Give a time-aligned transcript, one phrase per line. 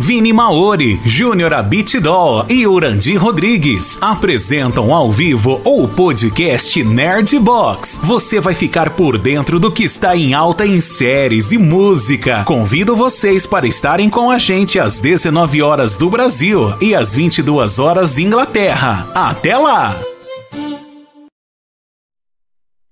[0.00, 8.00] Vini Maori, Júnior Abitidol e Urandi Rodrigues apresentam ao vivo o podcast Nerd Box.
[8.02, 12.44] Você vai ficar por dentro do que está em alta em séries e música.
[12.44, 17.78] Convido vocês para estarem com a gente às 19 horas do Brasil e às 22
[17.78, 19.06] horas Inglaterra.
[19.14, 20.00] Até lá!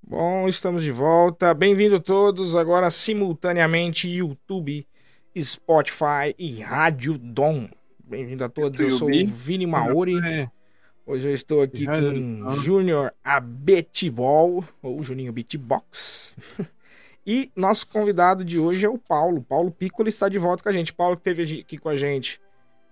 [0.07, 1.55] Bom, estamos de volta.
[1.55, 4.87] Bem-vindo todos agora simultaneamente YouTube
[5.39, 7.69] Spotify e Rádio Dom.
[8.05, 10.19] Bem-vindo a todos, eu sou o Vini Maori.
[10.19, 10.51] É.
[11.07, 16.37] Hoje eu estou aqui com Júnior Abetibol, ou Juninho Beatbox.
[17.27, 19.43] e nosso convidado de hoje é o Paulo.
[19.43, 20.93] Paulo Piccoli está de volta com a gente.
[20.93, 22.41] Paulo que esteve aqui com a gente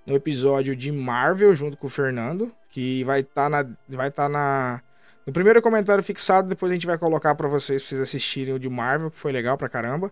[0.07, 4.25] no episódio de Marvel, junto com o Fernando, que vai estar tá na, vai estar
[4.25, 4.83] tá na
[5.27, 8.59] no primeiro comentário fixado, depois a gente vai colocar para vocês, pra vocês assistirem o
[8.59, 10.11] de Marvel, que foi legal pra caramba.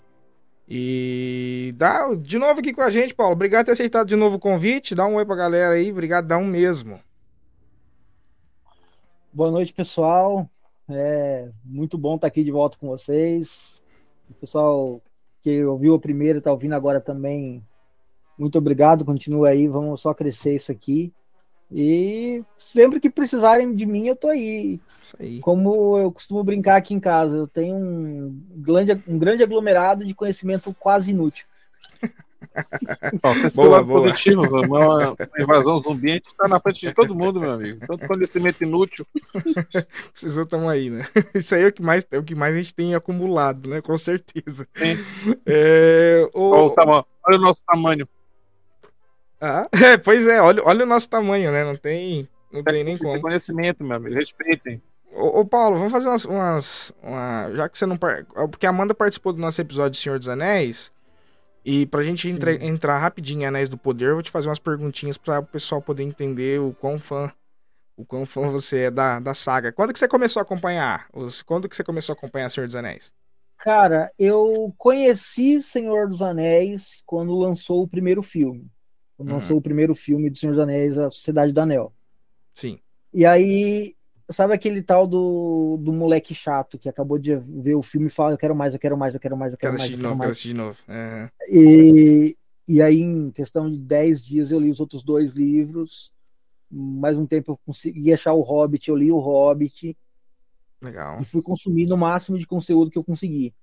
[0.71, 3.33] E dá de novo aqui com a gente, Paulo.
[3.33, 4.95] Obrigado por ter aceitado de novo o convite.
[4.95, 5.91] Dá um oi pra galera aí.
[5.91, 7.01] Obrigadão mesmo.
[9.33, 10.47] Boa noite, pessoal.
[10.87, 13.83] É muito bom estar aqui de volta com vocês.
[14.29, 15.01] O pessoal
[15.41, 17.65] que ouviu a primeira está ouvindo agora também.
[18.39, 19.07] Muito obrigado.
[19.07, 19.67] Continua aí.
[19.67, 21.15] Vamos só crescer isso aqui.
[21.71, 24.81] E sempre que precisarem de mim, eu tô aí.
[25.21, 25.39] aí.
[25.41, 30.15] Como eu costumo brincar aqui em casa, eu tenho um grande, um grande aglomerado de
[30.15, 31.47] conhecimento quase inútil.
[33.23, 34.03] Ó, boa, boa.
[34.03, 37.87] positivo, uma invasão zumbi, a gente tá na frente de todo mundo, meu amigo.
[37.87, 39.07] Tanto conhecimento inútil.
[40.15, 41.07] Vocês estão aí, né?
[41.35, 43.83] Isso aí é o que mais, é o que mais a gente tem acumulado, né?
[43.83, 44.67] Com certeza.
[45.45, 46.73] É, o...
[46.75, 48.09] Olha o nosso tamanho.
[49.41, 51.65] Ah, é, pois é, olha, olha o nosso tamanho, né?
[51.65, 53.21] Não tem, não tem nem como.
[53.21, 54.83] conhecimento, meu amigo, respeitem.
[55.13, 56.25] Ô, ô, Paulo, vamos fazer umas.
[56.25, 57.97] umas uma, já que você não.
[57.97, 60.93] Porque a Amanda participou do nosso episódio de Senhor dos Anéis.
[61.65, 64.59] E pra gente entra, entrar rapidinho em Anéis do Poder, eu vou te fazer umas
[64.59, 67.31] perguntinhas para o pessoal poder entender o quão fã.
[67.97, 69.73] O quão fã você é da, da saga.
[69.73, 71.09] Quando que você começou a acompanhar?
[71.13, 73.13] Os, quando que você começou a acompanhar Senhor dos Anéis?
[73.59, 78.71] Cara, eu conheci Senhor dos Anéis quando lançou o primeiro filme
[79.19, 79.59] lançou uhum.
[79.59, 81.93] o primeiro filme do Senhor dos Anéis, A Sociedade do Anel.
[82.55, 82.79] Sim.
[83.13, 83.95] E aí,
[84.31, 88.33] sabe aquele tal do, do moleque chato que acabou de ver o filme e fala:
[88.33, 89.93] Eu quero mais, eu quero mais, eu quero mais, eu quero, quero mais.
[89.93, 90.31] Eu quero mais.
[90.31, 91.29] Assistir de novo, uhum.
[91.49, 92.37] E,
[92.67, 96.13] e aí, em questão de 10 dias, eu li os outros dois livros.
[96.71, 99.97] Mais um tempo eu consegui achar o Hobbit, eu li o Hobbit.
[100.83, 101.21] Legal.
[101.21, 103.55] E fui consumindo o máximo de conteúdo que eu consegui.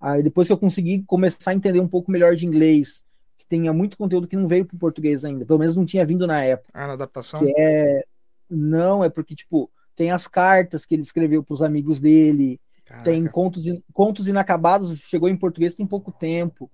[0.00, 3.04] Aí depois que eu consegui começar a entender um pouco melhor de inglês
[3.50, 5.44] tenha muito conteúdo que não veio para o português ainda.
[5.44, 6.70] Pelo menos não tinha vindo na época.
[6.72, 7.40] Ah, na adaptação?
[7.40, 8.04] Que é...
[8.48, 12.60] Não, é porque, tipo, tem as cartas que ele escreveu para os amigos dele.
[12.84, 13.04] Caraca.
[13.04, 16.70] Tem contos, contos inacabados, chegou em português tem pouco tempo.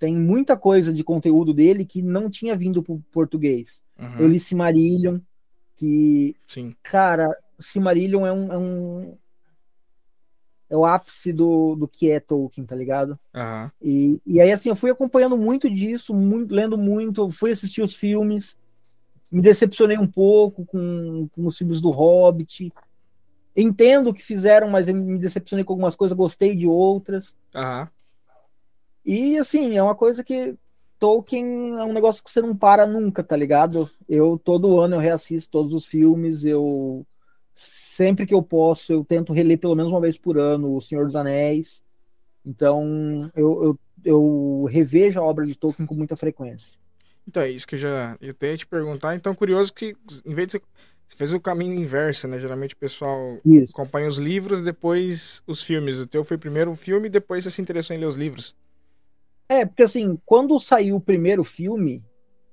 [0.00, 3.80] Tem muita coisa de conteúdo dele que não tinha vindo para o português.
[3.98, 4.18] Uhum.
[4.18, 5.20] Eu li Cimarillion,
[5.76, 6.34] que.
[6.48, 6.74] Sim.
[6.82, 9.18] Cara, Cimarillion é um, é um,
[10.68, 13.18] é o ápice do, do que é Tolkien, tá ligado?
[13.34, 13.70] Uhum.
[13.80, 17.94] E, e aí, assim, eu fui acompanhando muito disso, muito, lendo muito, fui assistir os
[17.94, 18.56] filmes,
[19.30, 22.72] me decepcionei um pouco com, com os filmes do Hobbit.
[23.56, 27.34] Entendo o que fizeram, mas me decepcionei com algumas coisas, gostei de outras.
[27.54, 27.86] Uhum.
[29.04, 30.56] E, assim, é uma coisa que
[30.98, 33.88] Tolkien é um negócio que você não para nunca, tá ligado?
[34.08, 37.06] Eu, todo ano, eu reassisto todos os filmes, eu
[37.96, 41.06] sempre que eu posso, eu tento reler pelo menos uma vez por ano O Senhor
[41.06, 41.82] dos Anéis.
[42.44, 46.78] Então, eu, eu, eu revejo a obra de Tolkien com muita frequência.
[47.26, 49.16] Então, é isso que eu já eu até te perguntar.
[49.16, 50.62] Então, curioso que, em vez de você,
[51.08, 52.38] você fez o caminho inverso, né?
[52.38, 53.72] Geralmente o pessoal isso.
[53.72, 55.98] acompanha os livros, depois os filmes.
[55.98, 58.54] O teu foi primeiro o filme, depois você se interessou em ler os livros.
[59.48, 62.04] É, porque assim, quando saiu o primeiro filme,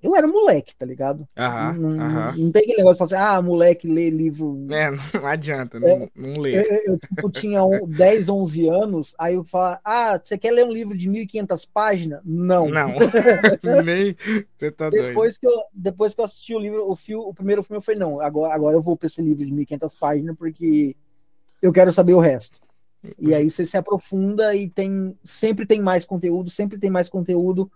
[0.04, 1.26] eu era moleque, tá ligado?
[1.38, 2.36] Aham, não, aham.
[2.38, 4.68] não tem aquele negócio de falar assim, ah, moleque, lê livro.
[4.70, 6.60] É, não adianta, não, é, não lê.
[6.60, 10.72] Eu, eu, tipo, tinha 10, 11 anos, aí eu falava, ah, você quer ler um
[10.74, 12.20] livro de 1.500 páginas?
[12.26, 12.70] Não.
[12.70, 12.90] Não,
[13.86, 14.16] nem.
[14.58, 15.40] Você tá depois doido.
[15.40, 18.00] Que eu, depois que eu assisti o livro, o, fio, o primeiro filme, eu falei,
[18.00, 20.98] não, agora, agora eu vou pra esse livro de 1.500 páginas porque
[21.62, 22.60] eu quero saber o resto.
[23.18, 27.70] E aí você se aprofunda e tem sempre tem mais conteúdo, sempre tem mais conteúdo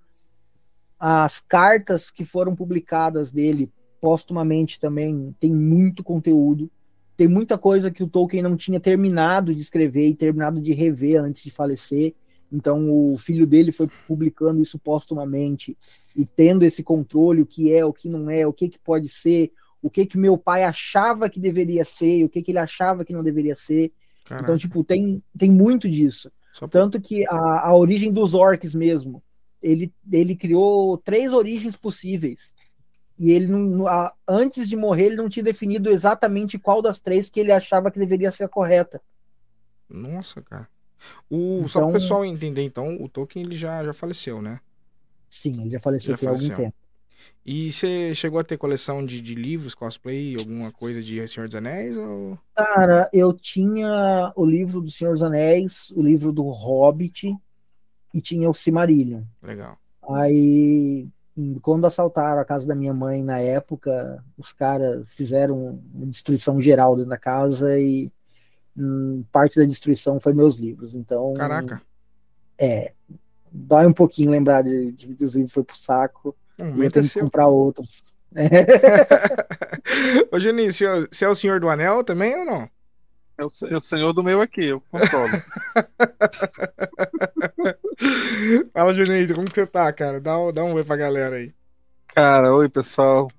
[1.00, 3.72] as cartas que foram publicadas dele
[4.02, 6.72] póstumamente também tem muito conteúdo.
[7.16, 11.20] Tem muita coisa que o Tolkien não tinha terminado de escrever e terminado de rever
[11.22, 12.14] antes de falecer.
[12.52, 15.78] Então o filho dele foi publicando isso póstumamente
[16.16, 19.08] e tendo esse controle, o que é, o que não é, o que, que pode
[19.08, 19.52] ser,
[19.82, 23.14] o que que meu pai achava que deveria ser, o que que ele achava que
[23.14, 23.92] não deveria ser.
[24.24, 24.44] Caraca.
[24.44, 26.32] Então, tipo, tem, tem muito disso.
[26.54, 26.68] Só...
[26.68, 29.22] Tanto que a, a origem dos orcs mesmo,
[29.62, 32.54] ele, ele criou três origens possíveis.
[33.18, 37.30] E ele, não, a, antes de morrer, ele não tinha definido exatamente qual das três
[37.30, 39.01] que ele achava que deveria ser a correta.
[39.89, 40.68] Nossa, cara.
[41.30, 44.59] O, então, só para o pessoal entender, então, o Tolkien ele já, já faleceu, né?
[45.30, 46.51] Sim, ele já faleceu já faleceu.
[46.51, 46.75] algum tempo.
[47.45, 51.56] E você chegou a ter coleção de, de livros, cosplay, alguma coisa de Senhor dos
[51.56, 51.95] Anéis?
[51.95, 52.38] Ou...
[52.54, 57.33] Cara, eu tinha o livro do Senhor dos Anéis, o livro do Hobbit
[58.18, 59.22] e tinha o Cimarillion.
[59.44, 59.78] Legal.
[60.10, 61.08] Aí,
[61.62, 66.96] quando assaltaram a casa da minha mãe na época, os caras fizeram uma destruição geral
[66.96, 68.12] dentro da casa e
[68.75, 70.96] hum, parte da destruição foi meus livros.
[70.96, 71.36] Então.
[71.36, 71.80] Caraca.
[72.58, 72.94] É.
[73.52, 76.36] Dói um pouquinho lembrar de, de que os livros foi pro saco.
[76.58, 78.16] Um eu tenho que comprar outros.
[80.31, 82.68] Ô, Juninho, você é o senhor do anel também ou não?
[83.38, 85.30] É o, é o senhor do meu aqui, eu controlo.
[88.74, 90.20] Fala, Juninho, como que você tá, cara?
[90.20, 91.52] Dá, dá um oi pra galera aí.
[92.08, 93.30] Cara, oi, pessoal.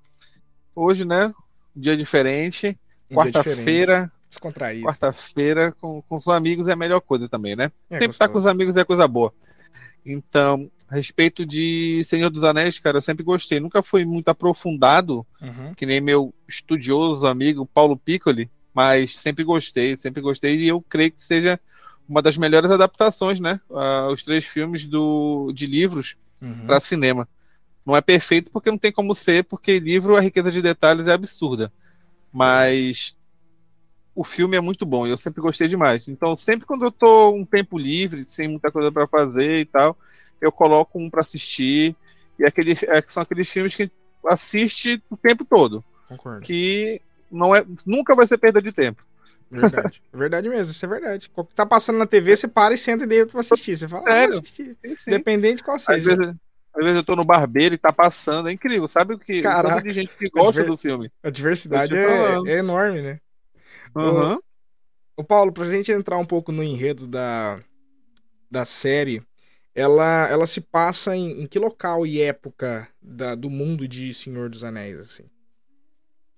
[0.75, 1.33] Hoje, né?
[1.75, 2.77] Dia diferente.
[3.09, 4.11] Um Quarta-feira.
[4.29, 4.85] Descontraído.
[4.85, 7.71] Quarta-feira com, com os amigos é a melhor coisa também, né?
[7.89, 9.33] É, Sempre estar tá com os amigos é coisa boa.
[10.05, 13.59] Então, a respeito de Senhor dos Anéis, cara, eu sempre gostei.
[13.59, 15.73] Nunca fui muito aprofundado, uhum.
[15.73, 21.11] que nem meu estudioso amigo Paulo Piccoli, mas sempre gostei, sempre gostei e eu creio
[21.11, 21.59] que seja
[22.09, 23.61] uma das melhores adaptações, né?
[23.69, 26.65] Uh, os três filmes do, de livros uhum.
[26.65, 27.29] para cinema.
[27.85, 31.13] Não é perfeito porque não tem como ser, porque livro a riqueza de detalhes é
[31.13, 31.71] absurda.
[32.33, 33.15] Mas
[34.15, 36.07] o filme é muito bom eu sempre gostei demais.
[36.07, 39.95] Então, sempre quando eu tô um tempo livre, sem muita coisa para fazer e tal,
[40.41, 41.95] eu coloco um para assistir.
[42.39, 43.91] E aquele, é, são aqueles filmes que
[44.25, 45.83] assiste o tempo todo.
[46.07, 46.41] Concordo.
[46.41, 47.01] Que
[47.31, 49.03] não é, nunca vai ser perda de tempo.
[49.51, 50.01] Verdade.
[50.13, 51.31] É verdade mesmo, isso é verdade.
[51.55, 53.75] Tá passando na TV, você para e senta dentro pra assistir.
[53.75, 54.35] Você fala, Sério?
[54.35, 54.77] Ah, assistir.
[54.85, 55.11] Sim, sim.
[55.11, 56.11] Dependente de qual seja.
[56.11, 56.35] Às vezes,
[56.73, 58.87] às vezes eu tô no barbeiro e tá passando, é incrível.
[58.87, 59.41] Sabe o que?
[59.41, 59.81] Caraca.
[59.81, 61.11] de gente que gosta do filme.
[61.23, 63.19] A diversidade é, é, enorme, né?
[63.95, 64.35] Uhum.
[64.35, 64.41] O,
[65.17, 67.59] o Paulo, pra gente entrar um pouco no enredo da,
[68.51, 69.23] da série,
[69.73, 74.47] ela, ela se passa em, em que local e época da, do mundo de Senhor
[74.47, 75.25] dos Anéis, assim?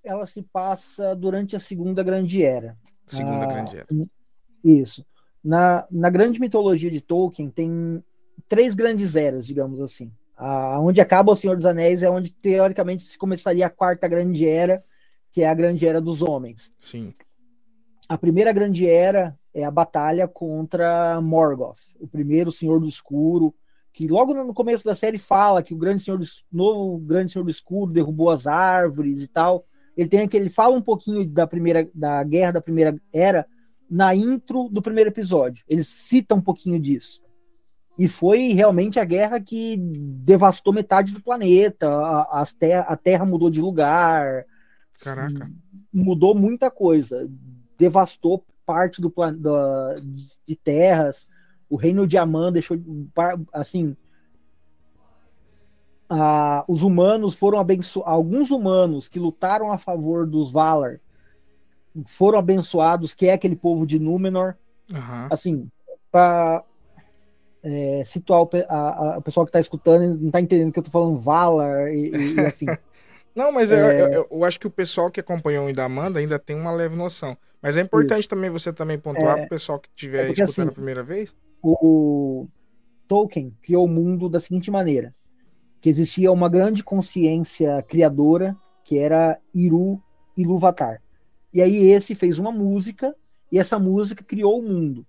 [0.03, 2.77] ela se passa durante a Segunda Grande Era.
[3.15, 3.87] Segunda ah, Grande Era.
[4.63, 5.05] Isso.
[5.43, 8.03] Na, na grande mitologia de Tolkien tem
[8.47, 10.11] três grandes eras, digamos assim.
[10.37, 14.47] Ah, onde acaba o Senhor dos Anéis é onde teoricamente se começaria a quarta grande
[14.47, 14.83] era,
[15.31, 16.71] que é a grande era dos homens.
[16.79, 17.13] Sim.
[18.07, 23.53] A primeira grande era é a batalha contra Morgoth, o primeiro Senhor do Escuro,
[23.93, 27.43] que logo no começo da série fala que o grande Senhor do, novo grande Senhor
[27.43, 29.65] do Escuro derrubou as árvores e tal.
[30.01, 33.45] Ele tem aquele fala um pouquinho da primeira da guerra da primeira era
[33.87, 35.63] na intro do primeiro episódio.
[35.69, 37.21] Ele cita um pouquinho disso.
[37.99, 41.87] E foi realmente a guerra que devastou metade do planeta.
[41.87, 44.43] A, ter a Terra mudou de lugar.
[44.99, 45.51] Caraca.
[45.93, 47.29] Mudou muita coisa.
[47.77, 49.97] Devastou parte do da,
[50.47, 51.27] de terras.
[51.69, 52.75] O reino de Amã deixou
[53.53, 53.95] assim
[56.13, 60.99] ah, os humanos foram abençoados, alguns humanos que lutaram a favor dos Valar
[62.05, 64.55] foram abençoados, que é aquele povo de Númenor.
[64.91, 65.27] Uhum.
[65.29, 65.69] Assim,
[66.11, 66.65] para
[67.63, 70.81] é, situar o, a, a, o, pessoal que está escutando, não está entendendo que eu
[70.81, 72.65] estou falando Valar e, e assim.
[73.33, 74.01] não, mas é...
[74.01, 76.73] eu, eu, eu, acho que o pessoal que acompanhou o da Amanda ainda tem uma
[76.73, 77.37] leve noção.
[77.61, 78.29] Mas é importante Isso.
[78.29, 81.03] também você também pontuar é, para o pessoal que estiver é escutando assim, a primeira
[81.03, 81.33] vez.
[81.61, 81.77] O,
[82.43, 82.47] o
[83.07, 85.15] Tolkien criou o mundo da seguinte maneira
[85.81, 90.01] que existia uma grande consciência criadora que era Iru
[90.37, 91.01] Iluvatar.
[91.51, 93.15] E aí esse fez uma música
[93.51, 95.05] e essa música criou o mundo.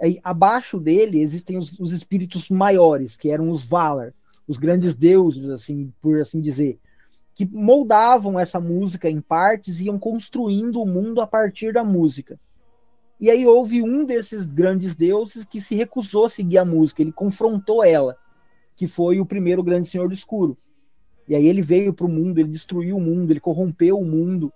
[0.00, 4.12] Aí abaixo dele existem os, os espíritos maiores, que eram os Valar,
[4.48, 6.78] os grandes deuses, assim por assim dizer,
[7.34, 12.38] que moldavam essa música em partes e iam construindo o mundo a partir da música.
[13.20, 17.12] E aí houve um desses grandes deuses que se recusou a seguir a música, ele
[17.12, 18.16] confrontou ela
[18.80, 20.56] que foi o primeiro grande senhor do escuro.
[21.28, 24.50] E aí ele veio para o mundo, ele destruiu o mundo, ele corrompeu o mundo.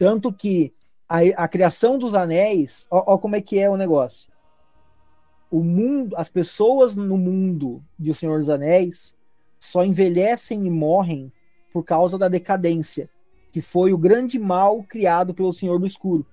[0.00, 0.74] Tanto que
[1.08, 4.32] a, a criação dos anéis, ó, ó, como é que é o negócio.
[5.48, 9.14] O mundo, as pessoas no mundo de O Senhor dos Anéis
[9.60, 11.32] só envelhecem e morrem
[11.72, 13.08] por causa da decadência,
[13.52, 16.26] que foi o grande mal criado pelo Senhor do Escuro.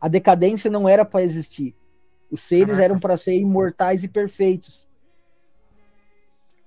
[0.00, 1.76] A decadência não era para existir.
[2.30, 4.88] Os seres eram para ser imortais e perfeitos.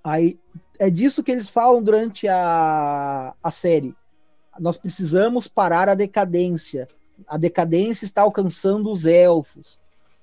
[0.03, 0.39] Aí
[0.79, 3.95] é disso que eles falam durante a, a série.
[4.60, 6.88] Nós precisamos parar a decadência.
[7.27, 9.79] A decadência está alcançando os elfos.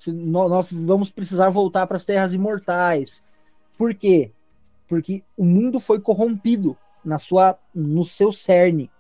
[0.07, 3.23] Nós vamos precisar voltar para as terras imortais.
[3.77, 4.33] Por quê?
[4.89, 8.91] Porque o mundo foi corrompido na sua, no seu cerne.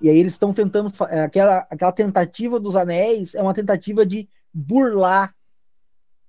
[0.00, 4.28] E aí eles estão tentando é, aquela, aquela tentativa dos anéis é uma tentativa de
[4.52, 5.34] burlar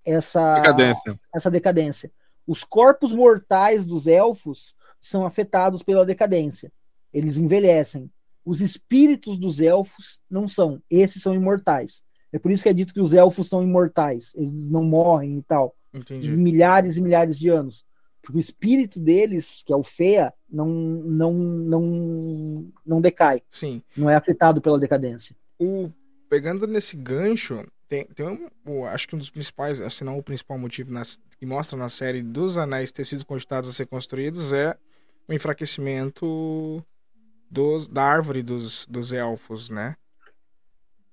[0.04, 1.20] essa decadência.
[1.34, 2.12] essa decadência.
[2.51, 6.70] Os corpos mortais dos elfos são afetados pela decadência.
[7.13, 8.12] Eles envelhecem.
[8.43, 10.81] Os espíritos dos elfos não são.
[10.89, 12.03] Esses são imortais.
[12.29, 14.34] É por isso que é dito que os elfos são imortais.
[14.36, 15.74] Eles não morrem e tal.
[15.93, 16.29] Entendi.
[16.29, 17.86] Milhares e milhares de anos.
[18.22, 23.41] Porque o espírito deles, que é o Fea, não, não, não, não decai.
[23.50, 23.81] Sim.
[23.96, 25.34] Não é afetado pela decadência.
[25.58, 25.89] O,
[26.29, 30.58] pegando nesse gancho, tem, tem um, acho que um dos principais, se não o principal
[30.58, 34.78] motivo nas, que mostra na série dos anéis ter sido cogitados a ser construídos é
[35.28, 36.82] o enfraquecimento
[37.50, 39.98] dos, da árvore dos, dos elfos, né?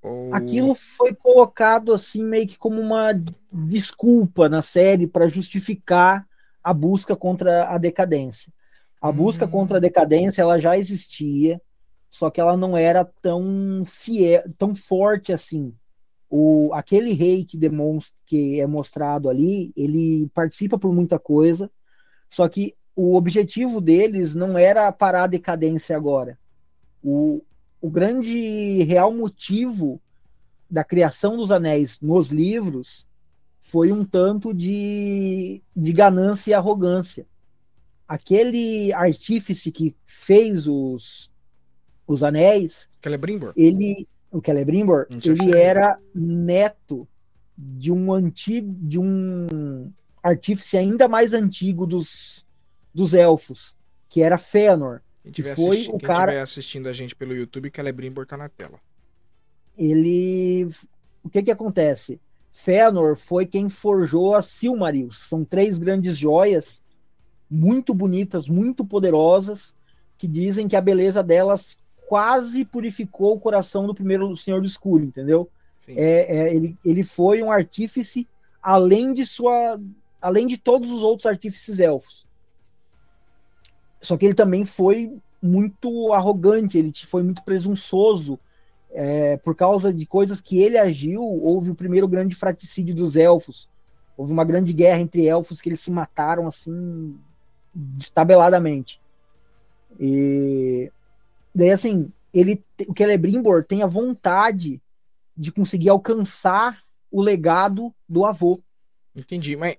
[0.01, 0.33] Ou...
[0.33, 3.13] Aquilo foi colocado assim meio que como uma
[3.53, 6.25] desculpa na série para justificar
[6.63, 8.53] a busca contra a decadência.
[9.03, 9.51] A busca hum.
[9.51, 11.61] contra a decadência ela já existia,
[12.09, 15.75] só que ela não era tão fiel, tão forte assim.
[16.31, 21.71] O, aquele rei que demonstra que é mostrado ali, ele participa por muita coisa,
[22.31, 26.39] só que o objetivo deles não era parar a decadência agora.
[27.03, 27.43] O,
[27.81, 30.01] o grande real motivo
[30.71, 33.07] da criação dos anéis nos livros
[33.61, 37.27] foi um tanto de, de ganância e arrogância.
[38.07, 41.31] Aquele artífice que fez os,
[42.07, 43.53] os anéis, Celebrimbor.
[43.57, 47.09] ele, o Celebrimbor, ele era neto
[47.57, 49.91] de um antigo, de um
[50.23, 52.45] artífice ainda mais antigo dos,
[52.95, 53.75] dos elfos,
[54.09, 55.01] que era Fëanor.
[55.33, 56.33] que foi assisti- o cara...
[56.33, 58.79] estiver assistindo a gente pelo YouTube, Celebrimbor tá na tela.
[59.77, 60.69] Ele,
[61.23, 62.21] o que que acontece?
[62.53, 65.19] Fëanor foi quem forjou as Silmarils.
[65.29, 66.83] São três grandes joias,
[67.51, 69.75] muito bonitas, muito poderosas,
[70.17, 71.77] que dizem que a beleza delas
[72.09, 75.49] quase purificou o coração do primeiro Senhor do Escuro, entendeu?
[75.87, 78.27] É, é, ele, ele foi um artífice
[78.63, 79.79] além de sua,
[80.21, 82.27] além de todos os outros artífices elfos.
[84.01, 88.39] Só que ele também foi muito arrogante, ele foi muito presunçoso
[88.91, 93.69] é, por causa de coisas que ele agiu, houve o primeiro grande fraticídio dos elfos.
[94.17, 97.19] Houve uma grande guerra entre elfos que eles se mataram assim
[97.75, 99.01] destabeladamente.
[100.01, 100.91] E
[101.59, 104.81] daí assim, ele o Celebrimbor tem a vontade
[105.37, 108.61] de conseguir alcançar o legado do avô.
[109.15, 109.77] Entendi, mas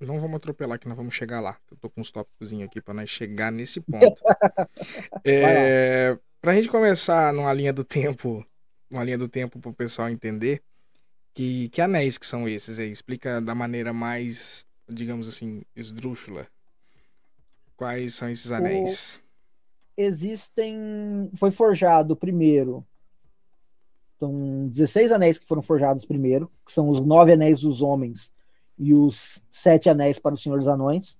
[0.00, 1.56] não vamos atropelar que nós vamos chegar lá.
[1.70, 4.20] Eu tô com uns tópicos aqui para nós chegar nesse ponto.
[5.24, 8.44] é, Pra gente começar numa linha do tempo,
[8.90, 10.60] uma linha do tempo pro pessoal entender,
[11.32, 12.90] que, que anéis que são esses aí?
[12.90, 16.48] Explica da maneira mais, digamos assim, esdrúxula.
[17.76, 19.20] Quais são esses anéis?
[19.96, 21.30] Existem.
[21.34, 22.84] Foi forjado primeiro.
[24.18, 28.32] São 16 anéis que foram forjados primeiro, que são os nove anéis dos homens
[28.78, 31.18] e os sete anéis para o Senhor dos Anões.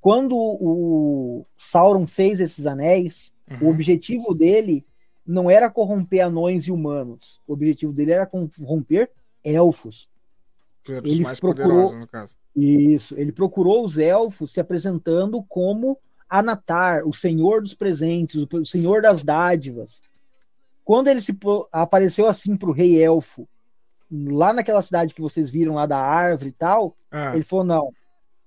[0.00, 3.68] Quando o Sauron fez esses anéis, Uhum.
[3.68, 4.86] O objetivo dele
[5.26, 7.40] não era corromper anões e humanos.
[7.46, 9.10] O objetivo dele era corromper
[9.42, 10.08] elfos.
[10.86, 12.34] Ele mais procurou no caso.
[12.54, 15.98] Isso, ele procurou os elfos se apresentando como
[16.38, 20.00] Anatar, o senhor dos presentes, o senhor das dádivas.
[20.84, 21.36] Quando ele se
[21.70, 23.48] apareceu assim para o rei elfo,
[24.10, 27.34] lá naquela cidade que vocês viram lá da árvore e tal, ah.
[27.34, 27.92] ele falou: não,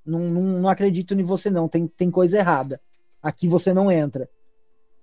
[0.05, 2.81] não, não, acredito em você, não, tem, tem coisa errada.
[3.23, 4.29] Aqui você não entra.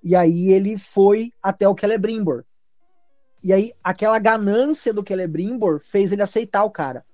[0.03, 2.45] E aí ele foi até o Celebrimbor.
[3.43, 7.05] E aí aquela ganância do Celebrimbor fez ele aceitar o cara.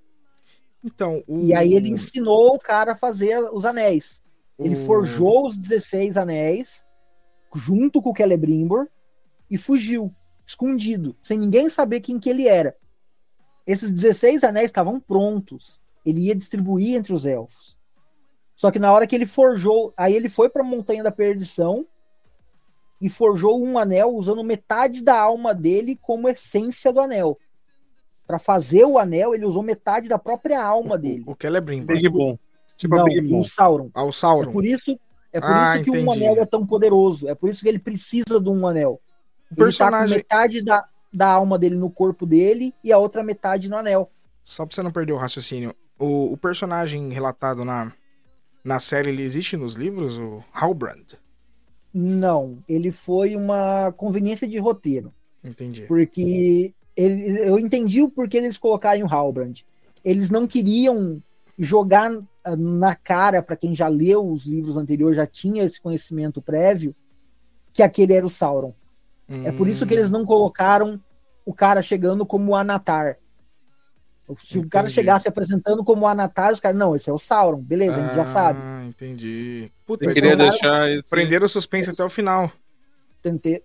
[0.83, 1.39] Então, o...
[1.39, 4.20] E aí ele ensinou o cara a fazer os anéis.
[4.63, 4.85] Ele o...
[4.85, 6.85] forjou os 16 anéis
[7.53, 8.87] junto com o Celebrimbor
[9.49, 10.13] e fugiu,
[10.45, 12.75] escondido, sem ninguém saber quem que ele era.
[13.67, 15.79] Esses 16 anéis estavam prontos.
[16.05, 17.77] Ele ia distribuir entre os elfos.
[18.55, 21.85] Só que na hora que ele forjou, aí ele foi para a Montanha da Perdição
[22.99, 27.37] e forjou um anel usando metade da alma dele como essência do anel.
[28.27, 31.23] Para fazer o anel, ele usou metade da própria alma dele.
[31.25, 31.95] O, o Celebrimbor.
[31.95, 32.37] Big Boom.
[32.81, 33.91] Tipo Não, o Sauron.
[33.93, 34.49] Ah, o Sauron.
[34.49, 34.99] É por isso,
[35.31, 36.07] é por ah, isso que entendi.
[36.07, 37.29] um anel é tão poderoso.
[37.29, 38.99] É por isso que ele precisa de um anel.
[39.51, 40.15] O personagem...
[40.15, 43.69] Ele tá com metade da, da alma dele no corpo dele e a outra metade
[43.69, 44.09] no anel.
[44.43, 47.93] Só pra você não perder o raciocínio, o, o personagem relatado na,
[48.63, 50.17] na série, ele existe nos livros?
[50.17, 51.19] O Halbrand?
[51.93, 55.13] Não, ele foi uma conveniência de roteiro.
[55.43, 55.83] Entendi.
[55.83, 59.63] Porque ele, eu entendi o porquê eles colocarem o Halbrand.
[60.03, 61.21] Eles não queriam
[61.57, 62.11] jogar
[62.43, 66.95] ah, na cara para quem já leu os livros anteriores, já tinha esse conhecimento prévio,
[67.73, 68.73] que aquele era o Sauron.
[69.29, 69.47] Hum.
[69.47, 70.99] É por isso que eles não colocaram
[71.45, 73.17] o cara chegando como Anatar.
[74.37, 74.65] Se entendi.
[74.65, 77.97] o cara chegasse apresentando como Anatar, os caras, não, esse é o Sauron, beleza, ah,
[77.97, 78.59] a gente já sabe.
[78.61, 79.71] Ah, entendi.
[79.85, 81.03] Puta, eu queria deixar esse...
[81.03, 82.51] Prenderam o suspense até o final.
[83.21, 83.61] Tentei.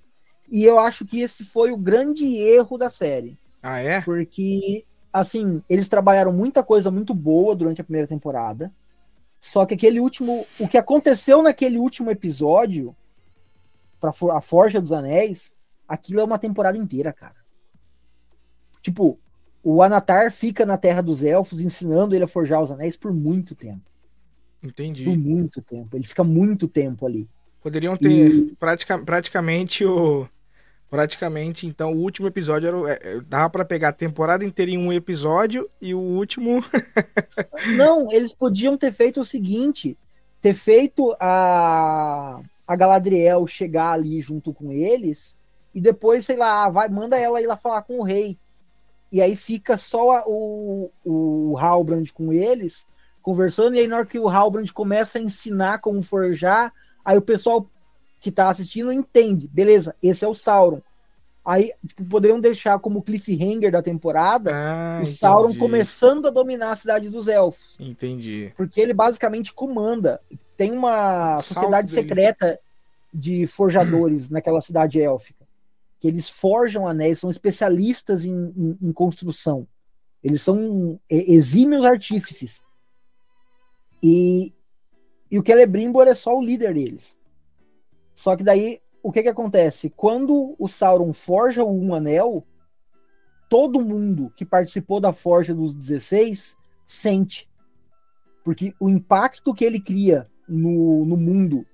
[0.50, 3.38] E eu acho que esse foi o grande erro da série.
[3.62, 4.00] Ah, é?
[4.00, 4.84] Porque,
[5.20, 8.72] assim, eles trabalharam muita coisa muito boa durante a primeira temporada.
[9.40, 10.46] Só que aquele último.
[10.58, 12.94] O que aconteceu naquele último episódio,
[14.00, 15.52] pra a Forja dos Anéis,
[15.88, 17.36] aquilo é uma temporada inteira, cara.
[18.82, 19.18] Tipo,
[19.62, 23.54] o Anatar fica na Terra dos Elfos ensinando ele a forjar os anéis por muito
[23.54, 23.90] tempo.
[24.62, 25.04] Entendi.
[25.04, 25.96] Por muito tempo.
[25.96, 27.28] Ele fica muito tempo ali.
[27.62, 28.56] Poderiam ter e...
[28.56, 30.28] pratica, praticamente o.
[30.88, 32.98] Praticamente, então, o último episódio era.
[33.02, 36.64] É, dava para pegar a temporada inteira em um episódio e o último.
[37.76, 39.98] Não, eles podiam ter feito o seguinte:
[40.40, 45.36] ter feito a, a Galadriel chegar ali junto com eles
[45.74, 48.38] e depois, sei lá, vai, manda ela ir lá falar com o rei
[49.10, 52.86] e aí fica só o, o Halbrand com eles,
[53.22, 56.72] conversando, e aí na hora que o Halbrand começa a ensinar como forjar,
[57.04, 57.68] aí o pessoal
[58.20, 60.80] que tá assistindo entende, beleza, esse é o Sauron.
[61.44, 65.16] Aí tipo, poderiam deixar como cliffhanger da temporada ah, o entendi.
[65.16, 67.76] Sauron começando a dominar a cidade dos elfos.
[67.78, 68.52] Entendi.
[68.56, 70.20] Porque ele basicamente comanda.
[70.56, 72.58] Tem uma sociedade secreta
[73.14, 75.46] de forjadores naquela cidade élfica
[75.98, 79.66] que eles forjam anéis, são especialistas em, em, em construção.
[80.22, 82.62] Eles são exímios artífices.
[84.02, 84.52] E,
[85.30, 87.18] e o Celebrimbor é só o líder deles.
[88.16, 89.88] Só que daí, o que que acontece?
[89.90, 92.44] Quando o Sauron forja um anel,
[93.48, 97.48] todo mundo que participou da forja dos 16 sente.
[98.44, 101.64] Porque o impacto que ele cria no, no mundo,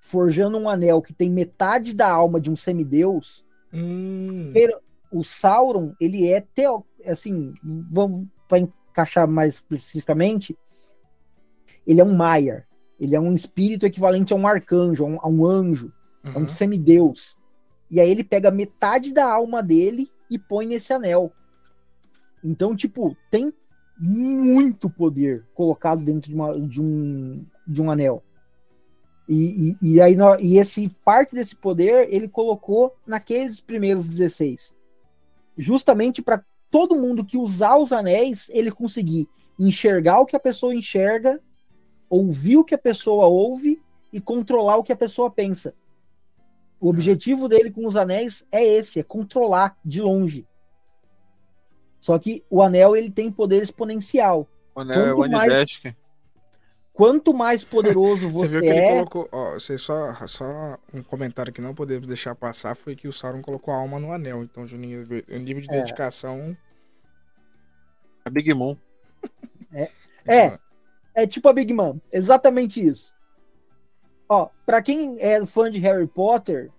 [0.00, 4.52] forjando um anel que tem metade da alma de um semideus, Hum.
[5.10, 7.54] O Sauron, ele é teo, assim,
[7.90, 10.56] vamos para encaixar mais especificamente,
[11.86, 12.66] ele é um Maiar.
[12.98, 15.92] Ele é um espírito equivalente a um arcanjo, a um, a um anjo,
[16.24, 16.32] uhum.
[16.34, 17.36] a um semideus.
[17.90, 21.32] E aí ele pega metade da alma dele e põe nesse anel.
[22.42, 23.52] Então, tipo, tem
[23.98, 28.22] muito poder colocado dentro de, uma, de, um, de um anel.
[29.28, 34.74] E, e, e, aí, e esse parte desse poder ele colocou naqueles primeiros 16.
[35.56, 39.28] Justamente para todo mundo que usar os anéis, ele conseguir
[39.58, 41.40] enxergar o que a pessoa enxerga,
[42.08, 43.80] ouvir o que a pessoa ouve
[44.12, 45.74] e controlar o que a pessoa pensa.
[46.80, 50.46] O objetivo dele com os anéis é esse, é controlar de longe.
[52.00, 54.46] Só que o anel ele tem poder exponencial.
[54.74, 55.82] O anel é Quanto é o mais,
[56.92, 58.76] Quanto mais poderoso você, você viu que é...
[58.76, 63.08] ele colocou, ó, você só, só um comentário que não podemos deixar passar foi que
[63.08, 64.44] o Sauron colocou a alma no anel.
[64.44, 65.80] Então, Juninho, o nível de é.
[65.80, 66.56] dedicação.
[68.24, 68.76] A Big Mom.
[69.72, 69.90] É,
[70.26, 70.58] é,
[71.14, 73.14] é tipo a Big Mom, exatamente isso.
[74.28, 76.70] Ó, para quem é fã de Harry Potter,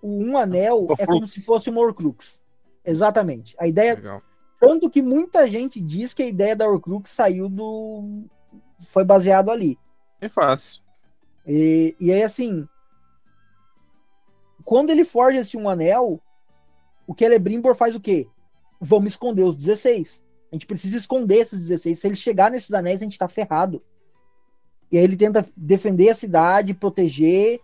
[0.00, 2.40] o um anel é como se fosse um Horcrux.
[2.84, 3.54] Exatamente.
[3.58, 4.22] A ideia Legal.
[4.60, 8.24] tanto que muita gente diz que a ideia da Horcrux saiu do
[8.90, 9.78] foi baseado ali.
[10.20, 10.82] É fácil.
[11.46, 12.66] E, e aí, assim,
[14.64, 16.20] quando ele forja esse um anel,
[17.06, 18.28] o Celebrimbor faz o quê?
[18.80, 20.22] Vamos esconder os 16.
[20.52, 21.98] A gente precisa esconder esses 16.
[21.98, 23.82] Se ele chegar nesses anéis, a gente tá ferrado.
[24.90, 27.58] E aí ele tenta defender a cidade, proteger.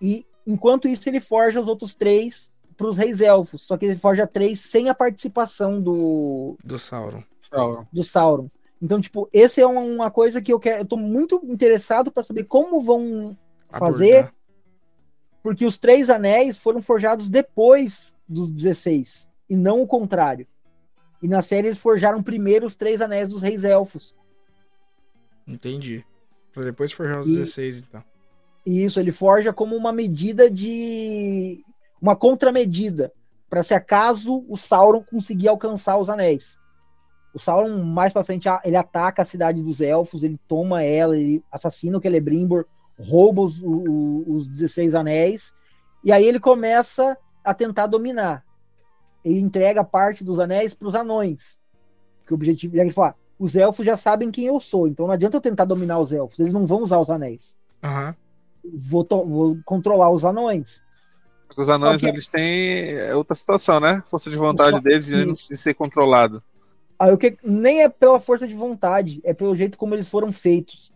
[0.00, 3.62] E enquanto isso, ele forja os outros três para os reis elfos.
[3.62, 6.56] Só que ele forja três sem a participação do.
[6.64, 7.24] Do Sauron.
[7.40, 7.86] Sauron.
[7.92, 8.48] Do Sauron.
[8.80, 10.82] Então, tipo, esse é uma coisa que eu quero.
[10.82, 13.36] Eu tô muito interessado para saber como vão
[13.68, 14.18] fazer.
[14.18, 14.34] Abordar.
[15.42, 19.28] Porque os três anéis foram forjados depois dos 16.
[19.48, 20.46] E não o contrário.
[21.22, 24.14] E na série eles forjaram primeiro os três anéis dos reis elfos.
[25.46, 26.04] Entendi.
[26.52, 28.02] Pra depois forjar os e, 16, então.
[28.64, 31.64] Isso, ele forja como uma medida de.
[32.00, 33.12] Uma contramedida.
[33.48, 36.58] para se acaso o Sauron conseguir alcançar os anéis.
[37.34, 41.44] O Sauron, mais pra frente, ele ataca a cidade dos elfos, ele toma ela, ele
[41.50, 42.64] assassina o Celebrimbor,
[42.98, 45.54] rouba os, os, os 16 anéis,
[46.02, 48.44] e aí ele começa a tentar dominar.
[49.24, 51.58] Ele entrega parte dos anéis para os anões.
[52.26, 55.14] Que o objetivo é ele fala: os elfos já sabem quem eu sou, então não
[55.14, 57.56] adianta eu tentar dominar os elfos, eles não vão usar os anéis.
[57.82, 58.14] Uhum.
[58.74, 60.82] Vou, vou, controlar os anões.
[61.56, 62.06] Os anões, que...
[62.06, 64.02] eles têm outra situação, né?
[64.10, 64.80] Força de vontade Só...
[64.80, 66.42] deles de, de ser controlado.
[66.98, 70.30] Aí, o que nem é pela força de vontade, é pelo jeito como eles foram
[70.30, 70.92] feitos.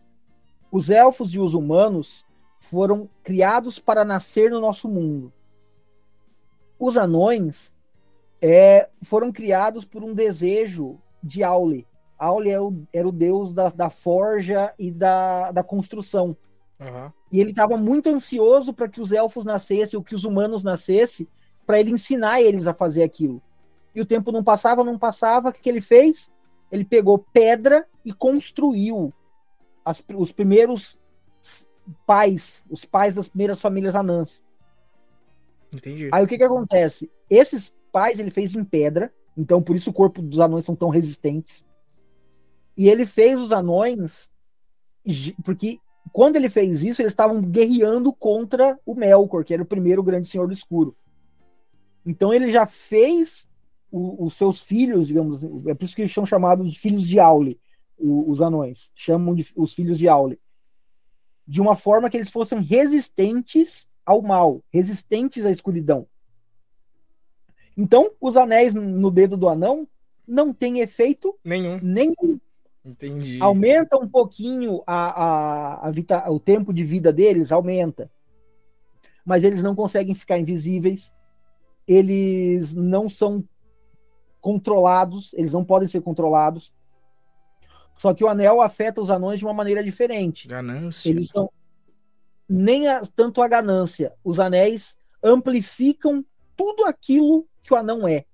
[0.70, 2.26] Os elfos e os humanos
[2.60, 5.32] foram criados para nascer no nosso mundo.
[6.78, 7.72] Os anões
[8.46, 11.87] é, foram criados por um desejo de Aule.
[12.18, 16.37] Aule era o, era o deus da, da forja e da, da construção.
[16.78, 17.11] Uhum.
[17.33, 21.26] E ele estava muito ansioso para que os elfos nascessem, ou que os humanos nascessem,
[21.64, 23.40] para ele ensinar eles a fazer aquilo.
[23.94, 25.48] E o tempo não passava, não passava.
[25.48, 26.30] O que, que ele fez?
[26.70, 29.11] Ele pegou pedra e construiu
[29.83, 30.98] as, os primeiros
[32.07, 34.44] pais, os pais das primeiras famílias anãs.
[35.72, 36.11] Entendi.
[36.12, 37.11] Aí o que, que acontece?
[37.30, 40.88] Esses pais ele fez em pedra, então por isso o corpo dos anões são tão
[40.88, 41.64] resistentes.
[42.76, 44.28] E ele fez os anões
[45.44, 45.78] porque
[46.12, 50.28] quando ele fez isso, eles estavam guerreando contra o Melkor, que era o primeiro grande
[50.28, 50.96] senhor do escuro.
[52.04, 53.48] Então ele já fez
[53.92, 57.20] o, os seus filhos, digamos é por isso que eles são chamados de filhos de
[57.20, 57.61] Aule,
[57.96, 60.40] os anões, chamam de os filhos de Aule,
[61.46, 66.09] de uma forma que eles fossem resistentes ao mal, resistentes à escuridão.
[67.76, 69.87] Então, os anéis no dedo do anão
[70.26, 71.78] não tem efeito nenhum.
[71.82, 72.40] nenhum.
[72.84, 73.40] Entendi.
[73.40, 78.10] Aumenta um pouquinho a, a, a vita, o tempo de vida deles, aumenta.
[79.24, 81.12] Mas eles não conseguem ficar invisíveis.
[81.88, 83.42] Eles não são
[84.40, 86.72] controlados, eles não podem ser controlados.
[87.96, 90.46] Só que o anel afeta os anões de uma maneira diferente.
[90.46, 91.08] Ganância.
[91.08, 91.50] Eles são
[92.46, 94.12] nem a, tanto a ganância.
[94.22, 96.24] Os anéis amplificam
[96.56, 98.24] tudo aquilo que o anão é.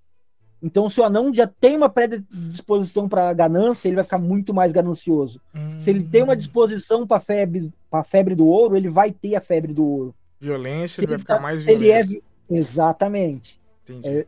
[0.62, 4.72] Então, se o anão já tem uma predisposição para ganância, ele vai ficar muito mais
[4.72, 5.40] ganancioso.
[5.54, 5.80] Hum.
[5.80, 9.40] Se ele tem uma disposição para febre, para febre do ouro, ele vai ter a
[9.40, 10.14] febre do ouro.
[10.38, 12.12] Violência, se ele vai ficar tá, mais violento.
[12.12, 13.60] Ele é exatamente.
[13.84, 14.08] Entendi.
[14.08, 14.26] É,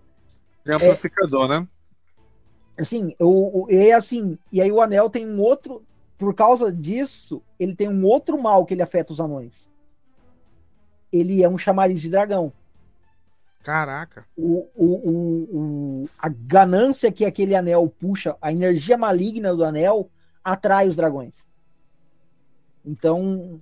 [0.65, 1.69] é amplificador, é, né?
[2.79, 5.85] Assim, o, o, é assim, e aí o anel tem um outro,
[6.17, 9.69] por causa disso, ele tem um outro mal que ele afeta os anões.
[11.13, 12.53] Ele é um chamariz de dragão.
[13.63, 14.27] Caraca.
[14.37, 20.11] O, o, o, o, a ganância que aquele anel puxa, a energia maligna do anel,
[20.43, 21.47] atrai os dragões.
[22.85, 23.61] Então,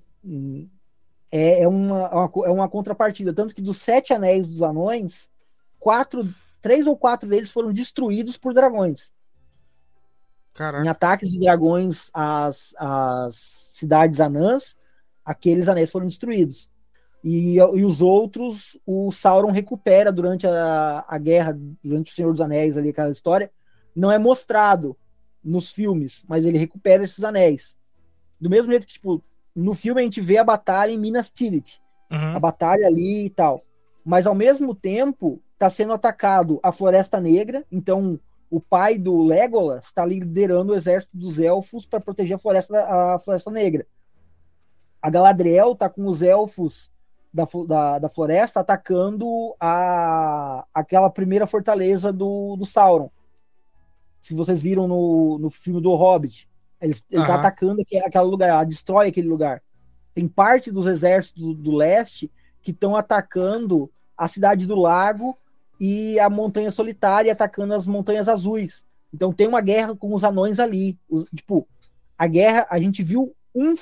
[1.31, 3.35] é, é, uma, é uma contrapartida.
[3.35, 5.29] Tanto que dos sete anéis dos anões,
[5.79, 6.27] quatro,
[6.63, 9.13] três ou quatro deles foram destruídos por dragões.
[10.55, 10.85] Caraca.
[10.85, 14.77] Em ataques de dragões às, às cidades anãs,
[15.23, 16.70] aqueles anéis foram destruídos.
[17.23, 22.41] E, e os outros, o Sauron recupera durante a, a guerra, durante o Senhor dos
[22.41, 23.51] Anéis, ali, aquela história.
[23.95, 24.97] Não é mostrado
[25.43, 27.77] nos filmes, mas ele recupera esses anéis.
[28.41, 29.23] Do mesmo jeito que, tipo,
[29.55, 31.79] no filme a gente vê a batalha em Minas Tirith.
[32.11, 32.37] Uhum.
[32.37, 33.63] A batalha ali e tal.
[34.05, 37.67] Mas ao mesmo tempo, está sendo atacado a Floresta Negra.
[37.71, 38.19] Então,
[38.51, 43.19] o pai do Legolas está liderando o exército dos elfos para proteger a Floresta, a
[43.19, 43.87] Floresta Negra.
[45.03, 46.90] A Galadriel está com os elfos
[47.33, 53.11] da, da, da floresta atacando a, aquela primeira fortaleza do, do Sauron.
[54.21, 56.49] Se vocês viram no, no filme do Hobbit,
[56.81, 59.63] ele, ele tá atacando aquele, aquele lugar, ela destrói aquele lugar.
[60.13, 62.31] Tem parte dos exércitos do, do leste
[62.63, 65.37] que estão atacando a cidade do lago
[65.79, 68.85] e a montanha solitária atacando as montanhas azuis.
[69.15, 70.99] Então tem uma guerra com os anões ali.
[71.35, 71.67] tipo,
[72.19, 73.75] a guerra, a gente viu um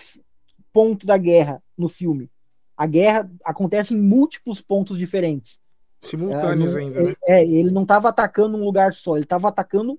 [0.72, 2.30] ponto da guerra no filme
[2.78, 5.60] a guerra acontece em múltiplos pontos diferentes.
[6.00, 7.14] Simultâneos é, ainda, né?
[7.26, 9.98] É, ele não estava atacando um lugar só, ele estava atacando.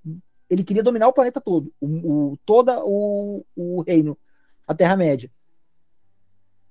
[0.50, 4.18] Ele queria dominar o planeta todo, o, o toda o, o reino,
[4.66, 5.30] a Terra-média.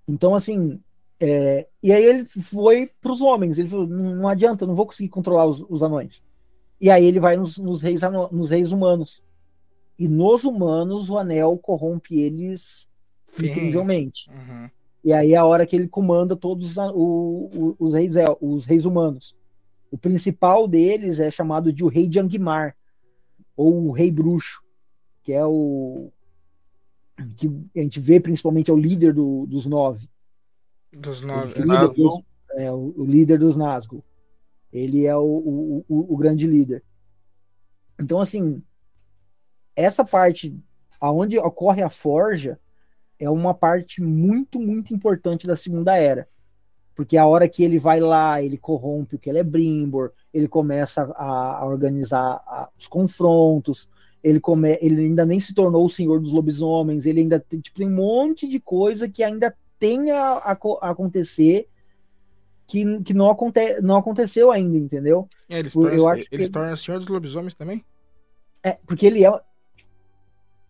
[0.08, 0.80] Então, assim.
[1.20, 3.58] É, e aí ele foi para os homens.
[3.58, 6.22] Ele falou: não, adianta, não vou conseguir controlar os, os anões.
[6.80, 8.00] E aí ele vai nos, nos, reis,
[8.32, 9.22] nos reis humanos.
[9.98, 12.88] E nos humanos, o anel corrompe eles
[13.32, 13.46] Sim.
[13.46, 14.30] incrivelmente.
[14.30, 14.70] Uhum.
[15.04, 19.36] E aí é a hora que ele comanda todos os, os, reis, os reis humanos.
[19.90, 22.76] O principal deles é chamado de o Rei de Angmar,
[23.56, 24.62] ou o Rei Bruxo,
[25.22, 26.10] que é o
[27.36, 30.08] que a gente vê principalmente é o líder do, dos nove.
[30.92, 31.60] Dos nove.
[31.60, 34.04] Líder dos, é, o, o, líder dos Nazgûl.
[34.72, 36.84] Ele é o, o, o, o grande líder.
[37.98, 38.62] Então, assim,
[39.74, 40.56] essa parte
[41.00, 42.60] aonde ocorre a forja
[43.18, 46.28] é uma parte muito, muito importante da Segunda Era.
[46.94, 51.66] Porque a hora que ele vai lá, ele corrompe o Celebrimbor, ele começa a, a
[51.66, 53.88] organizar a, os confrontos,
[54.22, 57.78] ele, come, ele ainda nem se tornou o Senhor dos Lobisomens, ele ainda tem, tipo,
[57.78, 60.52] tem um monte de coisa que ainda tem a, a,
[60.90, 61.68] acontecer
[62.66, 65.28] que, que não, aconte, não aconteceu ainda, entendeu?
[65.48, 66.52] É, eu acho eles que...
[66.52, 67.84] tornam Senhor dos Lobisomens também?
[68.62, 69.40] É, porque ele é.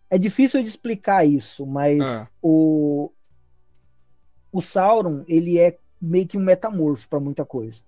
[0.09, 2.27] É difícil de explicar isso, mas ah.
[2.41, 3.11] o.
[4.51, 7.81] O Sauron, ele é meio que um metamorfo para muita coisa.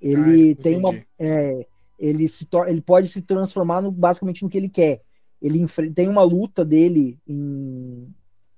[0.00, 0.92] Ele ah, tem uma.
[1.18, 1.66] É,
[1.98, 5.02] ele, se ele pode se transformar no, basicamente no que ele quer.
[5.40, 8.12] Ele tem uma luta dele em,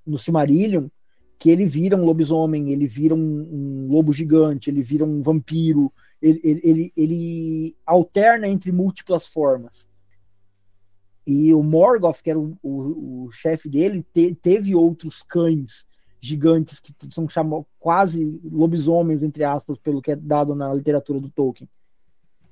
[0.06, 0.88] no Silmarillion
[1.38, 5.92] que ele vira um lobisomem, ele vira um, um lobo gigante, ele vira um vampiro,
[6.20, 9.88] ele, ele, ele, ele alterna entre múltiplas formas.
[11.26, 15.86] E o Morgoth, que era o, o, o chefe dele, te, teve outros cães
[16.20, 21.30] gigantes que são chamados quase lobisomens, entre aspas, pelo que é dado na literatura do
[21.30, 21.68] Tolkien.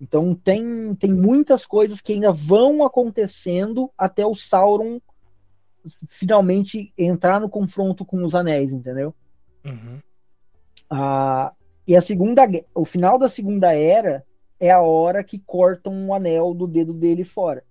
[0.01, 5.01] Então tem, tem muitas coisas que ainda vão acontecendo até o Sauron
[6.09, 9.15] finalmente entrar no confronto com os anéis, entendeu?
[9.65, 10.01] Uhum.
[10.89, 11.53] Ah,
[11.87, 12.43] e a segunda,
[12.75, 14.25] o final da segunda era
[14.59, 17.65] é a hora que cortam o anel do dedo dele fora.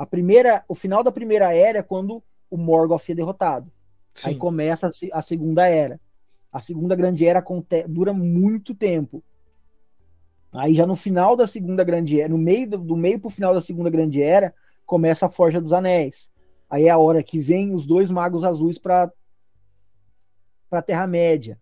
[0.00, 3.70] A primeira, o final da primeira era é quando o Morgoth é derrotado.
[4.14, 4.30] Sim.
[4.30, 6.00] Aí começa a, a, segunda era.
[6.50, 7.44] A segunda grande era
[7.86, 9.22] dura muito tempo.
[10.50, 13.52] Aí já no final da segunda grande era, no meio do, do meio pro final
[13.52, 14.54] da segunda grande era,
[14.86, 16.30] começa a Forja dos Anéis.
[16.70, 19.12] Aí é a hora que vem os dois magos azuis para
[20.70, 21.60] para Terra Média,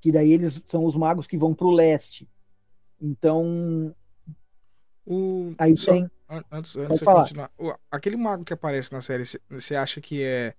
[0.00, 2.30] que daí eles são os magos que vão para o leste.
[3.02, 3.92] Então,
[5.04, 5.54] o...
[5.58, 6.08] aí Só, tem.
[6.30, 7.50] Antes, antes de continuar,
[7.90, 10.54] aquele mago que aparece na série, você acha que é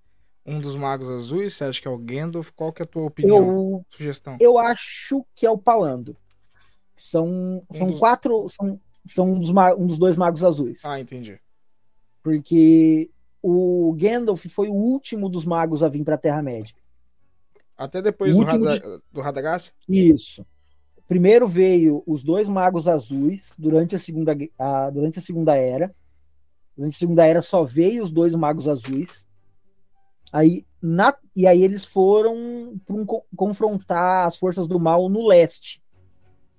[0.46, 1.54] um dos magos azuis?
[1.54, 2.50] Você acha que é o Gandalf?
[2.52, 3.38] Qual que é a tua opinião?
[3.38, 4.36] Eu, sugestão?
[4.40, 6.18] Eu acho que é o Palando.
[6.98, 8.00] São, são um dos...
[8.00, 8.50] quatro.
[8.50, 10.84] São, são um dos, um dos dois magos azuis.
[10.84, 11.40] Ah, entendi.
[12.22, 13.10] Porque
[13.42, 16.76] o Gandalf foi o último dos magos a vir para a Terra-média.
[17.78, 19.02] Até depois do, Rada, de...
[19.12, 19.74] do Radagast?
[19.88, 20.46] Isso.
[21.12, 25.94] Primeiro veio os dois magos azuis durante a segunda, a, durante a segunda era.
[26.74, 29.28] Durante a segunda era só veio os dois magos azuis.
[30.32, 35.84] Aí, na, e aí eles foram um, confrontar as forças do mal no leste.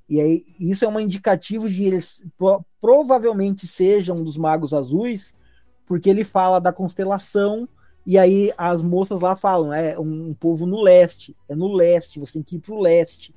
[0.06, 5.34] E aí isso é um indicativo de eles pro, provavelmente sejam dos magos azuis
[5.86, 7.66] porque ele fala da constelação
[8.04, 12.20] e aí as moças lá falam, é um, um povo no leste, é no leste,
[12.20, 13.34] você tem que ir pro leste.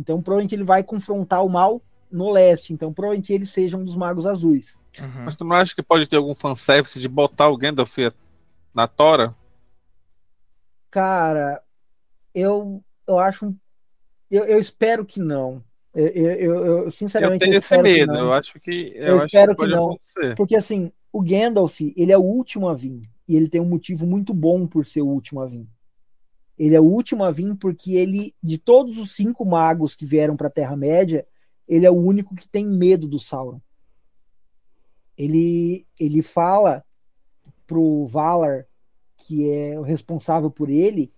[0.00, 3.94] Então provavelmente ele vai confrontar o mal no leste, então provavelmente eles sejam um dos
[3.94, 4.78] magos azuis.
[4.98, 5.24] Uhum.
[5.24, 7.96] Mas tu não acha que pode ter algum fanservice de botar o Gandalf
[8.74, 9.34] na Tora?
[10.90, 11.62] Cara,
[12.34, 13.54] eu, eu acho.
[14.30, 15.62] Eu, eu espero que não.
[15.94, 17.44] Eu, eu, eu sinceramente.
[17.44, 18.92] Eu tenho esse medo, eu acho que.
[18.96, 19.86] Eu, espero que, que não.
[19.90, 20.34] Acontecer.
[20.34, 23.02] Porque assim, o Gandalf, ele é o último a vir.
[23.28, 25.68] E ele tem um motivo muito bom por ser o último a vir.
[26.60, 30.36] Ele é o último a vir porque ele, de todos os cinco magos que vieram
[30.36, 31.26] para a Terra-média,
[31.66, 33.62] ele é o único que tem medo do Sauron.
[35.16, 36.84] Ele, ele fala
[37.66, 38.66] pro Valar,
[39.16, 41.10] que é o responsável por ele,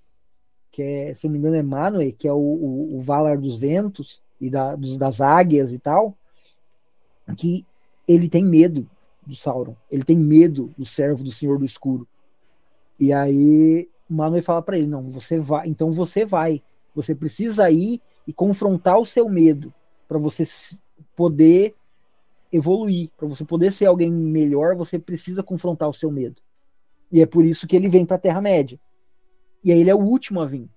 [0.70, 3.58] que é, se não me engano, é Manwë, que é o, o, o Valar dos
[3.58, 6.16] Ventos e da, dos, das águias e tal,
[7.36, 7.66] que
[8.06, 8.88] ele tem medo
[9.26, 9.74] do Sauron.
[9.90, 12.06] Ele tem medo do servo do Senhor do Escuro.
[12.96, 16.62] E aí Manwë fala para ele: "Não, você vai, então você vai.
[16.94, 19.72] Você precisa ir e confrontar o seu medo
[20.06, 20.44] para você
[21.16, 21.74] poder
[22.52, 26.40] evoluir, para você poder ser alguém melhor, você precisa confrontar o seu medo.
[27.10, 28.78] E é por isso que ele vem para a Terra Média.
[29.64, 30.68] E aí ele é o último a vir.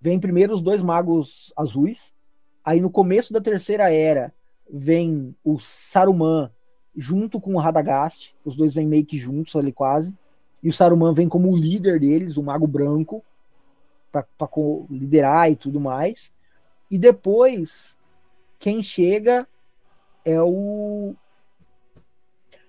[0.00, 2.14] Vem primeiro os dois magos azuis.
[2.64, 4.32] Aí no começo da terceira era
[4.72, 6.50] vem o Saruman
[6.96, 8.34] junto com o Radagast.
[8.44, 10.14] Os dois vêm meio que juntos ali quase.
[10.62, 13.24] E o Saruman vem como o líder deles, o Mago Branco,
[14.12, 14.26] para
[14.90, 16.32] liderar e tudo mais.
[16.90, 17.96] E depois,
[18.58, 19.46] quem chega
[20.24, 21.14] é o.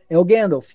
[0.10, 0.74] É o Gandalf.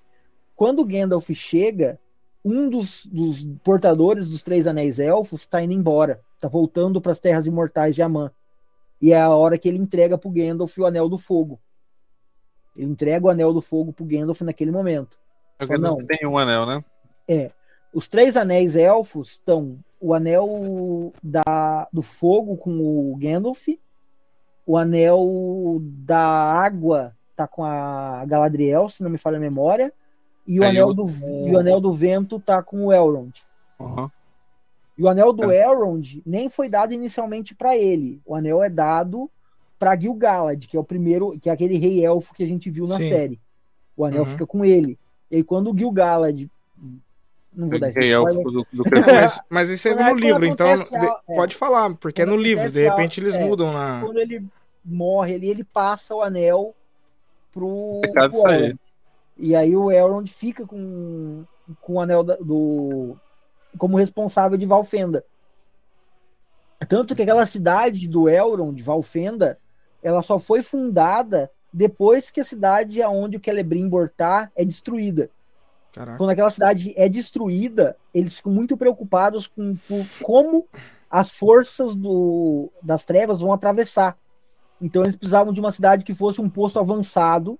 [0.54, 1.98] Quando o Gandalf chega,
[2.44, 6.22] um dos, dos portadores dos Três Anéis Elfos está indo embora.
[6.34, 8.30] Está voltando para as Terras Imortais de Amã.
[9.00, 11.60] E é a hora que ele entrega para o Gandalf o Anel do Fogo.
[12.76, 15.18] Ele entrega o anel do fogo pro Gandalf naquele momento.
[15.60, 16.84] O Gandalf não, tem um anel, né?
[17.28, 17.50] É.
[17.92, 23.68] Os três anéis elfos estão o anel da, do fogo com o Gandalf,
[24.66, 29.92] o anel da água tá com a Galadriel, se não me falha a memória,
[30.46, 33.32] e o, anel, do, e o anel do vento tá com o Elrond.
[33.78, 34.08] Uhum.
[34.96, 35.62] E o anel do é.
[35.64, 38.20] Elrond nem foi dado inicialmente para ele.
[38.24, 39.30] O anel é dado
[39.78, 42.86] para Gil-galad, que é o primeiro, que é aquele rei elfo que a gente viu
[42.86, 43.08] na Sim.
[43.08, 43.40] série.
[43.96, 44.26] O anel uhum.
[44.26, 44.98] fica com ele.
[45.30, 46.48] E aí quando o Gil-galad
[47.56, 51.56] não vou dar esse do, do mas, mas isso é no livro, então é, pode
[51.56, 54.02] falar, porque é no livro, de repente eles é, mudam na.
[54.02, 54.46] Quando ele
[54.84, 56.74] morre ali, ele passa o anel
[57.50, 58.00] pro.
[58.04, 58.78] Pecado pro
[59.38, 61.44] E aí o Elrond fica com,
[61.80, 63.16] com o anel da, do
[63.78, 65.24] como responsável de Valfenda.
[66.88, 69.58] Tanto que aquela cidade do Elrond, de Valfenda,
[70.02, 75.30] ela só foi fundada depois que a cidade aonde o Celebrimbor tá é destruída.
[75.96, 76.18] Caraca.
[76.18, 80.68] Quando aquela cidade é destruída, eles ficam muito preocupados com, com como
[81.10, 84.18] as forças do, das trevas vão atravessar.
[84.78, 87.58] Então eles precisavam de uma cidade que fosse um posto avançado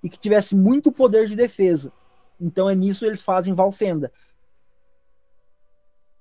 [0.00, 1.92] e que tivesse muito poder de defesa.
[2.40, 4.12] Então é nisso que eles fazem Valfenda.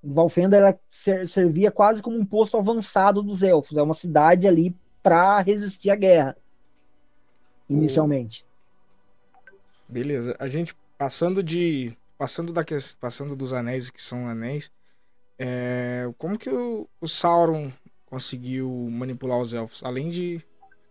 [0.03, 0.79] Valfenda ela
[1.27, 3.77] servia quase como um posto avançado dos elfos.
[3.77, 6.35] É uma cidade ali para resistir à guerra,
[7.69, 8.43] inicialmente.
[9.87, 10.35] Beleza.
[10.39, 12.63] A gente passando de passando da
[12.99, 14.71] passando dos anéis que são anéis,
[15.39, 17.73] é, como que o, o, Sauron
[18.05, 19.83] conseguiu manipular os elfos?
[19.83, 20.45] Além de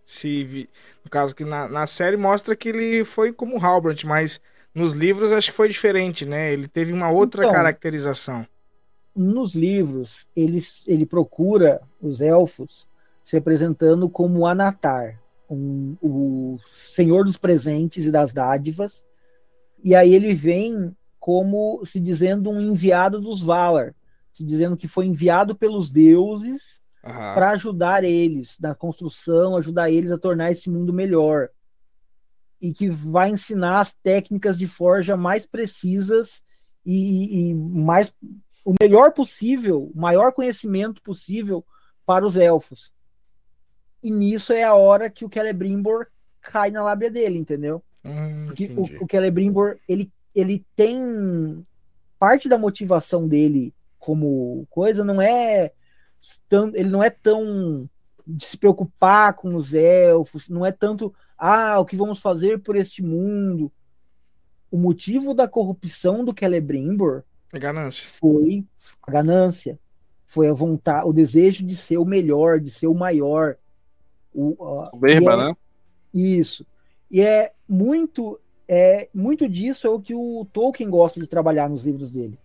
[0.04, 0.68] se.
[1.04, 4.40] No caso que na, na série mostra que ele foi como Halbrand, mas
[4.74, 6.52] nos livros acho que foi diferente, né?
[6.52, 8.44] Ele teve uma outra então, caracterização.
[9.14, 12.88] Nos livros, ele, ele procura os elfos
[13.24, 19.04] se apresentando como Anatar, um, o senhor dos presentes e das dádivas.
[19.82, 23.94] E aí ele vem como se dizendo um enviado dos Valar,
[24.32, 27.12] dizendo que foi enviado pelos deuses uhum.
[27.12, 31.50] para ajudar eles na construção, ajudar eles a tornar esse mundo melhor.
[32.60, 36.42] E que vai ensinar as técnicas de forja mais precisas
[36.84, 38.14] e, e mais
[38.64, 41.64] o melhor possível, o maior conhecimento possível
[42.04, 42.92] para os elfos.
[44.02, 46.06] E nisso é a hora que o Celebrimbor
[46.40, 47.82] cai na lábia dele, entendeu?
[48.04, 51.64] Hum, Porque o, o Celebrimbor, ele, ele tem
[52.18, 55.72] parte da motivação dele como coisa não é
[56.48, 57.88] tão, ele não é tão
[58.26, 62.76] de se preocupar com os elfos, não é tanto ah, o que vamos fazer por
[62.76, 63.70] este mundo.
[64.70, 68.06] O motivo da corrupção do Celebrimbor a ganância.
[68.06, 68.64] foi
[69.02, 69.78] a ganância,
[70.26, 73.56] foi a vontade, o desejo de ser o melhor, de ser o maior.
[74.32, 75.56] O, uh, Berba, é, né?
[76.14, 76.64] Isso.
[77.10, 81.85] E é muito é muito disso é o que o Tolkien gosta de trabalhar nos
[81.85, 82.38] livros dele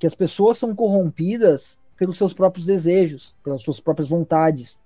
[0.00, 4.80] que as pessoas são corrompidas pelos seus próprios desejos, pelas suas próprias vontades.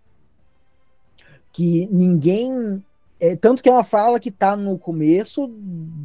[1.52, 2.84] Que ninguém.
[3.20, 5.48] É, tanto que é uma fala que está no começo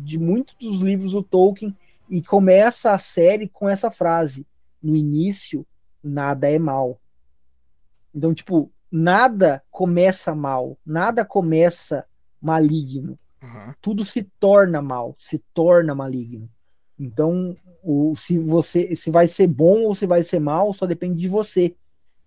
[0.06, 1.76] de muitos dos livros do Tolkien
[2.08, 4.46] e começa a série com essa frase:
[4.82, 5.66] no início,
[6.04, 7.02] nada é mal.
[8.14, 12.06] Então, tipo, nada começa mal, nada começa
[12.40, 13.18] maligno.
[13.82, 16.50] Tudo se torna mal, se torna maligno.
[17.00, 21.20] Então, o, se você se vai ser bom ou se vai ser mal só depende
[21.20, 21.76] de você.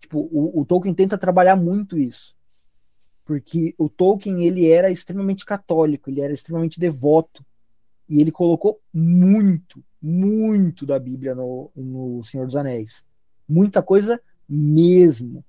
[0.00, 2.34] Tipo, o, o, Tolkien tenta trabalhar muito isso.
[3.24, 7.44] Porque o Tolkien ele era extremamente católico, ele era extremamente devoto.
[8.08, 13.04] E ele colocou muito, muito da Bíblia no, no Senhor dos Anéis.
[13.48, 15.44] Muita coisa mesmo.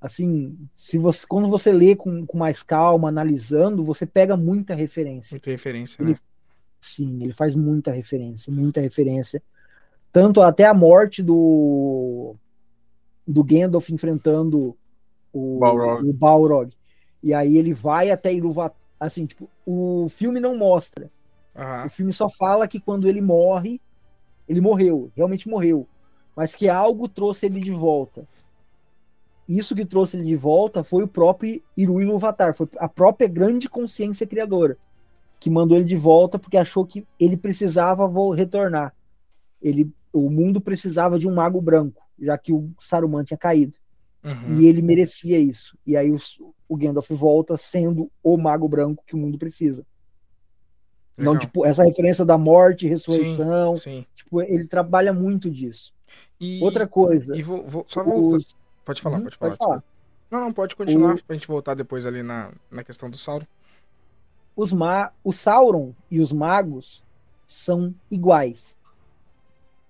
[0.00, 5.34] Assim, se você, quando você lê com, com mais calma, analisando, você pega muita referência.
[5.34, 6.18] Muita referência, ele, né?
[6.80, 9.42] Sim, ele faz muita referência, muita referência.
[10.12, 12.36] Tanto até a morte do
[13.26, 14.74] do Gandalf enfrentando
[15.32, 16.08] o Balrog.
[16.08, 16.72] o Balrog.
[17.22, 21.10] E aí ele vai até Iluvatar, assim, tipo, o filme não mostra.
[21.54, 21.86] Uhum.
[21.86, 23.80] O filme só fala que quando ele morre,
[24.48, 25.86] ele morreu, realmente morreu,
[26.34, 28.26] mas que algo trouxe ele de volta.
[29.48, 33.68] Isso que trouxe ele de volta foi o próprio Iru Iluvatar, foi a própria grande
[33.68, 34.76] consciência criadora
[35.40, 38.94] que mandou ele de volta porque achou que ele precisava retornar.
[39.62, 43.76] Ele, o mundo precisava de um mago branco, já que o Saruman tinha caído.
[44.24, 44.58] Uhum.
[44.58, 45.78] E ele merecia isso.
[45.86, 46.18] E aí o,
[46.68, 49.86] o Gandalf volta sendo o mago branco que o mundo precisa.
[51.16, 51.34] Legal.
[51.34, 54.06] Então, tipo, essa referência da morte, ressurreição, sim, sim.
[54.14, 55.92] Tipo, ele trabalha muito disso.
[56.40, 57.36] E, Outra coisa.
[57.36, 58.56] E vou, vou só os...
[58.88, 59.56] Pode falar, uhum, pode falar.
[59.56, 59.84] Pode falar.
[60.30, 61.22] Não, não, pode continuar o...
[61.22, 63.46] pra gente voltar depois ali na, na questão do Sauron
[64.58, 67.04] os ma o Sauron e os magos
[67.46, 68.76] são iguais.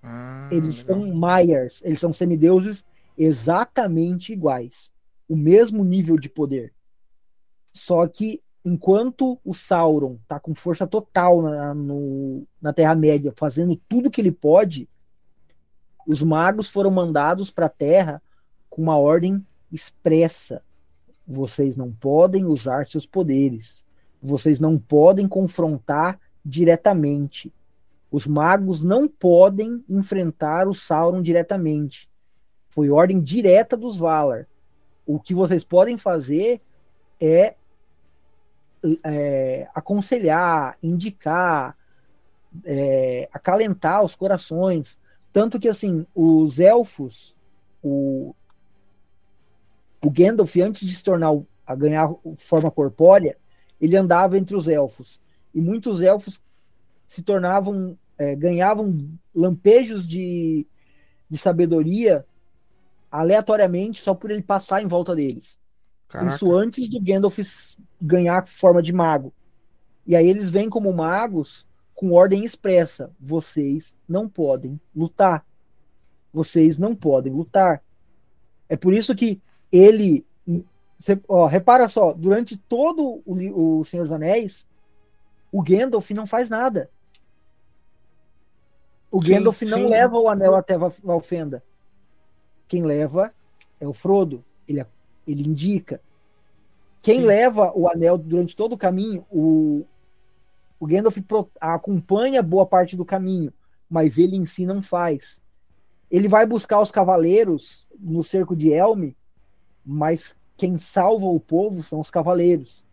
[0.03, 1.01] Ah, eles legal.
[1.01, 2.85] são Maiars, eles são semideuses
[3.17, 4.93] exatamente iguais.
[5.27, 6.71] O mesmo nível de poder.
[7.73, 14.11] Só que enquanto o Sauron tá com força total na, no, na Terra-média, fazendo tudo
[14.11, 14.87] que ele pode,
[16.05, 18.21] os magos foram mandados para a Terra
[18.69, 20.61] com uma ordem expressa.
[21.27, 23.83] Vocês não podem usar seus poderes.
[24.21, 27.53] Vocês não podem confrontar diretamente.
[28.11, 32.09] Os magos não podem enfrentar o Sauron diretamente.
[32.69, 34.47] Foi ordem direta dos Valar.
[35.05, 36.61] O que vocês podem fazer
[37.19, 37.55] é
[39.03, 41.75] é, aconselhar, indicar,
[42.63, 44.97] é, acalentar os corações.
[45.31, 47.35] Tanto que, assim, os elfos,
[47.83, 48.33] o,
[50.01, 51.31] o Gandalf, antes de se tornar,
[51.65, 53.37] a ganhar forma corpórea,
[53.79, 55.19] ele andava entre os elfos.
[55.53, 56.41] E muitos elfos
[57.07, 58.97] se tornavam, é, ganhavam
[59.33, 60.65] lampejos de,
[61.29, 62.25] de sabedoria
[63.11, 65.57] aleatoriamente só por ele passar em volta deles.
[66.07, 66.35] Caraca.
[66.35, 67.37] Isso antes de Gandalf
[68.01, 69.33] ganhar forma de mago.
[70.05, 75.45] E aí eles vêm como magos com ordem expressa: vocês não podem lutar.
[76.33, 77.83] Vocês não podem lutar.
[78.67, 79.41] É por isso que
[79.71, 80.25] ele.
[80.97, 84.67] Você, ó, repara só, durante todo o, o Senhor dos Anéis,
[85.51, 86.89] o Gandalf não faz nada.
[89.11, 89.87] O sim, Gandalf não sim.
[89.87, 91.63] leva o anel até Valfenda.
[92.67, 93.31] Quem leva
[93.79, 94.43] é o Frodo.
[94.67, 94.85] Ele,
[95.25, 96.01] ele indica.
[97.01, 97.25] Quem sim.
[97.25, 99.85] leva o anel durante todo o caminho, o,
[100.79, 101.17] o Gandalf
[101.59, 103.51] acompanha boa parte do caminho,
[103.89, 105.41] mas ele em si não faz.
[106.11, 109.11] Ele vai buscar os cavaleiros no cerco de Helm,
[109.89, 112.85] mas quem salva o povo são os cavaleiros.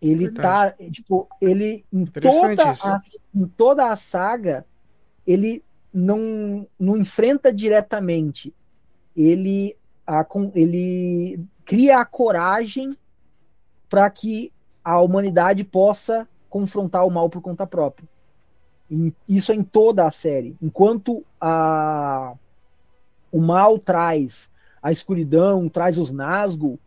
[0.00, 0.76] Ele Verdade.
[0.78, 3.00] tá, tipo, ele em toda, a,
[3.34, 4.64] em toda a saga,
[5.26, 8.54] ele não, não enfrenta diretamente.
[9.16, 12.96] Ele, a, ele cria a coragem
[13.88, 14.52] para que
[14.84, 18.08] a humanidade possa confrontar o mal por conta própria.
[18.90, 20.56] E isso é em toda a série.
[20.62, 22.34] Enquanto a,
[23.30, 24.49] o mal traz
[24.82, 26.78] a escuridão, traz os Nazgûl,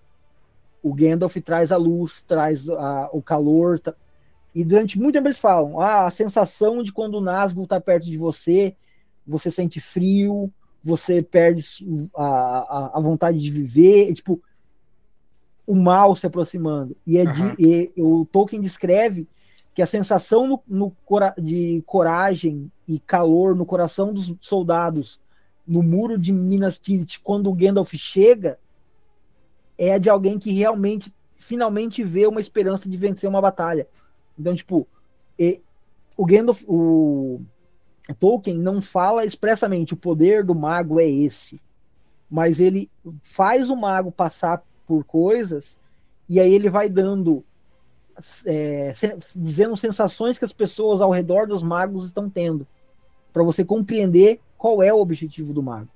[0.82, 3.80] o Gandalf traz a luz, traz a, o calor.
[3.80, 3.94] Tá...
[4.54, 8.06] E durante muito tempo eles falam: ah, a sensação de quando o Nazgûl está perto
[8.06, 8.76] de você,
[9.26, 10.52] você sente frio,
[10.84, 11.66] você perde
[12.16, 14.10] a, a, a vontade de viver.
[14.10, 14.42] E, tipo,
[15.66, 16.96] o mal se aproximando.
[17.08, 17.56] E, é uhum.
[17.56, 19.28] de, e o Tolkien descreve
[19.74, 20.96] que a sensação no, no,
[21.42, 25.20] de coragem e calor no coração dos soldados
[25.66, 28.60] no muro de Minas Tirith, quando o Gandalf chega,
[29.78, 33.88] é de alguém que realmente, finalmente vê uma esperança de vencer uma batalha.
[34.38, 34.88] Então, tipo,
[35.38, 35.62] e,
[36.18, 37.42] o Gandalf, o
[38.20, 41.62] Tolkien não fala expressamente o poder do mago é esse,
[42.30, 42.90] mas ele
[43.22, 45.78] faz o mago passar por coisas
[46.28, 47.44] e aí ele vai dando
[48.46, 48.94] é,
[49.36, 52.68] dizendo sensações que as pessoas ao redor dos magos estão tendo
[53.32, 55.90] para você compreender qual é o objetivo do mago.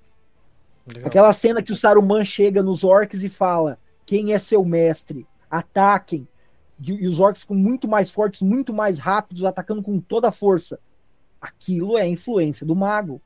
[0.86, 1.08] Legal.
[1.08, 5.26] Aquela cena que o Saruman chega nos orcs e fala: quem é seu mestre?
[5.50, 6.28] Ataquem.
[6.82, 10.78] E, os orcs com muito mais fortes, muito mais rápidos, atacando com toda a força.
[11.40, 13.22] Aquilo é a influência do mago.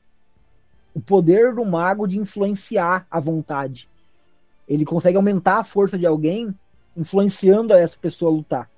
[0.93, 3.89] O poder do mago de influenciar a vontade.
[4.67, 6.53] Ele consegue aumentar a força de alguém,
[6.95, 8.69] influenciando essa pessoa a lutar.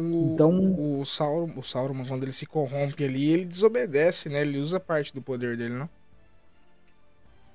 [0.00, 4.42] O, então, o Sauron, o Sauron, quando ele se corrompe ali, ele desobedece, né?
[4.42, 5.88] Ele usa parte do poder dele, não?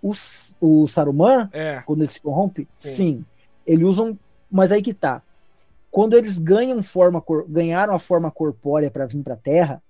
[0.02, 0.14] O,
[0.62, 1.82] o Saruman, é.
[1.86, 2.90] quando ele se corrompe, sim.
[2.90, 3.26] sim.
[3.66, 4.16] Ele usa
[4.52, 5.24] Mas aí que tá.
[5.90, 9.82] Quando eles ganham forma, ganharam a forma corpórea para vir pra Terra,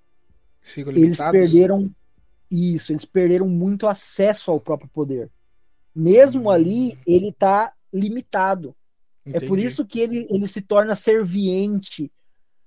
[0.95, 1.91] eles perderam
[2.49, 5.29] isso, eles perderam muito acesso ao próprio poder.
[5.93, 6.49] Mesmo hum.
[6.49, 8.75] ali, ele tá limitado.
[9.25, 9.45] Entendi.
[9.45, 12.11] É por isso que ele, ele se torna serviente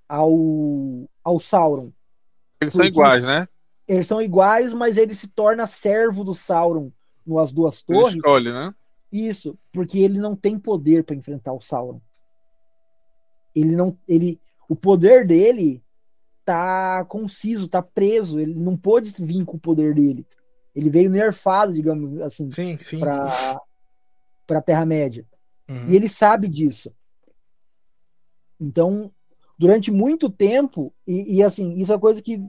[0.08, 1.92] ao, ao Sauron.
[2.60, 3.48] Eles são iguais, né?
[3.86, 6.90] Eles são iguais, mas ele se torna servo do Sauron
[7.26, 8.08] no As Duas Torres.
[8.08, 8.74] Ele escolhe, né?
[9.10, 12.00] Isso, porque ele não tem poder para enfrentar o Sauron.
[13.54, 15.82] Ele não, ele, o poder dele
[16.44, 18.38] tá conciso, tá preso.
[18.38, 20.26] Ele não pôde vir com o poder dele.
[20.74, 22.98] Ele veio nerfado, digamos assim, sim, sim.
[22.98, 23.60] para
[24.46, 25.26] para Terra Média.
[25.68, 25.88] Uhum.
[25.88, 26.90] E ele sabe disso.
[28.58, 29.12] Então,
[29.58, 32.40] durante muito tempo, e, e, assim, isso é coisa que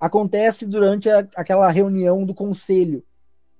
[0.00, 3.04] acontece durante a, aquela reunião do conselho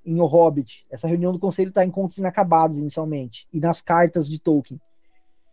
[0.05, 0.85] em O Hobbit.
[0.91, 4.81] Essa reunião do conselho está em Contos Inacabados, inicialmente, e nas cartas de Tolkien.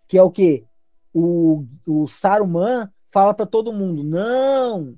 [0.07, 0.65] Que é o que?
[1.13, 4.97] O, o Saruman fala para todo mundo: não,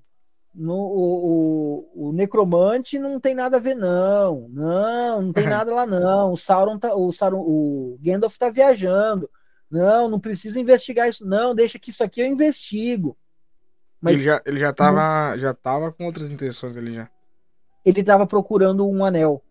[0.54, 4.48] no, o, o, o, necromante não tem nada a ver, não.
[4.50, 6.32] Não, não tem nada lá, não.
[6.32, 9.30] O Sauron tá, o, Sauron, o Gandalf está viajando.
[9.74, 11.56] Não, não precisa investigar isso, não.
[11.56, 13.18] Deixa que isso aqui eu investigo.
[14.00, 17.10] Mas ele já, ele já tava, já tava com outras intenções ali já.
[17.84, 19.44] Ele estava procurando um anel.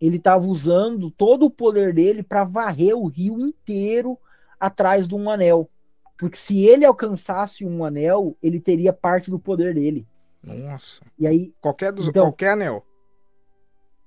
[0.00, 4.18] Ele estava usando todo o poder dele para varrer o rio inteiro
[4.58, 5.68] atrás de um anel.
[6.18, 10.08] Porque se ele alcançasse um anel, ele teria parte do poder dele.
[10.42, 11.02] Nossa.
[11.18, 11.54] E aí.
[11.60, 12.82] Qualquer, dos, então, qualquer anel.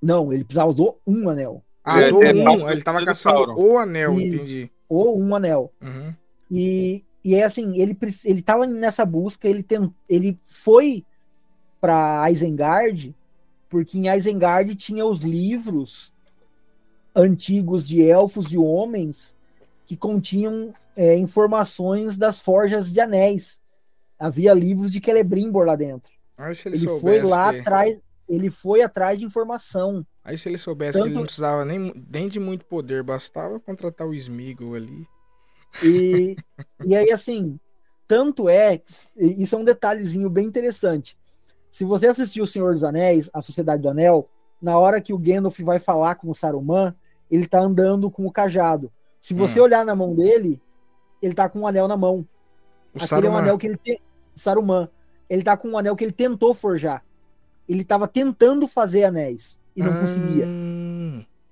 [0.02, 1.64] Não, ele precisava usar um anel.
[1.84, 4.72] Ah, é, é, um, ele tava caçando o anel, e, entendi.
[4.88, 5.72] Ou um anel.
[5.82, 6.14] Uhum.
[6.50, 11.04] E, e é assim, ele ele estava nessa busca, ele tem, ele foi
[11.82, 13.16] para Isengard,
[13.70, 16.14] porque em Isengard tinha os livros
[17.16, 19.36] antigos de elfos e homens
[19.86, 23.62] que continham é, informações das forjas de anéis.
[24.18, 26.12] Havia livros de Celebrimbor lá dentro.
[26.54, 30.06] Se ele, ele foi lá atrás, ele foi atrás de informação.
[30.26, 31.04] Aí se ele soubesse Tanto...
[31.04, 35.08] que ele não precisava nem, nem de muito poder, bastava contratar o Smeagol ali.
[35.84, 36.36] E,
[36.84, 37.60] e aí, assim,
[38.08, 38.82] tanto é,
[39.16, 41.16] isso é um detalhezinho bem interessante.
[41.72, 44.28] Se você assistiu O Senhor dos Anéis, A Sociedade do Anel,
[44.60, 46.96] na hora que o Gandalf vai falar com o Saruman,
[47.30, 48.92] ele tá andando com o cajado.
[49.22, 49.64] Se você hum.
[49.64, 50.60] olhar na mão dele,
[51.22, 52.28] ele tá com um anel na mão.
[52.94, 53.30] O Aquele Saruman.
[53.30, 54.00] é um anel que ele tem.
[54.36, 54.90] Saruman.
[55.30, 57.04] Ele tá com um anel que ele tentou forjar.
[57.70, 60.00] Ele tava tentando fazer anéis e não hum.
[60.02, 60.48] conseguia.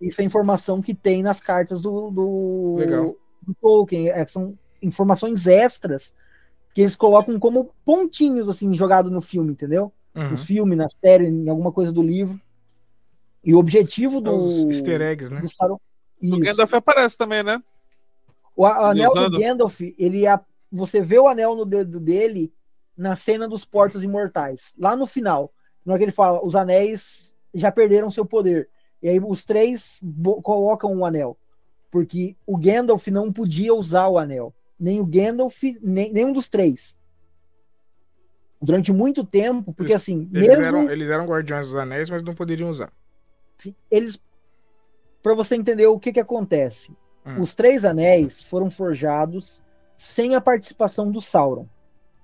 [0.01, 3.15] Isso é informação que tem nas cartas do, do, Legal.
[3.41, 4.09] do Tolkien.
[4.09, 6.13] É, são informações extras
[6.73, 9.93] que eles colocam como pontinhos assim jogado no filme, entendeu?
[10.15, 10.31] Uhum.
[10.31, 12.39] No filme, na série, em alguma coisa do livro.
[13.43, 14.35] E o objetivo do.
[14.35, 15.41] Os easter eggs, né?
[15.41, 16.35] Do.
[16.35, 17.61] O Gandalf aparece também, né?
[18.55, 19.31] O, o anel Usando.
[19.31, 20.39] do Gandalf, ele é,
[20.71, 22.53] você vê o anel no dedo dele
[22.95, 25.51] na cena dos Portos Imortais, lá no final.
[25.85, 28.69] Na hora que ele fala, os anéis já perderam seu poder.
[29.01, 30.01] E aí os três
[30.41, 31.37] colocam um anel.
[31.91, 34.53] Porque o Gandalf não podia usar o anel.
[34.79, 36.97] Nem o Gandalf, nem nenhum dos três.
[38.61, 40.29] Durante muito tempo, porque assim.
[40.33, 40.65] Eles, mesmo...
[40.65, 42.91] eram, eles eram guardiões dos anéis, mas não poderiam usar.
[43.91, 44.19] Eles
[45.21, 46.91] para você entender o que, que acontece.
[47.25, 47.41] Hum.
[47.41, 49.63] Os três anéis foram forjados
[49.97, 51.67] sem a participação do Sauron.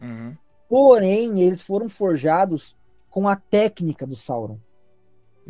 [0.01, 0.35] Uhum.
[0.67, 2.75] Porém, eles foram forjados
[3.09, 4.59] com a técnica do Sauron.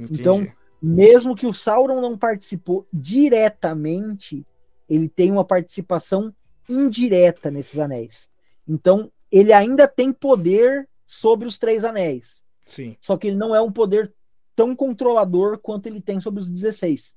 [0.03, 0.19] Entendi.
[0.21, 0.47] Então,
[0.81, 4.45] mesmo que o Sauron não participou diretamente,
[4.89, 6.33] ele tem uma participação
[6.67, 8.29] indireta nesses anéis.
[8.67, 12.43] Então, ele ainda tem poder sobre os três anéis.
[12.65, 12.95] Sim.
[13.01, 14.13] Só que ele não é um poder
[14.55, 17.15] tão controlador quanto ele tem sobre os 16.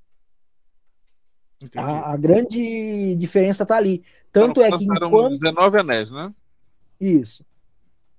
[1.75, 4.03] A, a, grande diferença está ali.
[4.31, 4.83] Tanto então, é que.
[4.83, 5.39] Enquanto...
[5.39, 6.33] 19 anéis, né?
[6.99, 7.45] Isso.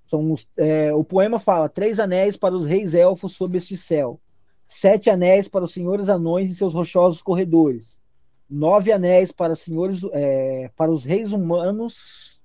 [0.07, 4.19] São os, é, o poema fala: três anéis para os reis elfos sob este céu,
[4.67, 7.99] sete anéis para os senhores anões e seus rochosos corredores,
[8.49, 12.39] nove anéis para, senhores, é, para os reis humanos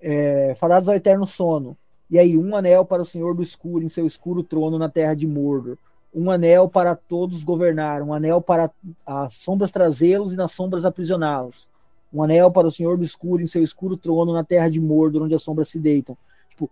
[0.00, 1.76] é, ao eterno sono.
[2.10, 5.14] E aí, um anel para o senhor do escuro em seu escuro trono na terra
[5.14, 5.78] de Mordor
[6.14, 8.70] um anel para todos governar, um anel para
[9.06, 11.68] as sombras trazê-los e nas sombras aprisioná-los,
[12.12, 15.22] um anel para o Senhor do escuro em seu escuro trono na terra de Mordor,
[15.22, 16.16] onde as sombras se deitam.
[16.50, 16.68] Tipo,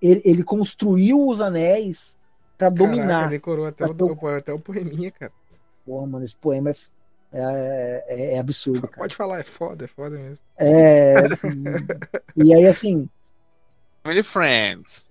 [0.00, 2.16] ele, ele construiu os anéis
[2.62, 3.28] para dominar.
[3.28, 4.34] decorou até, o, ter...
[4.36, 5.32] até o poeminha, cara.
[5.84, 6.74] Pô, mano, esse poema é,
[7.32, 8.82] é, é, é absurdo.
[8.82, 9.02] Cara.
[9.02, 10.38] Pode falar, é foda, é foda mesmo.
[10.56, 11.14] É.
[12.36, 13.08] e aí, assim.
[14.04, 15.08] Many friends.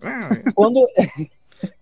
[0.00, 0.86] Ah, quando.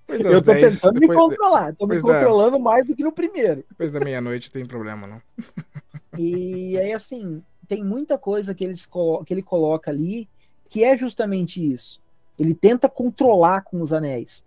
[0.09, 1.73] eu tô 10, tentando me controlar.
[1.73, 3.63] Da, tô me controlando da, mais do que no primeiro.
[3.69, 5.23] Depois da meia-noite tem problema, não.
[6.19, 8.89] e aí, assim, tem muita coisa que, eles,
[9.27, 10.31] que ele coloca ali
[10.71, 12.01] que é justamente isso.
[12.39, 14.43] Ele tenta controlar com os anéis.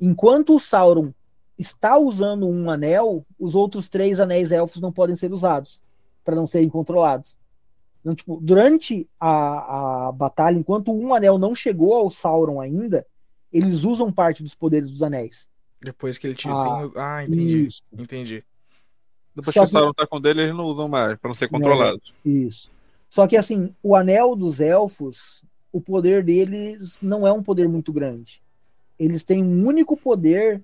[0.00, 1.12] Enquanto o Sauron
[1.58, 5.80] está usando um anel, os outros três anéis elfos não podem ser usados
[6.24, 7.36] para não serem controlados.
[8.00, 13.06] Então, tipo, durante a, a batalha, enquanto um anel não chegou ao Sauron ainda,
[13.52, 15.48] eles usam parte dos poderes dos anéis.
[15.80, 16.54] Depois que ele tira.
[16.54, 17.02] Ah, tem...
[17.02, 17.66] ah entendi.
[17.66, 17.82] Isso.
[17.92, 18.44] Entendi.
[19.34, 21.48] Depois Só que o Sauron tá com dele, eles não usam mais, para não ser
[21.48, 22.14] controlados.
[22.24, 22.70] É, isso.
[23.08, 27.92] Só que assim, o anel dos elfos, o poder deles não é um poder muito
[27.92, 28.42] grande.
[28.98, 30.62] Eles têm um único poder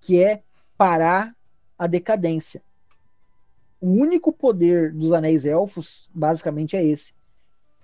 [0.00, 0.42] que é
[0.76, 1.34] parar
[1.78, 2.62] a decadência.
[3.80, 7.12] O único poder dos anéis elfos, basicamente, é esse.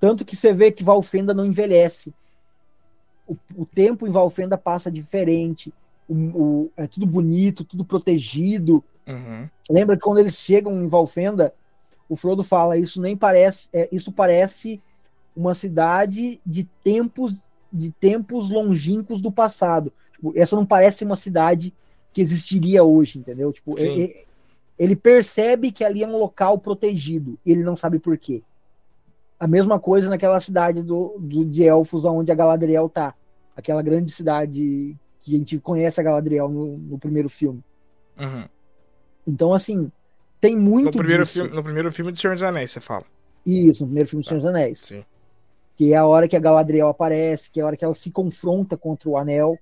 [0.00, 2.12] Tanto que você vê que Valfenda não envelhece
[3.26, 5.72] o, o tempo em Valfenda passa diferente,
[6.08, 8.84] o, o, é tudo bonito, tudo protegido.
[9.06, 9.48] Uhum.
[9.70, 11.54] Lembra que quando eles chegam em Valfenda,
[12.08, 14.80] o Frodo fala: Isso nem parece, é, isso parece
[15.34, 17.34] uma cidade de tempos
[17.72, 19.92] de tempos longínquos do passado.
[20.12, 21.72] Tipo, essa não parece uma cidade
[22.12, 23.52] que existiria hoje, entendeu?
[23.52, 24.24] Tipo, ele,
[24.78, 28.42] ele percebe que ali é um local protegido, ele não sabe por quê.
[29.40, 33.14] A mesma coisa naquela cidade do, do, de Elfos, onde a Galadriel tá.
[33.56, 37.62] Aquela grande cidade que a gente conhece a Galadriel no, no primeiro filme.
[38.18, 38.44] Uhum.
[39.26, 39.90] Então, assim,
[40.40, 40.86] tem muito.
[40.86, 41.34] No primeiro, disso.
[41.34, 43.04] filme, no primeiro filme de Senhor dos Anéis, você fala.
[43.44, 44.78] Isso, no primeiro filme de Senhor dos Anéis.
[44.80, 45.04] Sim.
[45.82, 48.08] Que é a hora que a Galadriel aparece, que é a hora que ela se
[48.08, 49.58] confronta contra o anel.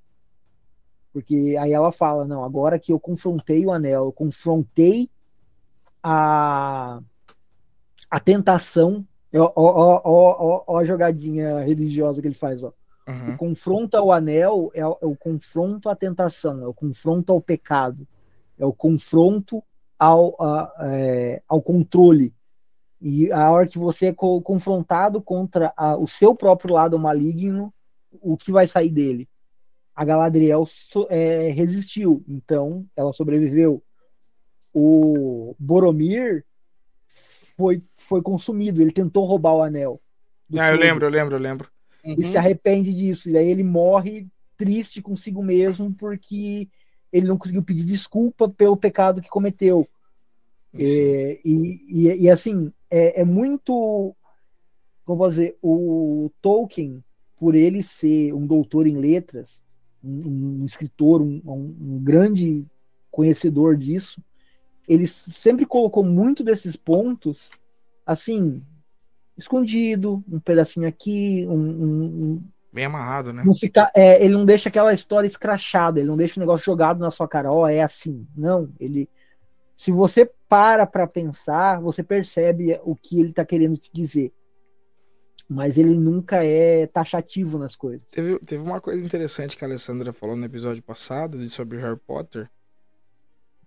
[1.14, 5.08] Porque aí ela fala: não, agora que eu confrontei o anel, eu confrontei
[6.02, 7.00] a
[8.10, 9.02] a tentação,
[9.34, 12.70] ó, ó, ó, ó, a jogadinha religiosa que ele faz, ó.
[13.08, 13.32] Uhum.
[13.32, 17.40] O confronto ao anel é o, é o, confronto à tentação, é o confronto ao
[17.40, 18.06] pecado,
[18.58, 19.64] é o confronto
[19.98, 22.34] ao, a, é, ao controle.
[23.00, 27.72] E a hora que você é co confrontado contra a, o seu próprio lado maligno,
[28.20, 29.28] o que vai sair dele?
[29.94, 33.82] A Galadriel so, é, resistiu, então ela sobreviveu.
[34.72, 36.44] O Boromir
[37.56, 40.00] foi, foi consumido, ele tentou roubar o anel.
[40.58, 41.70] Ah, eu lembro, eu lembro, eu lembro.
[42.04, 42.16] Uhum.
[42.18, 43.30] E se arrepende disso.
[43.30, 44.26] E aí ele morre
[44.56, 46.68] triste consigo mesmo porque
[47.12, 49.88] ele não conseguiu pedir desculpa pelo pecado que cometeu.
[50.72, 54.14] É, e, e, e, assim, é, é, muito.
[55.04, 55.56] Como posso dizer?
[55.62, 57.02] O Tolkien,
[57.38, 59.62] por ele ser um doutor em letras,
[60.02, 62.66] um, um escritor, um, um, grande
[63.10, 64.22] conhecedor disso,
[64.88, 67.50] ele sempre colocou muito desses pontos
[68.06, 68.62] assim
[69.36, 73.42] escondido, um pedacinho aqui, um, um bem amarrado, né?
[73.44, 77.00] Não fica, é, ele não deixa aquela história escrachada, ele não deixa o negócio jogado
[77.00, 78.26] na sua cara, ó, oh, é assim.
[78.36, 79.08] Não, ele
[79.80, 84.30] se você para para pensar, você percebe o que ele está querendo te dizer.
[85.48, 88.06] Mas ele nunca é taxativo nas coisas.
[88.10, 92.50] Teve, teve uma coisa interessante que a Alessandra falou no episódio passado sobre Harry Potter.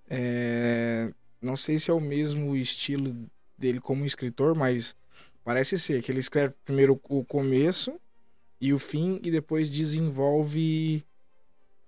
[0.08, 1.12] É,
[1.42, 3.16] não sei se é o mesmo estilo
[3.58, 4.96] dele como escritor, mas
[5.44, 8.00] parece ser que ele escreve primeiro o começo
[8.62, 11.04] e o fim e depois desenvolve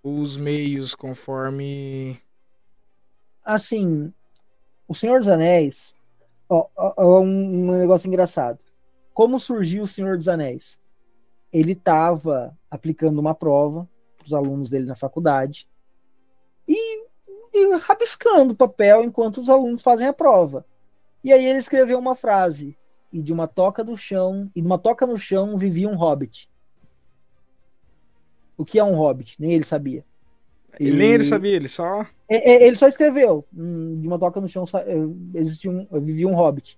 [0.01, 2.19] os meios conforme
[3.45, 4.11] assim
[4.87, 5.95] o Senhor dos Anéis
[6.49, 8.59] ó, ó, um, um, negócio engraçado.
[9.13, 10.79] Como surgiu o Senhor dos Anéis?
[11.51, 15.67] Ele estava aplicando uma prova para os alunos dele na faculdade
[16.67, 17.05] e,
[17.53, 20.65] e rabiscando o papel enquanto os alunos fazem a prova.
[21.23, 22.77] E aí ele escreveu uma frase
[23.11, 26.49] e de uma toca do chão e de uma toca no chão vivia um hobbit.
[28.57, 30.05] O que é um hobbit, nem ele sabia.
[30.79, 30.91] E...
[30.91, 32.05] Nem ele sabia, ele só.
[32.27, 33.45] É, é, ele só escreveu.
[33.55, 36.77] Hum, de uma toca no chão é, existia um, vivia um hobbit.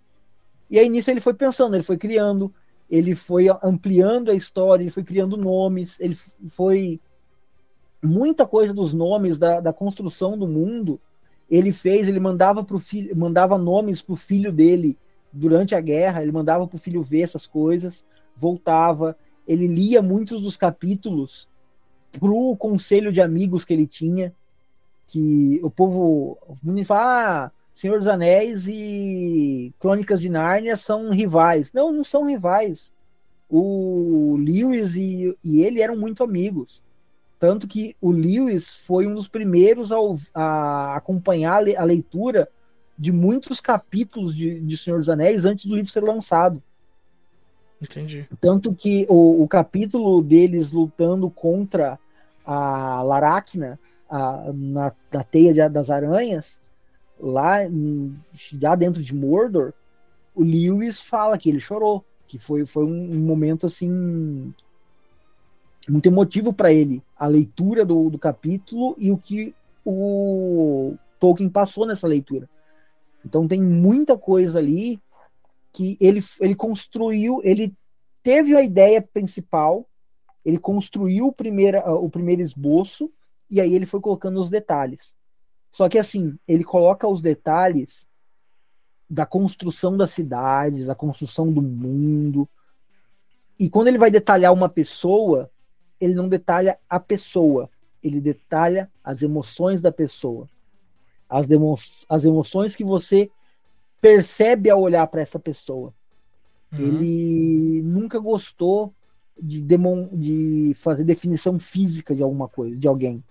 [0.69, 2.53] E aí nisso ele foi pensando, ele foi criando,
[2.89, 6.17] ele foi ampliando a história, ele foi criando nomes, ele
[6.49, 6.99] foi.
[8.03, 10.99] Muita coisa dos nomes da, da construção do mundo
[11.49, 14.97] ele fez, ele mandava pro filho, mandava nomes pro filho dele
[15.31, 18.03] durante a guerra, ele mandava pro filho ver essas coisas,
[18.35, 19.17] voltava,
[19.47, 21.47] ele lia muitos dos capítulos
[22.11, 24.33] pro conselho de amigos que ele tinha,
[25.07, 31.71] que o povo o fala, ah, Senhor dos Anéis e Crônicas de Nárnia são rivais.
[31.71, 32.91] Não, não são rivais.
[33.49, 36.81] O Lewis e, e ele eram muito amigos.
[37.39, 39.97] Tanto que o Lewis foi um dos primeiros a,
[40.33, 42.49] a acompanhar a leitura
[42.97, 46.61] de muitos capítulos de, de Senhor dos Anéis antes do livro ser lançado.
[47.81, 48.27] Entendi.
[48.41, 51.99] Tanto que o, o capítulo deles lutando contra
[52.45, 56.57] a Laracna a, na, na teia de, das aranhas,
[57.19, 57.57] lá
[58.33, 59.73] já dentro de Mordor,
[60.33, 64.53] o Lewis fala que ele chorou, que foi, foi um, um momento assim
[65.87, 69.55] muito emotivo para ele, a leitura do, do capítulo e o que
[69.85, 72.49] o Tolkien passou nessa leitura.
[73.25, 74.99] Então tem muita coisa ali
[75.77, 77.71] que ele, ele construiu, ele
[78.23, 79.87] teve a ideia principal,
[80.43, 83.11] ele construiu o primeiro, o primeiro esboço
[83.47, 85.15] e aí ele foi colocando os detalhes.
[85.71, 88.07] Só que assim, ele coloca os detalhes
[89.07, 92.49] da construção das cidades, da construção do mundo.
[93.59, 95.47] E quando ele vai detalhar uma pessoa,
[96.01, 97.69] ele não detalha a pessoa,
[98.01, 100.49] ele detalha as emoções da pessoa.
[101.29, 101.75] As, emo
[102.09, 103.29] as emoções que você
[104.01, 105.93] percebe ao olhar para essa pessoa.
[106.71, 106.79] Uhum.
[106.79, 108.93] Ele nunca gostou
[109.39, 113.23] de, demon, de fazer definição física de alguma coisa, de alguém.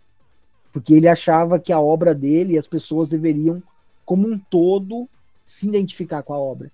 [0.72, 3.62] Porque ele achava que a obra dele e as pessoas deveriam,
[4.04, 5.08] como um todo,
[5.46, 6.70] se identificar com a obra.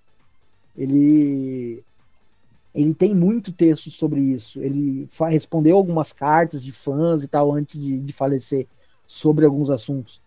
[0.75, 1.83] Ele
[2.73, 4.59] ele tem muito texto sobre isso.
[4.59, 8.67] Ele respondeu algumas cartas de fãs e tal antes de, de falecer
[9.05, 10.22] sobre alguns assuntos.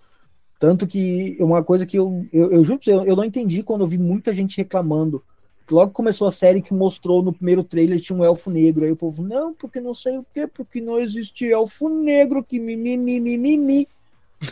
[0.59, 3.87] Tanto que uma coisa que eu, eu, eu juro, eu, eu não entendi quando eu
[3.87, 5.23] vi muita gente reclamando.
[5.71, 8.85] Logo começou a série que mostrou no primeiro trailer tinha um elfo negro.
[8.85, 12.59] Aí o povo, não, porque não sei o quê, porque não existe elfo negro que
[12.59, 13.89] mimimi, mimimi.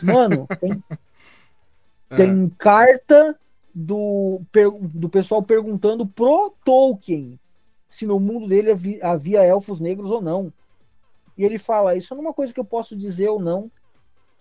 [0.02, 0.82] Mano, tem,
[2.10, 2.16] é.
[2.16, 3.38] tem carta
[3.74, 4.40] do,
[4.92, 7.38] do pessoal perguntando pro Tolkien
[7.88, 10.52] se no mundo dele havia, havia elfos negros ou não.
[11.38, 13.70] E ele fala: Isso é uma coisa que eu posso dizer ou não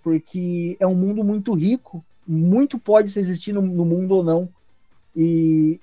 [0.03, 4.49] porque é um mundo muito rico, muito pode existir no, no mundo ou não.
[5.15, 5.79] E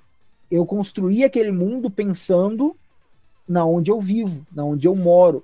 [0.49, 2.75] eu construí aquele mundo pensando
[3.47, 5.43] na onde eu vivo, na onde eu moro.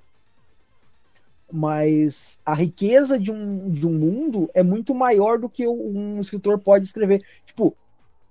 [1.52, 6.60] Mas a riqueza de um, de um mundo é muito maior do que um escritor
[6.60, 7.24] pode escrever.
[7.46, 7.76] Tipo,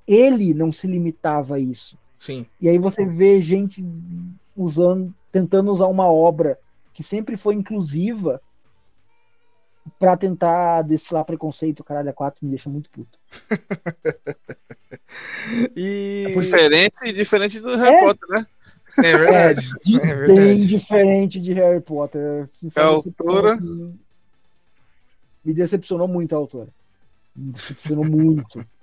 [0.07, 1.99] ele não se limitava a isso.
[2.19, 2.47] Sim.
[2.61, 3.85] E aí você vê gente
[4.57, 6.59] usando, tentando usar uma obra
[6.93, 8.41] que sempre foi inclusiva
[9.99, 13.19] para tentar destilar preconceito, caralho, a quatro me deixa muito puto.
[15.77, 16.25] e...
[16.27, 18.01] É diferente, diferente do Harry é.
[18.01, 18.47] Potter, né?
[18.99, 19.71] É verdade.
[19.71, 20.41] É, de, é verdade.
[20.41, 22.49] Bem diferente de Harry Potter.
[22.75, 23.59] a autora.
[25.45, 26.69] Me decepcionou muito a autora.
[27.35, 28.67] Me decepcionou muito.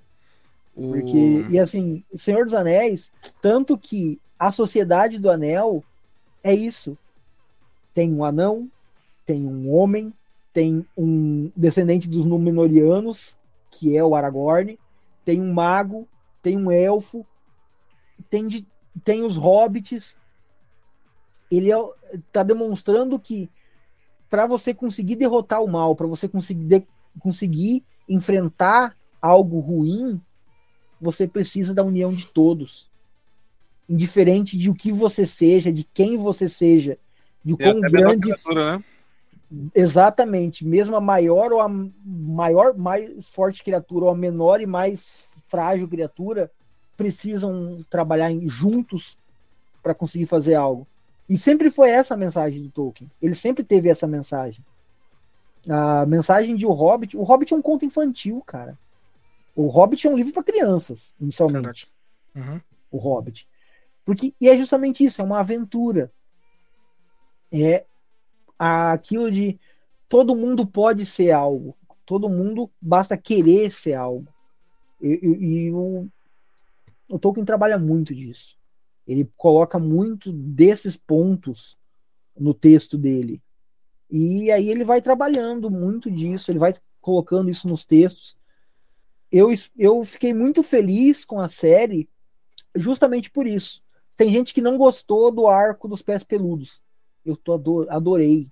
[0.74, 5.84] Porque, e assim, o Senhor dos Anéis, tanto que a Sociedade do Anel
[6.42, 6.98] é isso.
[7.92, 8.68] Tem um anão,
[9.24, 10.12] tem um homem,
[10.54, 13.36] tem um descendente dos Númenóreanos,
[13.70, 14.78] que é o Aragorn,
[15.24, 16.08] tem um mago,
[16.42, 17.26] tem um elfo,
[18.30, 18.66] tem, de,
[19.04, 20.16] tem os hobbits.
[21.50, 21.70] Ele
[22.14, 23.50] está é, demonstrando que
[24.30, 26.86] para você conseguir derrotar o mal, para você conseguir, de,
[27.18, 30.18] conseguir enfrentar algo ruim,
[31.00, 32.88] você precisa da união de todos
[33.88, 36.98] indiferente de o que você seja, de quem você seja,
[37.44, 38.30] de quão grande.
[38.54, 38.84] Né?
[39.74, 45.24] Exatamente, mesmo a maior ou a maior, mais forte criatura, ou a menor e mais
[45.48, 46.50] frágil criatura,
[46.96, 49.18] precisam trabalhar juntos
[49.82, 50.86] para conseguir fazer algo.
[51.28, 53.10] E sempre foi essa a mensagem do Tolkien.
[53.20, 54.64] Ele sempre teve essa mensagem.
[55.68, 57.16] A mensagem de O Hobbit.
[57.16, 58.78] O Hobbit é um conto infantil, cara.
[59.54, 61.90] O Hobbit é um livro para crianças, inicialmente.
[62.34, 62.60] Uhum.
[62.90, 63.48] O Hobbit.
[64.04, 66.12] Porque, e é justamente isso, é uma aventura.
[67.50, 67.86] É
[68.64, 69.58] aquilo de
[70.08, 71.76] todo mundo pode ser algo.
[72.06, 74.26] Todo mundo basta querer ser algo.
[75.00, 76.08] E, e, e o,
[77.08, 78.56] o Tolkien trabalha muito disso.
[79.06, 81.76] Ele coloca muito desses pontos
[82.38, 83.42] no texto dele.
[84.10, 88.36] E aí ele vai trabalhando muito disso, ele vai colocando isso nos textos.
[89.30, 92.08] Eu, eu fiquei muito feliz com a série
[92.74, 93.82] justamente por isso.
[94.16, 96.80] Tem gente que não gostou do arco dos pés peludos.
[97.24, 98.48] Eu tô ador adorei.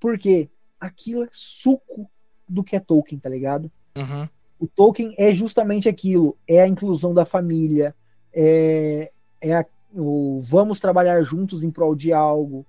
[0.00, 0.48] Por quê?
[0.80, 2.10] Aquilo é suco
[2.48, 3.70] do que é Tolkien, tá ligado?
[3.96, 4.28] Uhum.
[4.58, 6.36] O Tolkien é justamente aquilo.
[6.48, 7.94] É a inclusão da família.
[8.32, 12.66] É, é a, o vamos trabalhar juntos em prol de algo.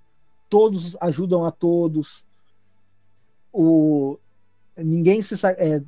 [0.49, 2.23] Todos ajudam a todos.
[3.53, 4.17] O,
[4.77, 5.81] ninguém se é,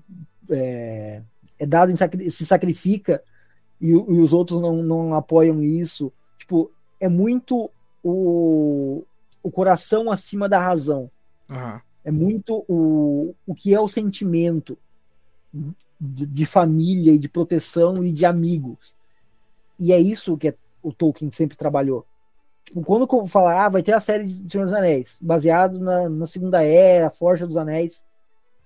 [0.50, 1.24] é,
[1.60, 3.24] é dado em se sacrifica
[3.80, 6.12] e, e os outros não, não apoiam isso.
[6.38, 7.70] Tipo, é muito
[8.04, 9.04] o,
[9.42, 11.10] o coração acima da razão.
[11.54, 11.80] Uhum.
[12.04, 14.78] É muito o, o que é o sentimento
[16.00, 18.94] de, de, família e de proteção e de amigos.
[19.80, 22.06] E é isso que é, o Tolkien sempre trabalhou.
[22.66, 26.28] Tipo, quando falar, ah, vai ter a série de Senhor dos Anéis, baseado na, na
[26.28, 28.04] Segunda Era, Forja dos Anéis,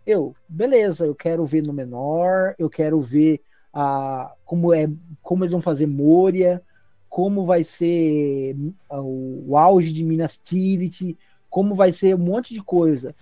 [0.06, 3.42] eu, beleza, eu quero ver no menor, eu quero ver
[3.74, 4.90] a, como é
[5.22, 6.62] como eles vão fazer Moria,
[7.10, 8.56] como vai ser
[8.90, 11.18] o, o auge de Minas Tirith,
[11.58, 13.16] como vai ser um monte de coisa.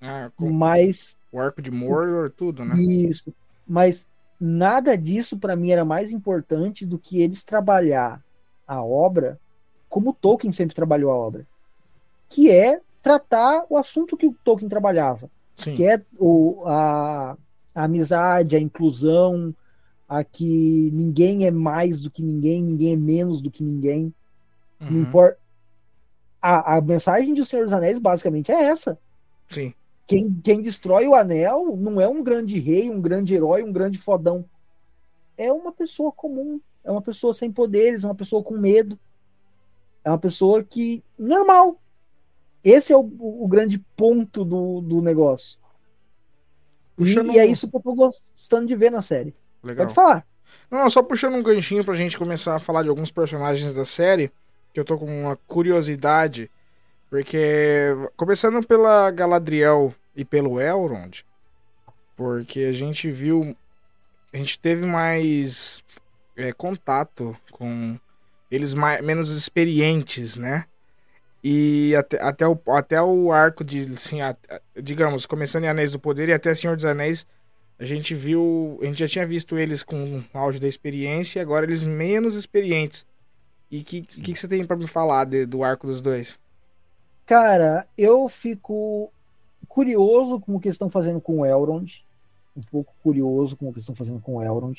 [0.00, 2.74] Ah, mas o arco de Mordor, tudo, né?
[2.74, 3.34] Isso.
[3.68, 4.06] Mas
[4.40, 8.24] nada disso para mim era mais importante do que eles trabalhar
[8.66, 9.38] a obra
[9.90, 11.46] como Tolkien sempre trabalhou a obra,
[12.30, 15.74] que é tratar o assunto que o Tolkien trabalhava, Sim.
[15.74, 17.36] que é o, a,
[17.74, 19.54] a amizade, a inclusão,
[20.08, 24.14] a que ninguém é mais do que ninguém, ninguém é menos do que ninguém.
[24.80, 24.90] Uhum.
[24.90, 25.41] Não importa.
[26.42, 28.98] A, a mensagem de O Senhor dos Anéis basicamente é essa.
[29.48, 29.72] Sim.
[30.06, 33.96] Quem, quem destrói o anel não é um grande rei, um grande herói, um grande
[33.96, 34.44] fodão.
[35.38, 36.60] É uma pessoa comum.
[36.84, 38.98] É uma pessoa sem poderes, é uma pessoa com medo.
[40.04, 41.02] É uma pessoa que.
[41.18, 41.80] normal.
[42.64, 45.58] Esse é o, o grande ponto do, do negócio.
[46.98, 49.34] E, e, é isso que eu tô gostando de ver na série.
[49.62, 49.86] Legal.
[49.86, 50.26] Pode falar.
[50.70, 54.30] Não, só puxando um ganchinho pra gente começar a falar de alguns personagens da série,
[54.72, 56.50] que eu tô com uma curiosidade,
[57.10, 61.24] porque começando pela Galadriel e pelo Elrond,
[62.16, 63.56] porque a gente viu,
[64.32, 65.82] a gente teve mais
[66.36, 67.98] é, contato com
[68.50, 70.64] eles mais, menos experientes, né?
[71.44, 74.36] E até, até, o, até o arco de, assim, a,
[74.80, 77.26] digamos, começando em Anéis do Poder e até Senhor dos Anéis,
[77.78, 81.42] a gente viu, a gente já tinha visto eles com o auge da experiência e
[81.42, 83.04] agora eles menos experientes.
[83.72, 86.38] E o que, que, que, você tem para me falar de, do arco dos dois?
[87.24, 89.10] Cara, eu fico
[89.66, 92.04] curioso com o que estão fazendo com o Elrond.
[92.54, 94.78] Um pouco curioso com o que estão fazendo com o Elrond.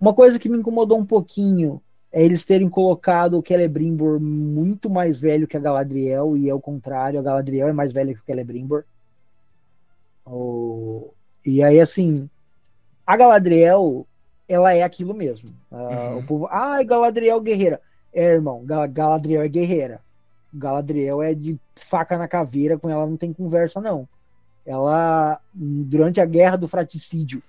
[0.00, 1.82] Uma coisa que me incomodou um pouquinho
[2.12, 6.60] é eles terem colocado o Celebrimbor muito mais velho que a Galadriel, e é o
[6.60, 8.84] contrário, a Galadriel é mais velha que o Celebrimbor.
[10.24, 11.12] O...
[11.44, 12.30] E aí, assim,
[13.04, 14.06] a Galadriel,
[14.48, 15.52] ela é aquilo mesmo.
[15.68, 16.18] Uhum.
[16.18, 17.80] O povo, ah, Galadriel guerreira.
[18.18, 20.00] É, irmão, Galadriel é guerreira.
[20.52, 24.08] Galadriel é de faca na caveira, com ela não tem conversa, não.
[24.66, 27.40] Ela, durante a guerra do fraticídio,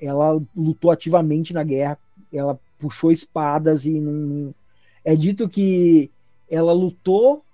[0.00, 1.96] ela lutou ativamente na guerra,
[2.32, 4.52] ela puxou espadas e não.
[5.04, 6.10] É dito que
[6.50, 7.44] ela lutou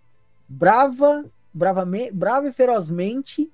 [0.49, 3.53] brava, bravamente, brava e ferozmente,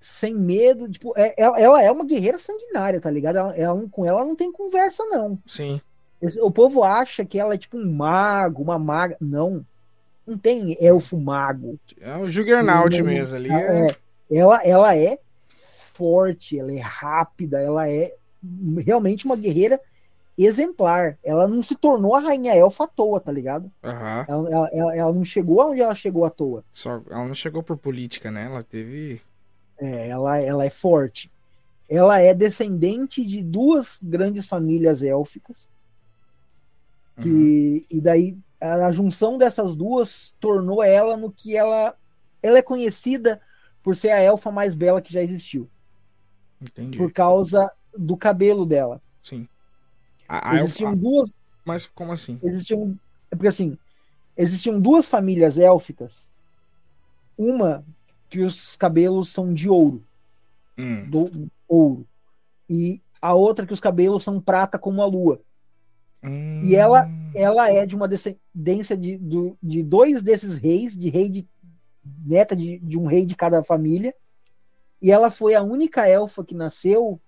[0.00, 0.88] sem medo.
[0.88, 3.36] Tipo, é, é ela é uma guerreira sanguinária, tá ligado?
[3.36, 5.38] Ela, ela, com ela não tem conversa, não.
[5.46, 5.78] Sim.
[6.42, 9.16] O povo acha que ela é tipo um mago, uma maga.
[9.20, 9.64] Não.
[10.26, 11.78] Não tem elfo mago.
[12.00, 13.50] É o Juggernaut não, mesmo ali.
[13.50, 13.86] É...
[13.86, 13.96] é...
[14.30, 15.18] Ela, ela é
[15.94, 18.14] forte, ela é rápida, ela é
[18.86, 19.80] realmente uma guerreira
[20.38, 21.18] exemplar.
[21.22, 23.70] Ela não se tornou a rainha elfa à toa, tá ligado?
[23.82, 23.90] Uhum.
[23.92, 26.64] Ela, ela, ela, ela, não chegou aonde ela chegou à toa.
[26.72, 28.46] Só, ela não chegou por política, né?
[28.46, 29.20] Ela teve.
[29.78, 31.30] É, ela, ela é forte.
[31.88, 35.68] Ela é descendente de duas grandes famílias élficas.
[37.20, 37.84] Que, uhum.
[37.90, 41.96] E daí a, a junção dessas duas tornou ela no que ela.
[42.42, 43.40] Ela é conhecida
[43.82, 45.68] por ser a elfa mais bela que já existiu.
[46.60, 46.98] Entendi.
[46.98, 49.00] Por causa do cabelo dela.
[49.22, 49.48] Sim.
[50.28, 51.02] A, a existiam elfa...
[51.02, 51.34] duas.
[51.64, 52.38] Mas como assim?
[52.42, 52.98] Existiam.
[53.30, 53.78] É porque assim,
[54.36, 56.28] existiam duas famílias élficas.
[57.36, 57.84] Uma
[58.28, 60.02] que os cabelos são de ouro.
[60.76, 61.08] Hum.
[61.10, 62.06] Do ouro.
[62.68, 65.40] E a outra que os cabelos são prata como a lua.
[66.22, 66.60] Hum.
[66.62, 71.28] E ela, ela é de uma descendência de, de, de dois desses reis, de rei
[71.28, 71.48] de
[72.24, 74.14] neta de, de um rei de cada família.
[75.00, 77.20] E ela foi a única elfa que nasceu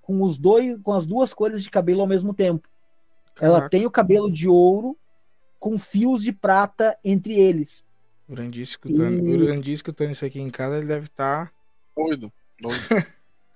[0.00, 2.66] com os dois, com as duas cores de cabelo ao mesmo tempo.
[3.34, 3.58] Caraca.
[3.58, 4.96] Ela tem o cabelo de ouro
[5.58, 7.84] com fios de prata entre eles.
[8.28, 9.36] O Randy escutando, e...
[9.36, 11.52] o Randy escutando isso aqui em casa, ele deve estar tá...
[11.96, 12.80] doido, doido.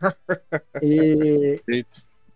[0.83, 1.63] e...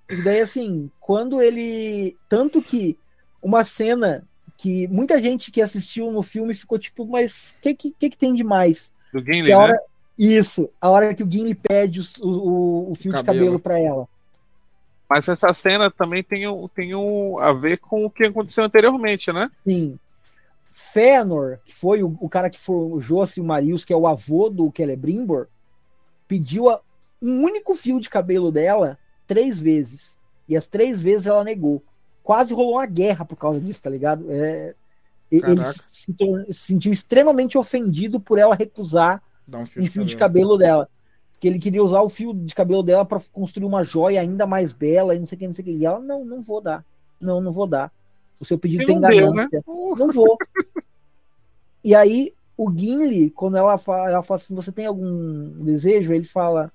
[0.08, 2.98] e daí assim, quando ele tanto que
[3.42, 4.24] uma cena
[4.56, 8.34] que muita gente que assistiu no filme ficou tipo, mas o que, que, que, tem
[8.34, 8.92] de mais?
[9.12, 9.78] Do Gimli, a hora, né?
[10.18, 13.38] Isso, a hora que o Gimli pede o, o, o fio cabelo.
[13.38, 14.08] de cabelo para ela.
[15.08, 19.32] Mas essa cena também tem, um, tem um, a ver com o que aconteceu anteriormente,
[19.32, 19.48] né?
[19.64, 19.98] Sim.
[20.72, 24.72] Fëanor, que foi o, o cara que forjou o Marius, que é o avô do
[24.74, 25.46] Celebrimbor,
[26.26, 26.80] pediu a,
[27.22, 30.16] um único fio de cabelo dela três vezes.
[30.48, 31.82] E as três vezes ela negou
[32.26, 34.26] quase rolou uma guerra por causa disso, tá ligado?
[34.28, 34.74] É,
[35.30, 40.56] ele se, se, sentiu extremamente ofendido por ela recusar um fio, um fio de, cabelo.
[40.56, 40.88] de cabelo dela.
[41.32, 44.72] Porque ele queria usar o fio de cabelo dela para construir uma joia ainda mais
[44.72, 45.72] bela e não sei o que, não sei o que.
[45.72, 46.84] E ela, não, não vou dar.
[47.20, 47.92] Não, não vou dar.
[48.40, 49.48] O seu pedido tem ganância.
[49.52, 49.62] Né?
[49.66, 50.36] Não vou.
[51.84, 56.12] e aí, o Gimli, quando ela fala, ela fala assim, você tem algum desejo?
[56.12, 56.72] Ele fala,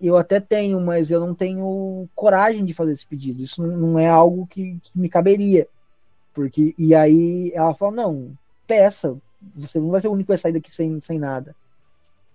[0.00, 3.42] eu até tenho, mas eu não tenho coragem de fazer esse pedido.
[3.42, 5.68] Isso não é algo que, que me caberia.
[6.32, 8.36] Porque, e aí ela fala, não,
[8.66, 9.16] peça,
[9.54, 11.54] você não vai ser o único vai sair daqui sem, sem nada.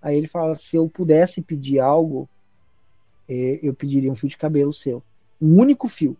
[0.01, 2.29] Aí ele fala, se eu pudesse pedir algo,
[3.27, 5.01] é, eu pediria um fio de cabelo seu.
[5.41, 6.15] Um único fio.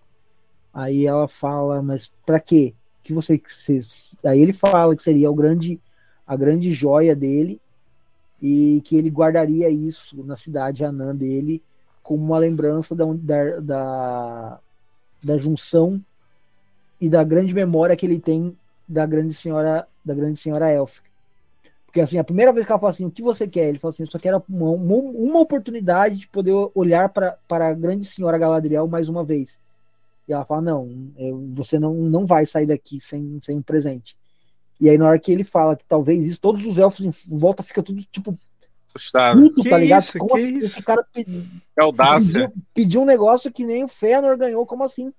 [0.74, 2.74] Aí ela fala, mas para quê?
[3.04, 3.48] Que você, que
[4.24, 5.80] Aí ele fala que seria o grande,
[6.26, 7.62] a grande joia dele
[8.42, 11.64] e que ele guardaria isso na cidade Anã dele
[12.04, 14.60] como uma lembrança da, da, da,
[15.24, 16.04] da junção
[17.02, 18.56] e da grande memória que ele tem
[18.88, 21.10] da grande senhora da grande senhora élfica.
[21.86, 23.70] Porque assim, a primeira vez que ela fala assim, o que você quer?
[23.70, 28.06] Ele fala assim, eu só quero uma, uma, oportunidade de poder olhar para a grande
[28.06, 29.60] senhora Galadriel mais uma vez.
[30.28, 30.90] E ela fala, não,
[31.54, 34.16] você não, não vai sair daqui sem, sem um presente.
[34.80, 37.64] E aí, na hora que ele fala que talvez isso, todos os elfos em volta
[37.64, 38.38] ficam tudo tipo.
[38.94, 39.42] Assustado.
[39.42, 40.04] Puto, tá ligado?
[40.04, 40.58] Isso, como assim?
[40.60, 41.44] Esse cara pediu,
[41.76, 45.14] pediu, pediu, um negócio que nem o Fëanor ganhou, como assim?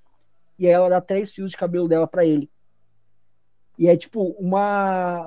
[0.59, 2.51] E aí ela dá três fios de cabelo dela para ele.
[3.79, 5.27] E é tipo, uma.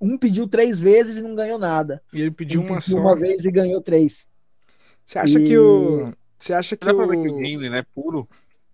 [0.00, 2.02] Um pediu três vezes e não ganhou nada.
[2.12, 3.00] E ele pediu um uma pediu só.
[3.00, 4.26] Uma vez e ganhou três.
[5.04, 5.46] Você acha e...
[5.46, 6.12] que o.
[6.38, 6.96] Você acha que Dá o.
[6.96, 7.84] Pra ver que o Gimli, né?
[7.94, 8.28] Puro.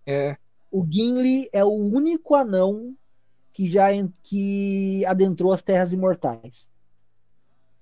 [0.06, 0.36] É.
[0.70, 2.94] O Gimli é o único anão
[3.52, 3.88] que já
[4.22, 6.70] que adentrou as terras imortais.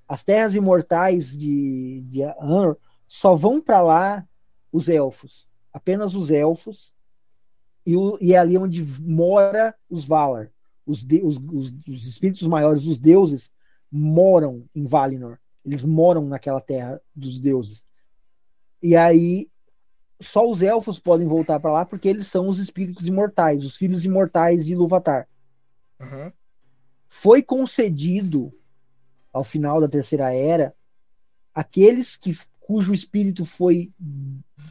[0.08, 4.28] As terras imortais de, de Anor só vão para lá
[4.72, 6.92] os elfos, apenas os elfos,
[7.86, 10.50] e, o, e é ali onde mora os Valar,
[10.86, 13.50] os, de, os, os, os espíritos maiores, os deuses,
[13.90, 15.38] moram em Valinor.
[15.64, 17.84] Eles moram naquela terra dos deuses.
[18.82, 19.50] E aí
[20.20, 24.04] só os elfos podem voltar para lá porque eles são os espíritos imortais, os filhos
[24.04, 25.26] imortais de Luvatar.
[26.00, 26.32] Uhum.
[27.08, 28.52] Foi concedido
[29.32, 30.74] ao final da Terceira Era
[31.54, 33.92] aqueles que cujo espírito foi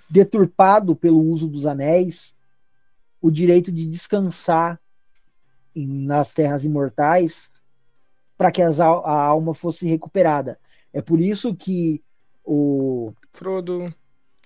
[0.09, 2.35] deturpado pelo uso dos anéis
[3.21, 4.79] o direito de descansar
[5.75, 7.51] em, nas terras imortais
[8.37, 8.85] para que as, a
[9.25, 10.57] alma fosse recuperada.
[10.93, 12.01] É por isso que
[12.43, 13.93] o Frodo,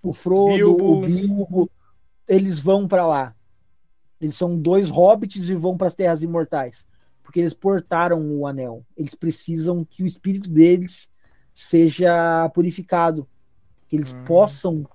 [0.02, 0.98] o Frodo, Bilbo.
[0.98, 1.72] o Bilbo,
[2.28, 3.36] eles vão para lá.
[4.24, 6.88] Eles são dois hobbits e vão para as terras imortais,
[7.22, 8.86] porque eles portaram o anel.
[8.96, 11.12] Eles precisam que o espírito deles
[11.54, 13.28] seja purificado,
[13.90, 14.24] que eles uhum.
[14.24, 14.88] possam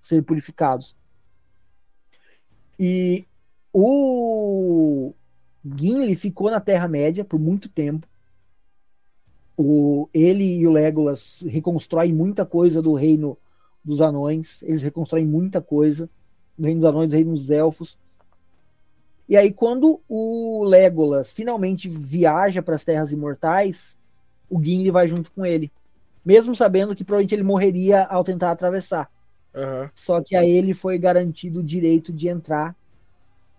[0.00, 0.96] ser purificados.
[2.80, 3.26] E
[3.70, 5.12] o
[5.62, 8.08] Gimli ficou na Terra Média por muito tempo.
[9.54, 13.36] O, ele e o Legolas reconstroem muita coisa do reino
[13.84, 14.62] dos anões.
[14.62, 16.08] Eles reconstroem muita coisa
[16.56, 17.98] do reino dos anões, do reino dos elfos.
[19.28, 23.96] E aí, quando o Legolas finalmente viaja para as Terras Imortais,
[24.50, 25.72] o Gimli vai junto com ele.
[26.24, 29.10] Mesmo sabendo que provavelmente ele morreria ao tentar atravessar.
[29.54, 29.88] Uhum.
[29.94, 32.76] Só que a ele foi garantido o direito de entrar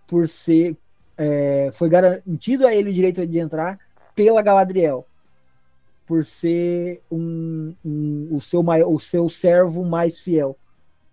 [0.08, 0.76] por ser.
[1.18, 3.80] É, foi garantido a ele o direito de entrar
[4.16, 5.06] pela Galadriel.
[6.06, 10.58] Por ser um, um o, seu maior, o seu servo mais fiel.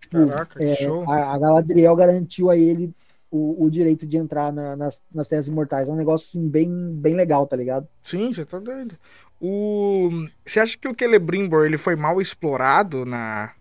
[0.01, 2.93] Tipo, Caraca, é, a, a, Galadriel garantiu a ele
[3.31, 5.87] o, o direito de entrar na, nas, nas Terras Imortais.
[5.87, 7.87] É um negócio assim, bem, bem legal, tá ligado?
[8.03, 8.97] Sim, você tá doido.
[9.39, 10.09] O...
[10.45, 13.53] Você acha que o Celebrimbor ele foi mal explorado na,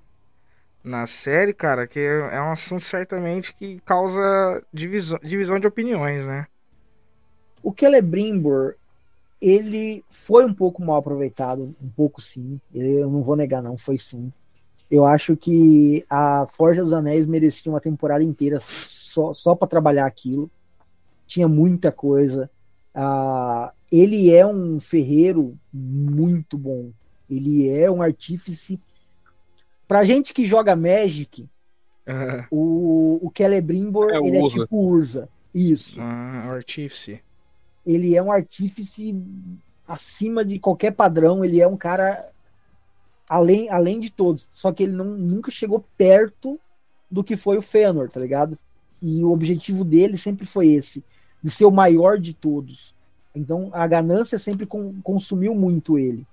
[0.82, 6.46] na série, cara, que é um assunto certamente que causa divisão, divisão de opiniões, né?
[7.62, 8.74] O Celebrimbor,
[9.40, 13.96] ele foi um pouco mal aproveitado, um pouco sim, eu não vou negar não, foi
[13.96, 14.32] sim.
[14.90, 18.58] Eu acho que a Forja dos Anéis merecia uma temporada inteira
[19.10, 20.50] só, só para trabalhar aquilo.
[21.26, 22.50] Tinha muita coisa.
[22.94, 26.90] Uh, ele é um ferreiro muito bom.
[27.28, 28.80] Ele é um artífice
[29.90, 31.48] Pra gente que joga Magic,
[32.06, 32.44] uhum.
[32.48, 35.28] o, o Celebrimbor, é, ele é tipo Urza.
[35.52, 36.00] Isso.
[36.00, 37.20] Ah, artífice.
[37.84, 39.20] Ele é um artífice
[39.88, 41.44] acima de qualquer padrão.
[41.44, 42.30] Ele é um cara
[43.28, 44.48] além, além de todos.
[44.52, 46.56] Só que ele não, nunca chegou perto
[47.10, 48.56] do que foi o Fëanor, tá ligado?
[49.02, 51.04] E o objetivo dele sempre foi esse,
[51.42, 52.94] de ser o maior de todos.
[53.34, 56.26] Então a ganância sempre com, consumiu muito ele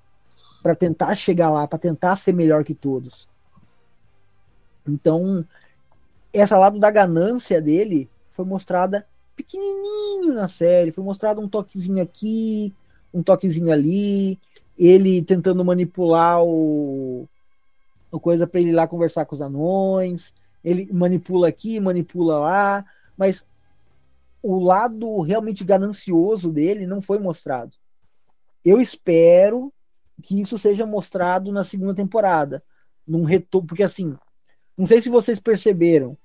[0.61, 3.29] para tentar chegar lá, para tentar ser melhor que todos.
[4.87, 5.45] Então,
[6.33, 9.05] essa lado da ganância dele foi mostrada
[9.35, 12.73] pequenininho na série, foi mostrado um toquezinho aqui,
[13.13, 14.39] um toquezinho ali,
[14.77, 17.27] ele tentando manipular o,
[18.11, 20.33] o coisa para ele ir lá conversar com os anões,
[20.63, 22.85] ele manipula aqui, manipula lá,
[23.17, 23.45] mas
[24.41, 27.75] o lado realmente ganancioso dele não foi mostrado.
[28.63, 29.73] Eu espero
[30.21, 32.63] que isso seja mostrado na segunda temporada,
[33.07, 34.15] num retorno, porque assim,
[34.77, 36.17] não sei se vocês perceberam,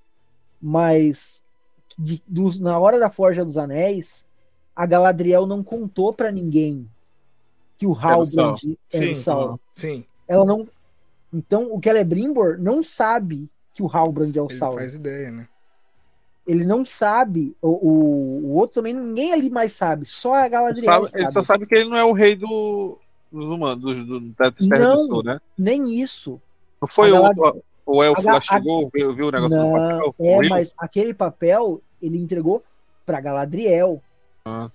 [0.61, 1.41] mas
[1.97, 2.21] de,
[2.59, 4.25] na hora da Forja dos Anéis,
[4.75, 6.89] a Galadriel não contou para ninguém
[7.77, 8.55] que o Halbrand
[8.91, 9.59] era o Sauron.
[9.75, 10.05] Sim.
[10.27, 10.67] Ela não.
[11.31, 14.77] Então o Celebrimbor não sabe que o Halbrand é o ele Sauron.
[14.77, 15.47] faz ideia, né?
[16.45, 20.85] Ele não sabe, o, o, o, outro também, ninguém ali mais sabe, só a Galadriel.
[20.85, 21.23] Sabe, sabe.
[21.23, 22.97] Ele só sabe que ele não é o rei do,
[23.31, 25.39] dos humanos, do, do, da Terra não, do Sul, né?
[25.57, 26.41] Nem isso.
[26.81, 30.43] Não foi o, o elfo lá chegou, viu, viu o negócio não, do papel?
[30.43, 32.61] É, mas aquele papel ele entregou
[33.05, 34.01] pra Galadriel.
[34.45, 34.69] Ah,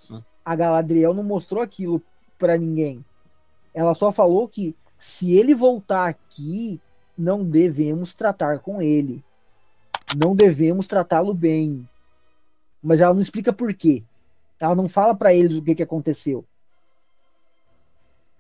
[0.45, 2.03] a Galadriel não mostrou aquilo
[2.39, 3.05] para ninguém.
[3.75, 6.81] Ela só falou que se ele voltar aqui,
[7.19, 9.25] não devemos tratar com ele.
[10.17, 11.87] Não devemos tratá-lo bem.
[12.83, 14.05] Mas ela não explica por quê.
[14.61, 16.45] Ela não fala para eles o que, que aconteceu.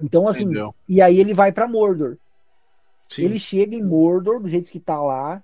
[0.00, 0.74] Então, assim, Entendeu.
[0.88, 2.16] e aí ele vai para Mordor.
[3.08, 3.22] Sim.
[3.24, 5.42] Ele chega em Mordor, do jeito que tá lá.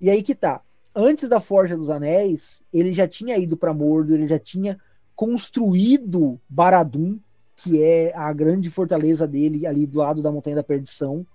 [0.00, 0.60] E aí que tá.
[0.94, 4.78] Antes da Forja dos Anéis, ele já tinha ido para Mordor, ele já tinha
[5.16, 7.18] construído Barad-dûr,
[7.56, 11.26] que é a grande fortaleza dele ali do lado da Montanha da Perdição,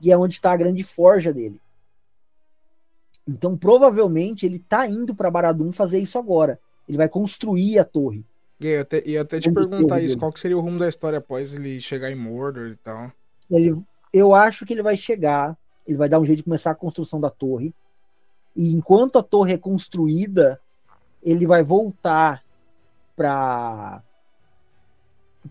[0.00, 1.60] e é onde está a grande forja dele.
[3.26, 6.60] Então, provavelmente, ele tá indo para Barad-dûr fazer isso agora.
[6.88, 8.24] Ele vai construir a torre.
[8.60, 11.18] E eu até, ia até te perguntar isso, qual que seria o rumo da história
[11.18, 13.10] após ele chegar em Mordor e tal?
[13.50, 13.76] Ele,
[14.12, 17.20] eu acho que ele vai chegar, ele vai dar um jeito de começar a construção
[17.20, 17.74] da torre.
[18.54, 20.58] E enquanto a torre é construída,
[21.22, 22.42] ele vai voltar
[23.14, 24.02] para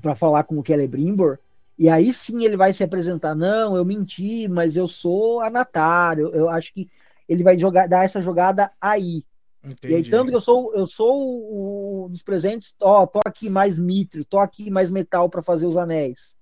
[0.02, 1.40] para falar com o Celebrimbor.
[1.78, 3.36] E aí sim ele vai se apresentar.
[3.36, 6.24] Não, eu menti, mas eu sou a Natália.
[6.24, 6.90] Eu, acho que
[7.28, 9.24] ele vai jogar, dar essa jogada aí.
[9.64, 9.94] Entendi.
[9.94, 13.80] E aí, tanto que eu sou, eu sou o, dos presentes, ó, tô aqui mais
[13.80, 16.36] mitrio, tô aqui mais metal para fazer os anéis.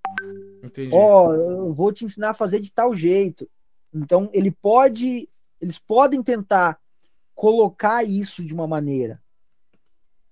[0.91, 3.49] Ó, eu vou te ensinar a fazer de tal jeito.
[3.93, 5.29] Então, ele pode,
[5.61, 6.77] eles podem tentar
[7.33, 9.21] colocar isso de uma maneira.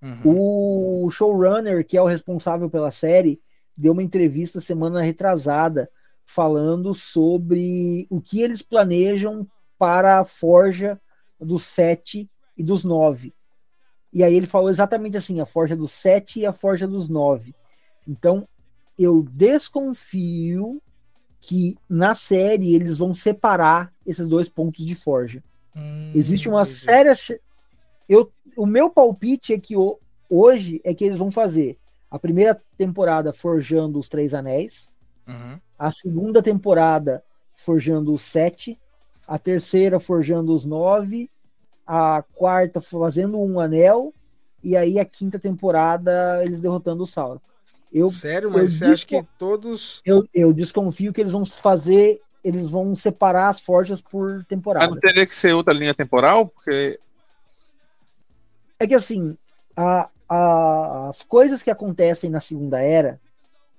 [0.02, 1.06] Uhum.
[1.06, 3.40] O showrunner, que é o responsável pela série,
[3.82, 5.90] deu uma entrevista semana retrasada
[6.24, 11.02] falando sobre o que eles planejam para a forja
[11.40, 13.34] dos sete e dos nove.
[14.14, 17.56] E aí ele falou exatamente assim: a forja dos sete e a forja dos nove.
[18.08, 18.48] Então
[19.00, 20.80] eu desconfio
[21.40, 25.44] que na série eles vão separar esses dois pontos de forja.
[25.76, 27.16] Hum, Existe uma séria.
[28.08, 29.98] Eu, o meu palpite é que o,
[30.30, 31.81] hoje é que eles vão fazer
[32.12, 34.92] a primeira temporada forjando os três anéis,
[35.26, 35.58] uhum.
[35.80, 37.24] a segunda temporada
[37.56, 38.78] forjando os sete,
[39.26, 41.32] a terceira forjando os nove,
[41.88, 44.14] a quarta fazendo um anel,
[44.62, 47.40] e aí a quinta temporada eles derrotando o Sauron.
[47.92, 50.02] Eu, Sério, mas você acha que todos.
[50.06, 52.22] Eu, eu desconfio que eles vão fazer.
[52.44, 54.86] Eles vão separar as forjas por temporada.
[54.86, 56.48] Mas não teria que ser outra linha temporal?
[56.48, 56.98] Porque.
[58.80, 59.38] É que assim,
[59.76, 63.20] a, a, as coisas que acontecem na Segunda Era,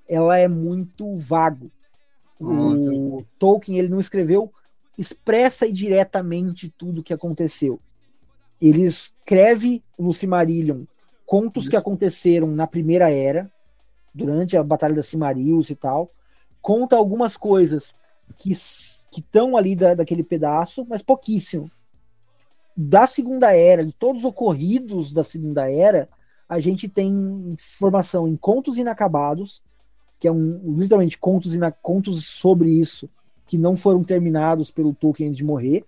[0.07, 1.71] ela é muito vago.
[2.39, 4.53] O Tolkien ele não escreveu
[4.99, 7.81] expressa e diretamente tudo o que aconteceu.
[8.61, 10.85] Ele escreve no Silmarillion
[11.25, 13.51] contos que aconteceram na Primeira Era,
[14.15, 16.11] durante a Batalha da Silmarils e tal.
[16.61, 17.95] Conta algumas coisas
[18.37, 21.71] que estão ali da, daquele pedaço, mas pouquíssimo.
[22.77, 26.09] Da Segunda Era, de todos os ocorridos da Segunda Era,
[26.53, 27.09] a gente tem
[27.55, 29.63] informação em Contos Inacabados,
[30.21, 33.09] que é um literalmente contos, ina, contos sobre isso
[33.47, 35.83] que não foram terminados pelo Tolkien de morrer.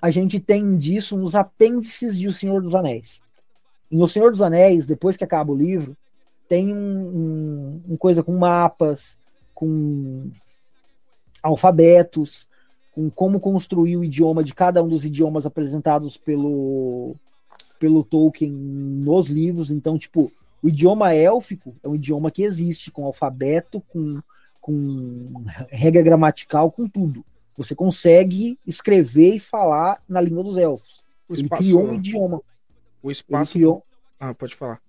[0.00, 3.20] A gente tem disso nos apêndices de O Senhor dos Anéis.
[3.92, 5.94] Em O Senhor dos Anéis, depois que acaba o livro,
[6.48, 9.18] tem um, um coisa com mapas,
[9.52, 10.30] com
[11.42, 12.48] alfabetos,
[12.92, 17.14] com como construir o idioma de cada um dos idiomas apresentados pelo,
[17.78, 19.70] pelo Tolkien nos livros.
[19.70, 24.20] Então, tipo, o idioma élfico é um idioma que existe, com alfabeto, com,
[24.60, 27.24] com regra gramatical, com tudo.
[27.56, 31.02] Você consegue escrever e falar na língua dos elfos.
[31.28, 32.40] O Ele criou um idioma.
[33.02, 33.52] O espaço.
[33.52, 33.84] Ele criou...
[34.20, 34.80] Ah, pode falar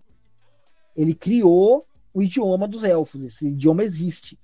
[1.00, 3.24] ele criou o idioma dos elfos.
[3.24, 4.38] Esse idioma existe.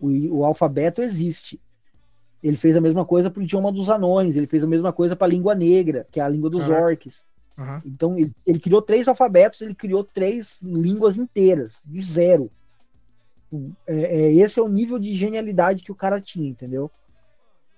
[0.00, 1.60] O, o alfabeto existe.
[2.40, 5.16] Ele fez a mesma coisa para o idioma dos anões, ele fez a mesma coisa
[5.16, 6.74] para a língua negra, que é a língua dos uhum.
[6.74, 7.24] orcs.
[7.58, 7.80] Uhum.
[7.84, 12.50] Então, ele, ele, criou três alfabetos, ele criou três línguas inteiras, de zero.
[13.86, 16.88] É, é, esse é o nível de genialidade que o cara tinha, entendeu?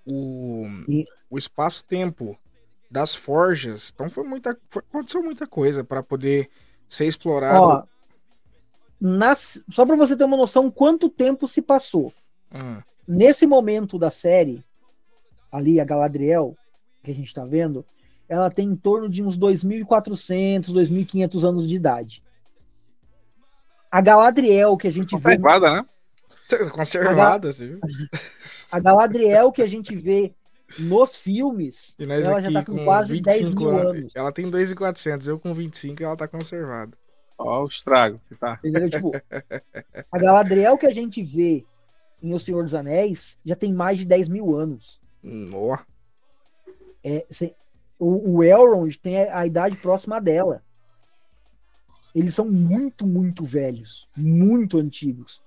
[0.05, 1.05] O, e...
[1.29, 2.37] o espaço-tempo
[2.89, 6.49] das forjas, então foi muita, foi, aconteceu muita coisa para poder
[6.89, 7.63] ser explorado.
[7.63, 7.83] Ó,
[8.99, 12.13] nas, só para você ter uma noção quanto tempo se passou.
[12.53, 12.81] Uhum.
[13.07, 14.63] Nesse momento da série,
[15.51, 16.55] ali a Galadriel,
[17.01, 17.83] que a gente está vendo,
[18.31, 22.23] ela tem em torno de uns 2.400, 2.500 anos de idade.
[23.91, 25.75] A Galadriel que a gente Conservada, vê...
[25.75, 26.69] né?
[26.69, 27.77] Conservada, a, sim.
[28.71, 30.33] A Galadriel que a gente vê
[30.79, 33.91] nos filmes, ela já tá com, com quase 10 mil anos.
[33.97, 34.15] anos.
[34.15, 36.97] Ela tem 2.400, eu com 25 ela tá conservada.
[37.37, 38.57] Ó, o estrago que tá.
[38.63, 38.89] Entendeu?
[38.89, 39.11] Tipo,
[40.09, 41.65] a Galadriel que a gente vê
[42.23, 45.01] em O Senhor dos Anéis já tem mais de 10 mil anos.
[45.21, 45.77] Nó.
[47.03, 47.25] É,
[48.01, 50.63] o, o Elrond tem a, a idade próxima dela.
[52.15, 54.09] Eles são muito, muito velhos.
[54.17, 55.39] Muito antigos.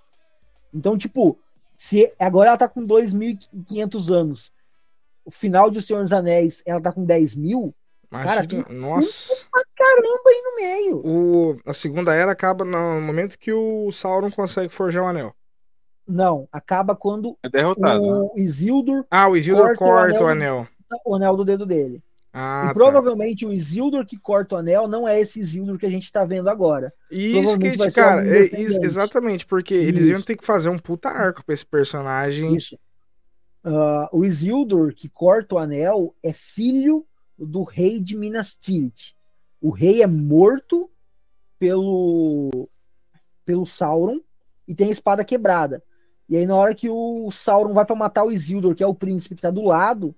[0.72, 1.36] Então, tipo,
[1.76, 4.52] se agora ela tá com 2.500 anos.
[5.24, 7.74] O final de O Senhor dos Anéis, ela tá com 10 mil.
[8.09, 9.44] Cara, tem nossa.
[9.51, 11.02] Pra caramba aí no meio.
[11.05, 15.35] O, a segunda era acaba no momento que o Sauron consegue forjar o anel.
[16.06, 18.28] Não, acaba quando é derrotado, o né?
[18.36, 19.05] Isildur.
[19.10, 20.68] Ah, o Isildur corta, o, anel, o anel.
[21.05, 22.05] O anel do dedo dele.
[22.36, 22.74] Ah, e tá.
[22.74, 26.24] provavelmente o Isildur que corta o anel não é esse Isildur que a gente tá
[26.24, 26.93] vendo agora.
[27.09, 29.89] Isso que, cara, é, exatamente, porque Isso.
[29.89, 32.56] eles iam ter que fazer um puta arco pra esse personagem.
[32.56, 32.77] Isso.
[33.65, 37.06] Uh, o Isildur que corta o anel é filho
[37.39, 39.15] do rei de Minas Tirith.
[39.61, 40.90] O rei é morto
[41.56, 42.69] pelo
[43.44, 44.19] pelo Sauron
[44.66, 45.85] e tem a espada quebrada.
[46.28, 48.94] E aí na hora que o Sauron vai para matar o Isildur, que é o
[48.94, 50.12] príncipe que tá do lado,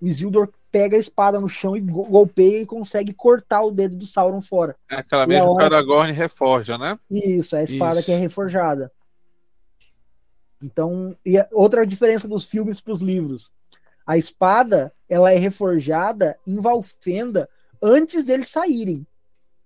[0.00, 4.06] o Isildur pega a espada no chão e golpeia e consegue cortar o dedo do
[4.06, 4.76] Sauron fora.
[4.90, 5.56] É aquela mesma hora...
[5.56, 6.98] que o Aragorn reforja, né?
[7.10, 8.04] Isso, é a espada Isso.
[8.04, 8.92] que é reforjada.
[10.62, 13.50] Então, e outra diferença dos filmes para os livros.
[14.06, 17.48] A espada, ela é reforjada em Valfenda
[17.82, 19.06] antes deles saírem.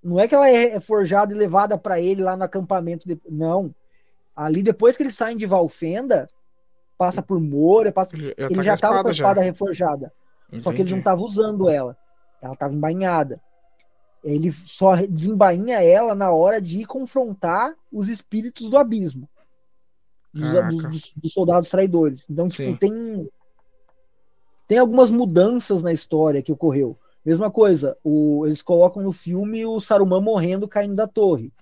[0.01, 3.09] Não é que ela é forjada e levada para ele lá no acampamento.
[3.09, 3.20] De...
[3.28, 3.74] Não.
[4.35, 6.31] Ali, depois que eles saem de Valfenda,
[6.97, 8.16] passa por Moura, passa...
[8.16, 9.47] ele, ele tá já estava com a espada já.
[9.47, 10.12] reforjada.
[10.51, 10.62] Entendi.
[10.62, 11.97] Só que ele não estava usando ela.
[12.43, 13.40] Ela estava embainhada.
[14.22, 19.28] Ele só desembainha ela na hora de ir confrontar os espíritos do abismo.
[20.32, 22.28] Dos, dos, dos soldados traidores.
[22.28, 23.28] Então, tipo, tem.
[24.68, 26.97] Tem algumas mudanças na história que ocorreu.
[27.24, 31.52] Mesma coisa, o, eles colocam no filme o Saruman morrendo caindo da torre.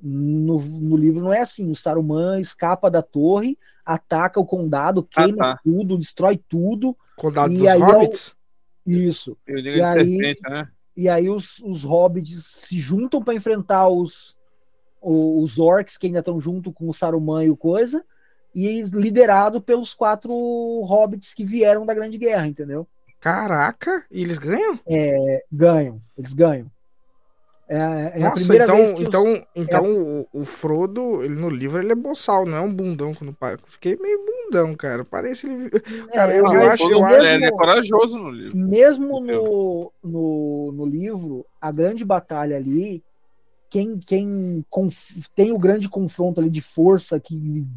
[0.00, 1.70] No, no, livro não é assim.
[1.70, 5.60] O Saruman escapa da torre, ataca o condado, ah, queima ah, tá.
[5.62, 6.96] tudo, destrói tudo.
[7.16, 8.34] Condado e dos aí hobbits?
[8.86, 8.92] É o...
[8.92, 9.36] Isso.
[9.46, 10.68] E aí, né?
[10.96, 14.36] e aí os, os hobbits se juntam para enfrentar os,
[15.00, 18.04] os orcs que ainda estão junto com o Saruman e o coisa,
[18.54, 20.32] e liderado pelos quatro
[20.82, 22.86] hobbits que vieram da Grande Guerra, entendeu?
[23.20, 24.78] Caraca, e eles ganham?
[24.86, 26.70] É, ganham, eles ganham.
[27.66, 27.76] É,
[28.14, 29.42] é Nossa, a primeira então, vez que então, os...
[29.54, 29.88] então é...
[29.88, 33.34] o, o, Frodo, ele no livro, ele é boçal, não é um bundão quando
[33.68, 35.04] Fiquei meio bundão, cara.
[35.04, 35.70] Parece ele.
[36.10, 37.26] É, cara, eu, eu acho, eu acho.
[37.26, 38.56] Ele é corajoso no livro.
[38.56, 43.02] Mesmo no, no, no livro, a grande batalha ali,
[43.70, 45.10] quem, quem conf...
[45.34, 47.34] tem o grande confronto ali de força que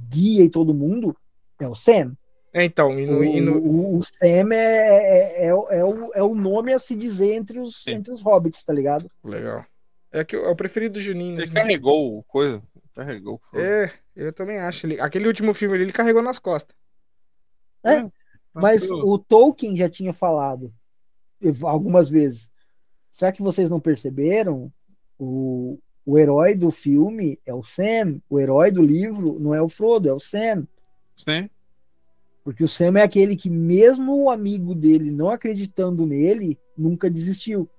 [0.09, 1.15] guia e todo mundo
[1.59, 2.13] é o Sam.
[2.53, 3.57] É, então, e no, o, e no...
[3.57, 7.59] o, o Sam é, é, é, é, o, é o nome a se dizer entre
[7.59, 9.09] os, entre os hobbits, tá ligado?
[9.23, 9.63] Legal.
[10.11, 11.39] É que é o preferido do Juninho.
[11.39, 11.61] Ele né?
[11.61, 12.61] carregou coisa.
[12.95, 13.41] Carregou.
[13.53, 14.87] É, eu também acho.
[14.87, 16.75] Ele, aquele último filme ali, ele carregou nas costas.
[17.83, 18.11] É, é
[18.53, 20.73] mas o Tolkien já tinha falado
[21.63, 22.49] algumas vezes.
[23.11, 24.71] Será que vocês não perceberam?
[25.19, 29.69] O, o herói do filme é o Sam, o herói do livro não é o
[29.69, 30.67] Frodo, é o Sam.
[31.15, 31.49] Sim.
[32.43, 37.69] Porque o Sam é aquele que, mesmo o amigo dele não acreditando nele, nunca desistiu.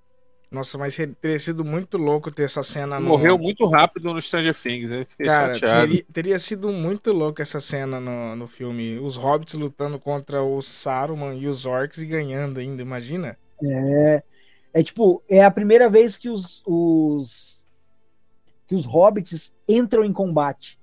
[0.51, 2.99] Nossa, mas teria sido muito louco ter essa cena.
[2.99, 3.09] No...
[3.09, 5.07] Morreu muito rápido no Stranger Things, né?
[5.23, 8.99] Cara, teria, teria, sido muito louco essa cena no, no filme.
[8.99, 13.37] Os hobbits lutando contra o Saruman e os orcs e ganhando ainda, imagina?
[13.63, 14.23] É.
[14.73, 17.59] É tipo, é a primeira vez que os, os
[18.67, 20.79] que os hobbits entram em combate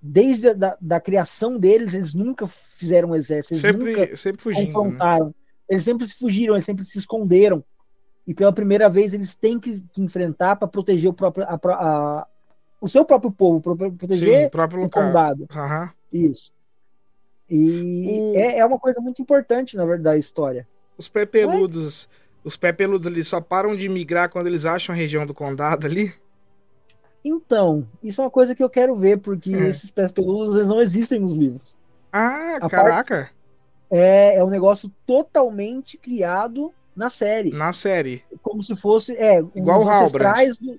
[0.00, 4.42] desde a da, da, criação deles, eles nunca fizeram um exército, eles sempre, nunca sempre
[4.42, 4.72] fugindo, né?
[4.72, 5.26] confrontaram.
[5.26, 5.32] Né?
[5.68, 7.64] Eles sempre fugiram, eles sempre se esconderam.
[8.30, 12.26] E pela primeira vez eles têm que, que enfrentar para proteger o próprio a, a,
[12.80, 15.48] o seu próprio povo, para proteger Sim, o próprio condado.
[15.52, 15.88] Uhum.
[16.12, 16.52] Isso.
[17.50, 18.38] E o...
[18.38, 20.64] é, é uma coisa muito importante, na verdade, da história.
[20.96, 22.08] Os pé peludos, Mas...
[22.44, 25.84] os pé peludos ali só param de migrar quando eles acham a região do condado
[25.84, 26.14] ali?
[27.24, 29.70] Então, isso é uma coisa que eu quero ver, porque é.
[29.70, 31.74] esses pés peludos eles não existem nos livros.
[32.12, 33.28] Ah, a caraca!
[33.90, 37.50] É, é um negócio totalmente criado na série.
[37.50, 38.22] Na série.
[38.42, 39.16] Como se fosse.
[39.16, 40.78] É, Igual o ancestrais do...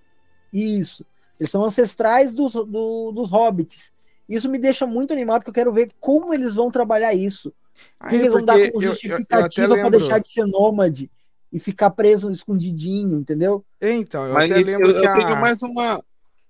[0.53, 1.03] Isso.
[1.39, 3.91] Eles são ancestrais dos, do, dos hobbits.
[4.29, 7.51] Isso me deixa muito animado, porque eu quero ver como eles vão trabalhar isso.
[7.99, 11.09] Ah, que é eles vão dar como justificativa para deixar de ser nômade
[11.51, 13.65] e ficar preso escondidinho, entendeu?
[13.81, 15.15] Então, eu Mas até lembro eu, que eu a...
[15.15, 16.03] tenho mais uma,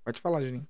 [0.04, 0.68] Pode falar, Juninho.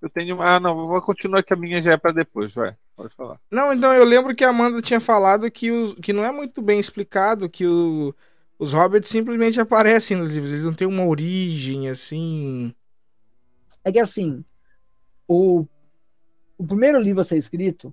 [0.00, 0.40] Eu tenho.
[0.40, 2.76] Ah, não, vou continuar que a minha já é para depois, vai.
[2.96, 3.40] Pode falar.
[3.50, 6.62] Não, então eu lembro que a Amanda tinha falado que, os, que não é muito
[6.62, 8.14] bem explicado que o,
[8.58, 12.72] os hobbits simplesmente aparecem nos livros, eles não têm uma origem assim.
[13.82, 14.44] É que assim,
[15.26, 15.66] o,
[16.56, 17.92] o primeiro livro a ser escrito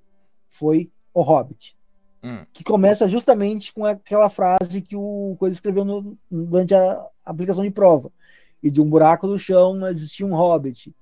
[0.50, 1.76] foi O Hobbit.
[2.24, 2.46] Hum.
[2.54, 7.72] Que começa justamente com aquela frase que o Coisa escreveu no, durante a aplicação de
[7.72, 8.12] prova
[8.62, 10.94] e de um buraco no chão existia um hobbit.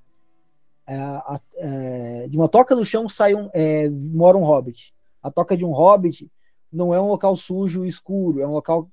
[0.90, 4.92] É, é, de uma toca no chão sai um, é, mora um hobbit.
[5.22, 6.28] A toca de um hobbit
[6.74, 8.90] não é um local sujo e escuro, é um local.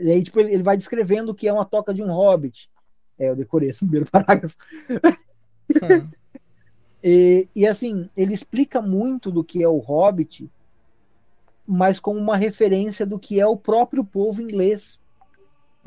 [0.00, 2.68] E aí, tipo, ele, vai descrevendo o que é uma toca de um hobbit.
[3.16, 4.56] É, eu decorei esse primeiro parágrafo.
[4.90, 6.10] Hum.
[7.02, 10.50] e, e assim, ele explica muito do que é o hobbit,
[11.64, 15.00] mas com uma referência do que é o próprio povo inglês.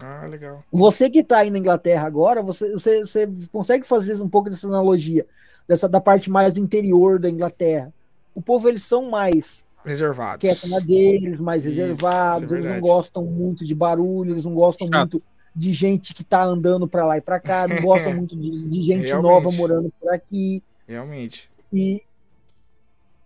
[0.02, 0.64] Ah, legal.
[0.72, 4.68] Você que está aí na Inglaterra agora, você, você, você, consegue fazer um pouco dessa
[4.68, 5.26] analogia,
[5.68, 7.94] dessa da parte mais do interior da Inglaterra.
[8.34, 10.42] O povo, eles são mais reservados.
[10.42, 14.56] Quieto na deles, mais isso, reservados, é eles não gostam muito de barulho, eles não
[14.56, 15.14] gostam Chato.
[15.14, 15.24] muito
[15.56, 18.82] de gente que está andando para lá e para cá, não gostam muito de, de
[18.82, 19.32] gente Realmente.
[19.32, 20.64] nova morando por aqui.
[20.88, 21.50] Realmente.
[21.72, 22.02] E,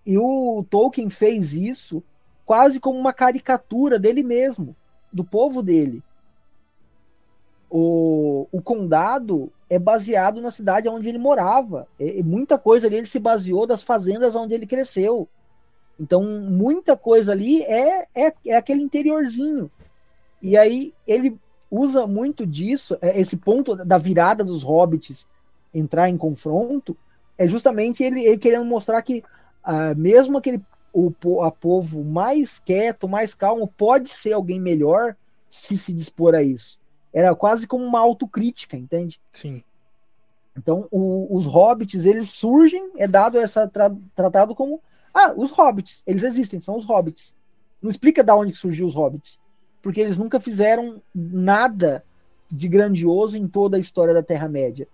[0.05, 2.03] e o Tolkien fez isso
[2.45, 4.75] quase como uma caricatura dele mesmo,
[5.11, 6.03] do povo dele
[7.77, 11.85] o, o condado é baseado na cidade onde ele morava.
[11.99, 15.27] E, muita coisa ali ele se baseou das fazendas onde ele cresceu.
[15.99, 19.69] Então, muita coisa ali é, é, é aquele interiorzinho.
[20.41, 21.37] E aí ele
[21.69, 25.27] usa muito disso, é, esse ponto da virada dos hobbits
[25.73, 26.95] entrar em confronto,
[27.37, 29.21] é justamente ele, ele querendo mostrar que
[29.67, 30.61] uh, mesmo aquele
[30.93, 31.11] o
[31.43, 35.17] a povo mais quieto, mais calmo, pode ser alguém melhor
[35.49, 36.79] se se dispor a isso.
[37.15, 39.21] Era quase como uma autocrítica, entende?
[39.31, 39.63] Sim.
[40.57, 44.81] Então, o, os hobbits, eles surgem, é dado essa tra, tratado como
[45.13, 47.33] ah, os hobbits, eles existem, são os hobbits.
[47.81, 49.39] Não explica da onde surgiu os hobbits,
[49.81, 52.03] porque eles nunca fizeram nada
[52.51, 54.85] de grandioso em toda a história da Terra Média.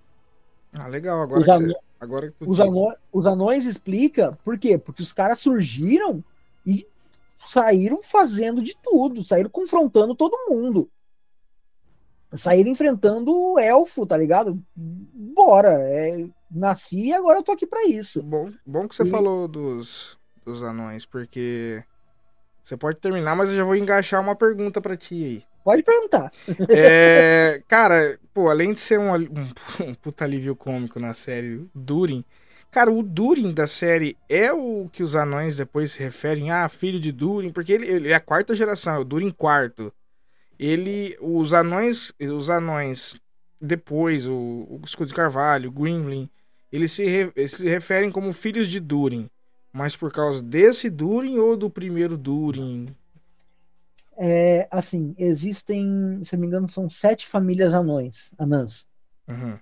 [0.73, 1.23] Ah, legal.
[1.23, 4.77] Agora, os, você, agora os, anões, os anões explica por quê?
[4.77, 6.23] Porque os caras surgiram
[6.64, 6.85] e
[7.49, 10.88] saíram fazendo de tudo, saíram confrontando todo mundo.
[12.34, 14.62] Saíram enfrentando o elfo, tá ligado?
[14.76, 18.22] Bora, é, nasci e agora eu tô aqui para isso.
[18.22, 19.10] Bom, bom que você e...
[19.10, 21.84] falou dos, dos anões, porque
[22.64, 25.44] você pode terminar, mas eu já vou engaixar uma pergunta para ti aí.
[25.64, 26.32] Pode perguntar.
[26.70, 29.49] É, cara, pô, além de ser um, um,
[29.90, 32.24] um puta alívio cômico na série Durin,
[32.72, 36.99] cara, o Durin da série é o que os anões depois se referem, ah, filho
[36.99, 39.94] de Durin, porque ele, ele é a quarta geração, é o Durin quarto.
[40.62, 43.20] Ele, os anões, os anões
[43.60, 46.30] depois, o, o Escudo de Carvalho, o Grimlin,
[46.72, 49.28] eles se, re, eles se referem como filhos de Durin.
[49.74, 52.96] Mas por causa desse Durin ou do primeiro Durin?
[54.16, 58.86] É, assim, existem, se não me engano, são sete famílias anões, anãs.
[59.28, 59.58] Uhum.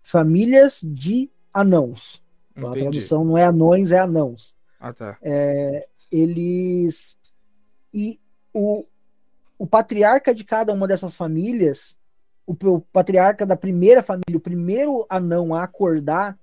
[0.00, 2.22] Famílias de anãos.
[2.56, 2.68] Entendi.
[2.68, 4.54] A tradução não é anões, é anãos.
[4.78, 5.18] Ah, tá.
[5.22, 7.18] É, eles.
[7.92, 8.20] E
[8.54, 8.84] o,
[9.60, 11.94] o patriarca de cada uma dessas famílias,
[12.46, 16.38] o, o patriarca da primeira família, o primeiro anão a acordar,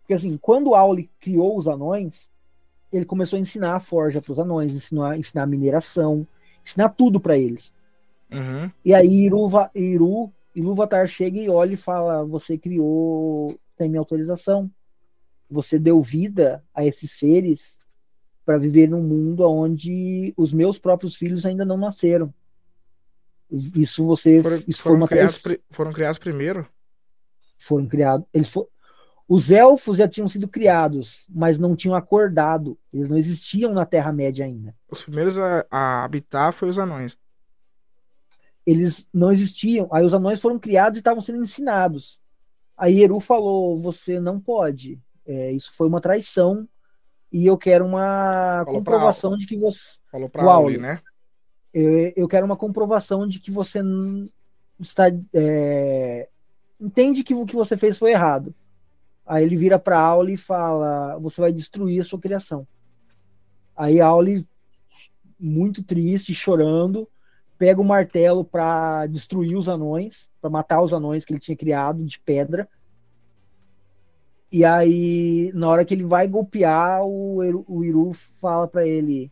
[0.00, 2.28] porque assim, quando Auli criou os anões,
[2.92, 6.26] ele começou a ensinar a forja para os anões, ensinar, ensinar a mineração,
[6.66, 7.72] ensinar tudo para eles.
[8.32, 8.68] Uhum.
[8.84, 14.68] E aí Iruva, Iru, Iluvatar chega e olha e fala: Você criou, tem minha autorização.
[15.48, 17.78] Você deu vida a esses seres
[18.44, 22.34] para viver num mundo onde os meus próprios filhos ainda não nasceram.
[23.74, 24.42] Isso você.
[24.42, 26.66] Foram, isso foram, criados, foram criados primeiro?
[27.58, 28.26] Foram criados.
[28.32, 28.68] Eles for,
[29.28, 32.76] os elfos já tinham sido criados, mas não tinham acordado.
[32.92, 34.74] Eles não existiam na Terra-média ainda.
[34.90, 37.16] Os primeiros a, a habitar foram os anões.
[38.66, 39.88] Eles não existiam.
[39.92, 42.20] Aí os anões foram criados e estavam sendo ensinados.
[42.76, 45.00] Aí Eru falou: Você não pode.
[45.24, 46.68] É, isso foi uma traição.
[47.32, 50.00] E eu quero uma falou comprovação de que você.
[50.10, 51.00] Falou pra Auli, né?
[51.72, 53.80] Eu, eu, quero uma comprovação de que você
[54.78, 55.04] está.
[55.32, 56.28] É,
[56.80, 58.54] entende que o que você fez foi errado.
[59.24, 62.66] Aí ele vira para Auli e fala: Você vai destruir a sua criação.
[63.76, 64.46] Aí Auli,
[65.38, 67.08] muito triste, chorando,
[67.56, 72.04] pega o martelo para destruir os anões, para matar os anões que ele tinha criado
[72.04, 72.68] de pedra.
[74.52, 79.30] E aí, na hora que ele vai golpear, o, o Iru fala para ele: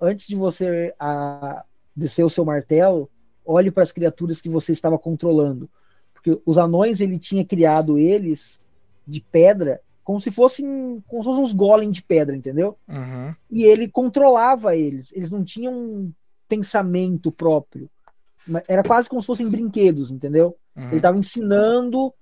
[0.00, 1.64] Antes de você a,
[1.94, 3.10] descer o seu martelo,
[3.44, 5.68] olhe para as criaturas que você estava controlando.
[6.12, 8.60] Porque os anões, ele tinha criado eles
[9.06, 12.76] de pedra, como se fossem, como se fossem uns golem de pedra, entendeu?
[12.88, 13.34] Uhum.
[13.50, 15.10] E ele controlava eles.
[15.12, 16.12] Eles não tinham um
[16.48, 17.88] pensamento próprio.
[18.66, 20.56] Era quase como se fossem brinquedos, entendeu?
[20.76, 20.88] Uhum.
[20.88, 22.12] Ele estava ensinando,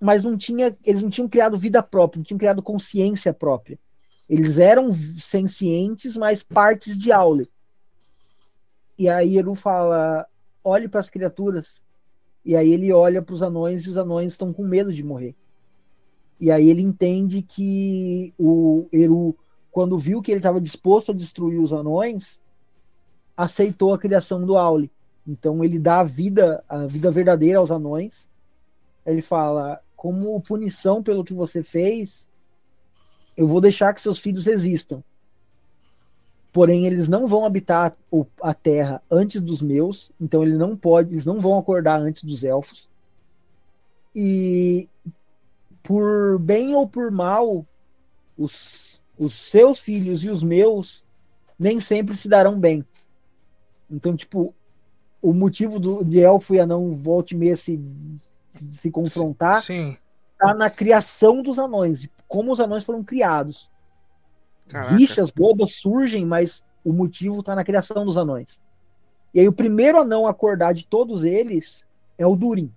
[0.00, 3.78] mas não tinha, eles não tinham criado vida própria, não tinham criado consciência própria.
[4.28, 7.48] Eles eram sencientes, mas partes de Aule.
[8.98, 10.26] E aí Eru fala:
[10.62, 11.82] olhe para as criaturas.
[12.44, 15.34] E aí ele olha para os anões e os anões estão com medo de morrer.
[16.38, 19.36] E aí ele entende que o Eru,
[19.70, 22.38] quando viu que ele estava disposto a destruir os anões,
[23.36, 24.90] aceitou a criação do Auli.
[25.26, 28.28] Então ele dá a vida, a vida verdadeira aos anões.
[29.06, 32.28] Ele fala: como punição pelo que você fez,
[33.36, 35.02] eu vou deixar que seus filhos existam.
[36.52, 37.96] Porém, eles não vão habitar
[38.40, 42.44] a Terra antes dos meus, então ele não pode, eles não vão acordar antes dos
[42.44, 42.88] elfos.
[44.14, 44.88] E
[45.82, 47.66] por bem ou por mal,
[48.38, 51.04] os, os seus filhos e os meus
[51.58, 52.84] nem sempre se darão bem.
[53.90, 54.54] Então, tipo,
[55.20, 57.80] o motivo do, de Elfo e Anão volte meia se,
[58.70, 59.96] se confrontar Sim.
[60.46, 63.70] Tá na criação dos anões, de como os anões foram criados.
[64.68, 64.96] Caraca.
[64.96, 68.60] Rixas bobas surgem, mas o motivo tá na criação dos anões.
[69.32, 71.84] E aí o primeiro anão a acordar de todos eles
[72.16, 72.72] é o Durin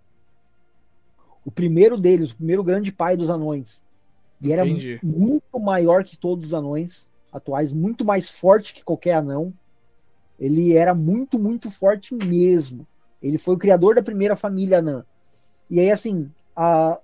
[1.47, 3.81] o primeiro deles, o primeiro grande pai dos anões.
[4.41, 4.99] E era Entendi.
[5.01, 7.07] muito maior que todos os anões.
[7.31, 9.53] atuais, muito mais forte que qualquer anão.
[10.37, 12.85] Ele era muito, muito forte mesmo.
[13.21, 15.05] Ele foi o criador da primeira família anã.
[15.69, 16.99] E aí, assim, a,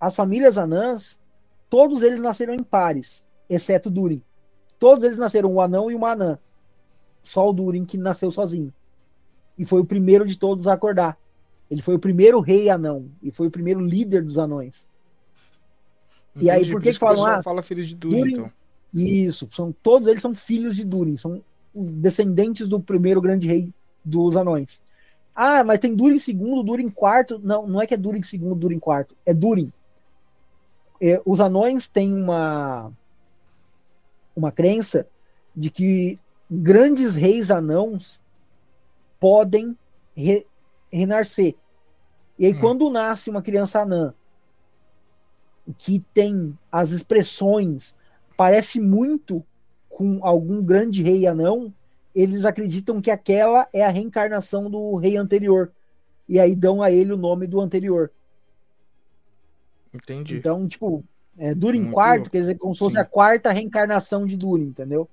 [0.00, 1.18] as famílias anãs,
[1.68, 4.22] todos eles nasceram em pares, exceto Durin.
[4.78, 6.38] Todos eles nasceram um anão e uma anã.
[7.22, 8.72] Só o Durin que nasceu sozinho.
[9.58, 11.18] E foi o primeiro de todos a acordar.
[11.70, 13.10] Ele foi o primeiro rei anão.
[13.22, 14.86] E foi o primeiro líder dos anões.
[16.30, 17.26] Entendi, e aí, por que, que falam?
[17.26, 18.52] Ah, fala filho de Durin, Durin então.
[18.94, 21.42] Isso, são, todos eles são filhos de Durin, são
[21.74, 23.72] descendentes do primeiro grande rei
[24.04, 24.80] dos anões.
[25.34, 27.38] Ah, mas tem Durin segundo, Durin quarto.
[27.42, 29.14] Não, não é que é Durin segundo, Durin quarto.
[29.26, 29.72] É Durin.
[31.00, 32.92] É, os anões têm uma
[34.34, 35.06] uma crença
[35.54, 36.18] de que
[36.48, 38.20] grandes reis anãos
[39.18, 39.76] podem
[40.16, 40.46] re,
[40.92, 41.56] renascer.
[42.38, 42.60] E aí, hum.
[42.60, 44.14] quando nasce uma criança anã
[45.76, 47.94] que tem as expressões,
[48.36, 49.44] parece muito
[49.88, 51.74] com algum grande rei anão,
[52.14, 55.72] eles acreditam que aquela é a reencarnação do rei anterior.
[56.28, 58.10] E aí dão a ele o nome do anterior.
[59.92, 60.36] Entendi.
[60.36, 61.04] Então, tipo,
[61.36, 63.00] é, Durin Muito quarto, quer dizer, como se fosse Sim.
[63.00, 65.08] a quarta reencarnação de Durin, entendeu?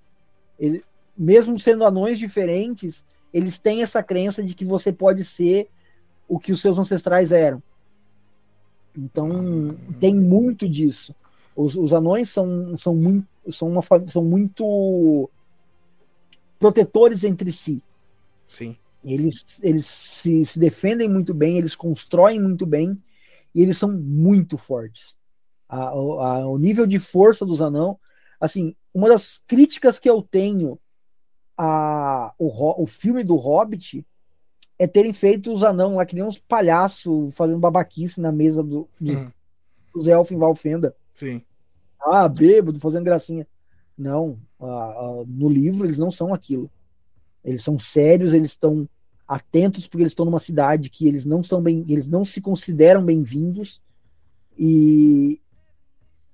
[0.59, 0.83] Ele,
[1.17, 5.69] mesmo sendo anões diferentes, eles têm essa crença de que você pode ser
[6.27, 7.61] o que os seus ancestrais eram.
[8.97, 9.77] Então, hum.
[9.99, 11.13] tem muito disso.
[11.55, 15.29] Os, os anões são, são, muito, são, uma, são muito
[16.57, 17.81] protetores entre si.
[18.47, 18.75] Sim.
[19.03, 22.97] Eles, eles se, se defendem muito bem, eles constroem muito bem
[23.55, 25.15] e eles são muito fortes.
[25.67, 27.97] A, a, o nível de força dos anão,
[28.39, 30.77] assim, uma das críticas que eu tenho
[31.57, 34.05] a o, o filme do Hobbit
[34.77, 38.89] é terem feito os anão lá que nem uns palhaços fazendo babaquice na mesa do,
[38.99, 39.31] dos, uhum.
[39.93, 40.93] dos elfos em Valfenda.
[41.13, 41.41] Sim.
[42.01, 43.47] Ah, bêbado, fazendo gracinha.
[43.97, 44.37] Não,
[45.27, 46.69] no livro eles não são aquilo.
[47.41, 48.89] Eles são sérios, eles estão
[49.27, 53.03] atentos porque eles estão numa cidade que eles não são bem, eles não se consideram
[53.03, 53.81] bem-vindos
[54.57, 55.39] e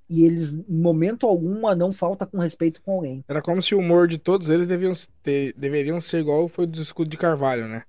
[0.09, 3.23] e eles em momento algum não falta com respeito com alguém.
[3.29, 4.91] Era como se o humor de todos eles deviam
[5.23, 7.83] ter, deveriam ser igual foi do escudo de Carvalho, né?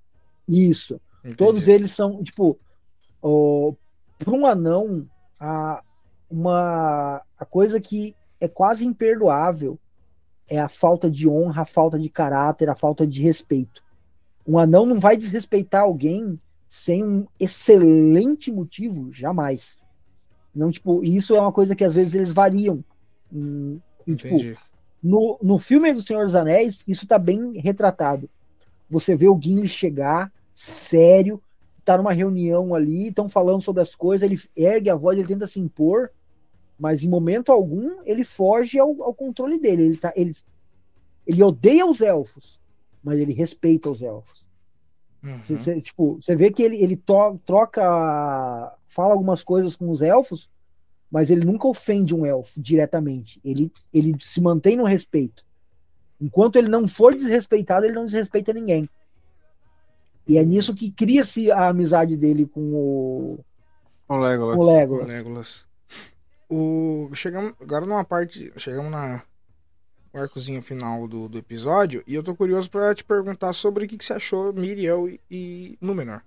[0.49, 1.01] Isso.
[1.21, 1.37] Entendi.
[1.37, 2.59] Todos eles são tipo
[3.21, 5.05] para um anão
[5.39, 5.83] a
[6.31, 9.79] uma a coisa que é quase imperdoável
[10.49, 13.82] é a falta de honra, a falta de caráter, a falta de respeito.
[14.47, 16.39] Um anão não vai desrespeitar alguém
[16.69, 19.77] sem um excelente motivo, jamais.
[20.55, 22.85] Não, tipo, isso é uma coisa que às vezes eles variam.
[23.33, 24.37] Hum, e, tipo,
[25.03, 28.29] no, no filme do Senhor dos Anéis, isso tá bem retratado.
[28.89, 31.43] Você vê o Gimli chegar, sério,
[31.85, 35.47] tá numa reunião ali, estão falando sobre as coisas, ele ergue a voz, ele tenta
[35.47, 36.11] se impor,
[36.79, 39.83] mas em momento algum ele foge ao, ao controle dele.
[39.83, 40.33] Ele, tá, ele,
[41.27, 42.61] ele odeia os elfos,
[43.03, 44.47] mas ele respeita os elfos.
[45.23, 45.59] Uhum.
[45.59, 50.51] Cê, tipo, você vê que ele, ele to, troca, fala algumas coisas com os elfos,
[51.11, 53.41] mas ele nunca ofende um elfo diretamente.
[53.45, 55.45] Ele, ele se mantém no respeito.
[56.21, 58.89] Enquanto ele não for desrespeitado, ele não desrespeita ninguém.
[60.27, 63.45] E é nisso que cria-se a amizade dele com o,
[64.09, 64.59] o Legolas.
[64.59, 65.05] O Legolas.
[65.05, 65.67] O Legolas.
[66.49, 68.53] O, chegamos agora numa parte.
[68.57, 69.25] Chegamos na
[70.13, 72.03] o arcozinho final do, do episódio.
[72.07, 75.21] E eu tô curioso para te perguntar sobre o que, que você achou Miriel e,
[75.31, 76.23] e Númenor.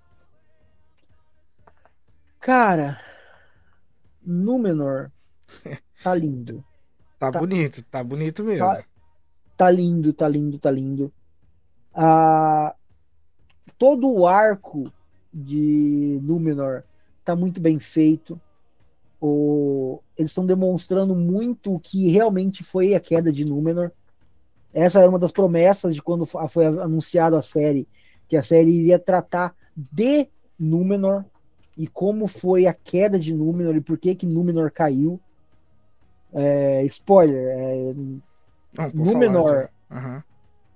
[2.40, 3.00] Cara,
[4.24, 5.10] Númenor
[6.02, 6.64] tá lindo.
[7.18, 8.66] tá, tá, bonito, tá bonito mesmo.
[8.66, 8.84] Tá,
[9.56, 11.12] tá, lindo, tá lindo, tá lindo.
[11.94, 12.74] Ah,
[13.78, 14.92] todo o arco
[15.32, 16.82] de Númenor
[17.24, 18.40] tá muito bem feito
[19.20, 23.90] o, eles estão demonstrando muito o que realmente foi a queda de Númenor.
[24.72, 27.88] Essa era uma das promessas de quando foi anunciado a série,
[28.28, 30.28] que a série iria tratar de
[30.58, 31.24] Númenor
[31.76, 35.20] e como foi a queda de Númenor e por que que Númenor caiu.
[36.32, 37.94] É, spoiler, é,
[38.92, 40.22] Númenor, uhum.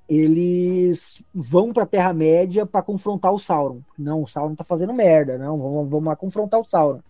[0.08, 3.80] eles vão para a Terra Média para confrontar o Sauron.
[3.98, 7.00] Não, o Sauron tá fazendo merda, não, vamos, vamos lá confrontar o Sauron.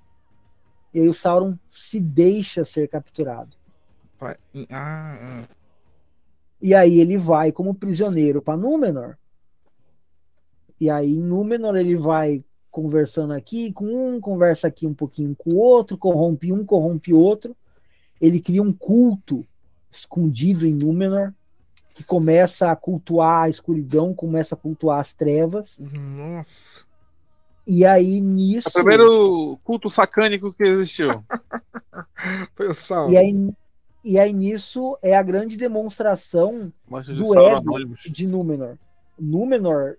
[0.92, 3.56] E aí o Sauron se deixa ser capturado.
[4.20, 4.36] Ah,
[4.70, 5.48] ah.
[6.60, 9.16] E aí ele vai como prisioneiro para Númenor.
[10.78, 15.50] E aí em Númenor ele vai conversando aqui com um, conversa aqui um pouquinho com
[15.50, 17.56] o outro, corrompe um, corrompe outro.
[18.20, 19.46] Ele cria um culto
[19.90, 21.32] escondido em Númenor
[21.94, 25.78] que começa a cultuar a escuridão, começa a cultuar as trevas.
[25.78, 26.89] Nossa.
[27.66, 28.68] E aí nisso.
[28.68, 31.24] É o primeiro culto sacânico que existiu.
[32.74, 33.12] Sauron.
[33.12, 33.50] E aí,
[34.04, 38.78] e aí nisso é a grande demonstração do ego de Númenor.
[39.18, 39.96] Númenor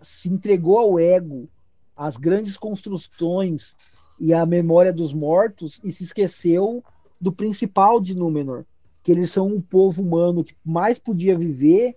[0.00, 1.48] se entregou ao ego,
[1.96, 3.76] às grandes construções
[4.18, 6.82] e à memória dos mortos e se esqueceu
[7.20, 8.64] do principal de Númenor,
[9.02, 11.96] que eles são o povo humano que mais podia viver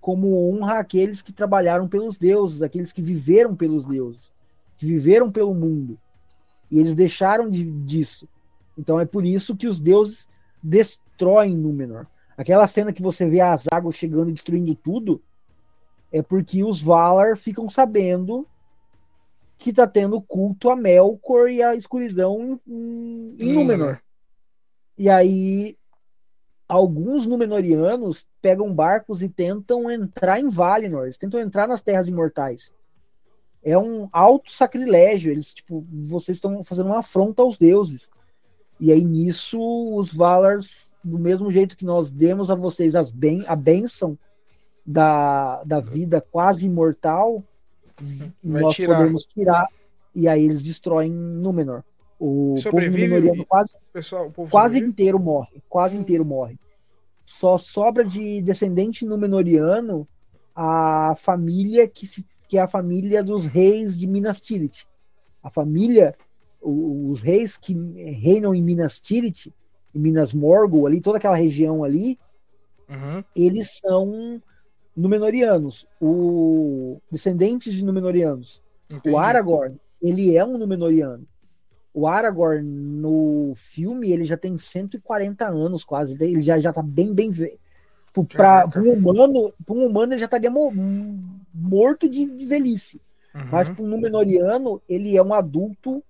[0.00, 4.32] como honra àqueles que trabalharam pelos deuses, aqueles que viveram pelos deuses,
[4.76, 5.98] que viveram pelo mundo.
[6.70, 8.28] E eles deixaram de, disso.
[8.76, 10.28] Então é por isso que os deuses
[10.62, 12.06] destroem Númenor.
[12.36, 15.20] Aquela cena que você vê as águas chegando e destruindo tudo
[16.12, 18.46] é porque os Valar ficam sabendo
[19.58, 24.00] que tá tendo culto a Melkor e a escuridão em, em Númenor.
[24.96, 25.76] E aí
[26.68, 32.72] alguns Númenóreanos pegam barcos e tentam entrar em Valinor, eles tentam entrar nas Terras Imortais.
[33.62, 38.10] É um alto sacrilégio, eles tipo, vocês estão fazendo uma afronta aos deuses.
[38.78, 39.58] E aí nisso
[39.96, 44.16] os Valars, do mesmo jeito que nós demos a vocês as ben a bênção
[44.86, 47.42] da, da vida quase imortal,
[48.42, 48.96] Vai nós tirar.
[48.96, 49.66] podemos tirar.
[50.14, 51.82] E aí eles destroem Númenor.
[52.18, 55.62] O Sobrevive, povo quase, pessoal, quase inteiro morre.
[55.68, 56.58] Quase inteiro morre.
[57.24, 60.08] Só sobra de descendente Númenoriano
[60.54, 64.86] a família que, se, que é a família dos reis de Minas Tirith.
[65.42, 66.16] A família
[66.60, 69.52] os reis que reinam em Minas Tirith,
[69.94, 72.18] em Minas Morgul, ali, toda aquela região ali,
[72.88, 73.22] uhum.
[73.34, 74.42] eles são
[74.96, 78.62] Númenóreanos, o descendentes de Númenóreanos.
[79.06, 81.26] O Aragorn, ele é um Númenóreano.
[81.92, 87.12] O Aragorn no filme, ele já tem 140 anos quase, ele já já tá bem
[87.12, 87.32] bem
[88.26, 93.00] para um humano, para um humano ele já estaria morto de, de velhice.
[93.34, 93.42] Uhum.
[93.52, 96.02] Mas para um Númenóreano, ele é um adulto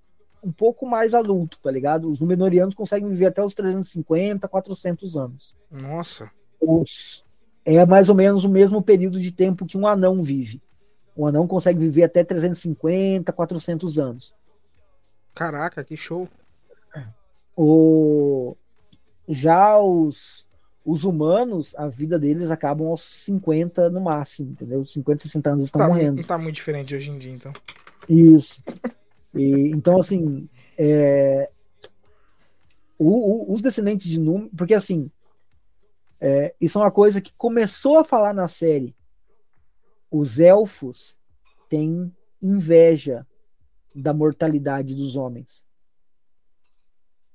[0.43, 2.11] um pouco mais adulto, tá ligado?
[2.11, 5.55] Os Númenóreanos conseguem viver até os 350, 400 anos.
[5.71, 6.31] Nossa.
[6.61, 7.25] Os,
[7.65, 10.63] é mais ou menos o mesmo período de tempo que um anão vive.
[11.17, 14.35] Um anão consegue viver até 350, 400 anos.
[15.39, 16.29] Caraca, que show.
[17.57, 18.57] O...
[19.29, 20.45] Já os,
[20.85, 24.85] os humanos, a vida deles acabam aos 50 no máximo, entendeu?
[24.85, 26.17] 50, 60 anos estão tá, morrendo.
[26.17, 27.53] Não tá muito diferente hoje em dia, então.
[28.09, 28.61] Isso.
[29.33, 31.49] E, então, assim, é,
[32.99, 35.09] o, o, os descendentes de Númenor, porque assim,
[36.21, 38.93] é, isso é uma coisa que começou a falar na série.
[40.11, 41.17] Os elfos
[41.69, 42.13] têm
[42.43, 43.25] inveja
[44.03, 45.65] da mortalidade dos homens.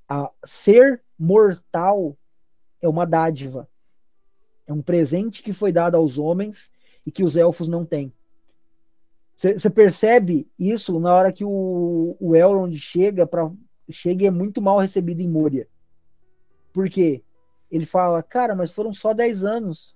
[0.08, 2.16] A ser mortal
[2.80, 3.68] é uma dádiva.
[4.66, 6.70] É um presente que foi dado aos homens
[7.06, 8.12] e que os elfos não têm.
[9.36, 13.50] Você percebe isso na hora que o, o Elrond chega para
[13.90, 15.68] chega e é muito mal recebido em Moria.
[16.72, 17.22] Por quê?
[17.70, 19.94] Ele fala, cara, mas foram só 10 anos.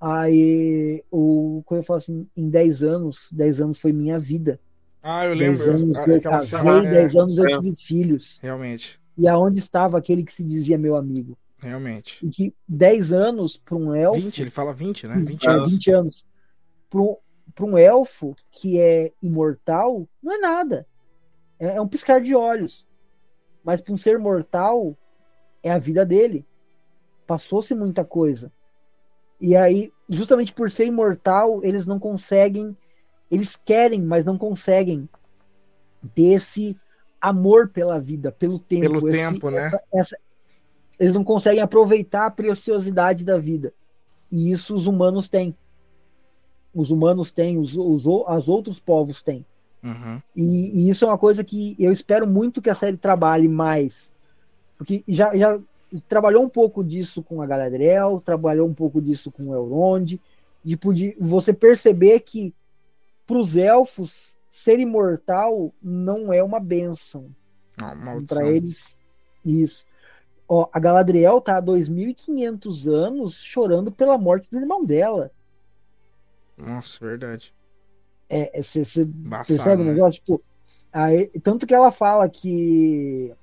[0.00, 4.60] Aí o Coelho fala assim: em 10 anos, 10 anos foi minha vida.
[5.08, 5.64] Ah, eu lembro.
[5.64, 8.40] 10 anos eu, eu casei, cena, 10 é, anos eu tive filhos.
[8.42, 9.00] Realmente.
[9.16, 11.38] E aonde estava aquele que se dizia meu amigo?
[11.58, 12.26] Realmente.
[12.26, 14.20] E que 10 anos para um elfo.
[14.20, 15.14] 20, ele fala 20, né?
[15.24, 15.70] 20 anos.
[15.70, 16.26] 20 anos.
[16.90, 17.16] Para um,
[17.54, 20.84] para um elfo que é imortal, não é nada.
[21.56, 22.84] É, é um piscar de olhos.
[23.62, 24.96] Mas para um ser mortal,
[25.62, 26.44] é a vida dele.
[27.28, 28.50] Passou-se muita coisa.
[29.40, 32.76] E aí, justamente por ser imortal, eles não conseguem.
[33.30, 35.08] Eles querem, mas não conseguem
[36.14, 36.76] ter esse
[37.20, 38.82] amor pela vida, pelo tempo.
[38.82, 39.66] Pelo esse, tempo, né?
[39.66, 40.18] Essa, essa,
[40.98, 43.72] eles não conseguem aproveitar a preciosidade da vida.
[44.30, 45.56] E isso os humanos têm
[46.76, 49.46] os humanos têm, os, os as outros povos têm.
[49.82, 50.20] Uhum.
[50.36, 54.12] E, e, isso é uma coisa que eu espero muito que a série trabalhe mais.
[54.76, 55.58] Porque já, já
[56.06, 60.20] trabalhou um pouco disso com a Galadriel, trabalhou um pouco disso com o Elrond,
[60.62, 62.54] de, de você perceber que
[63.26, 67.30] para os elfos ser imortal não é uma benção.
[68.34, 68.98] Para eles,
[69.44, 69.84] isso.
[70.48, 75.30] Ó, a Galadriel tá há 2.500 anos chorando pela morte do irmão dela.
[76.56, 77.52] Nossa, verdade.
[78.28, 79.92] É, você é, percebe o né?
[79.92, 80.20] negócio?
[80.20, 80.42] Tipo,
[80.92, 83.34] aí, tanto que ela fala que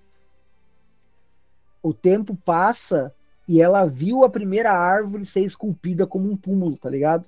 [1.82, 3.14] o tempo passa
[3.48, 7.26] e ela viu a primeira árvore ser esculpida como um túmulo, tá ligado?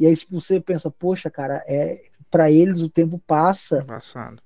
[0.00, 2.00] E aí tipo, você pensa, poxa, cara, é
[2.30, 4.42] para eles o tempo passa, Passado.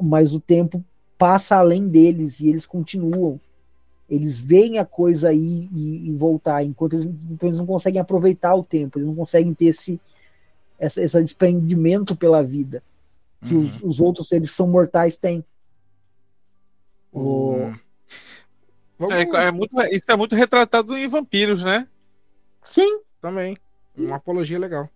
[0.00, 0.82] mas o tempo
[1.18, 3.38] passa além deles e eles continuam.
[4.08, 8.54] Eles veem a coisa aí e, e voltar, enquanto eles, então eles não conseguem aproveitar
[8.54, 10.00] o tempo, eles não conseguem ter esse,
[10.78, 12.82] essa, esse desprendimento pela vida
[13.46, 13.64] que uhum.
[13.66, 15.44] os, os, outros seres são mortais têm.
[17.12, 17.70] O...
[19.10, 21.86] É, é, muito, isso é muito retratado em vampiros, né?
[22.62, 23.00] Sim.
[23.20, 23.58] Também.
[23.96, 24.88] Uma apologia legal.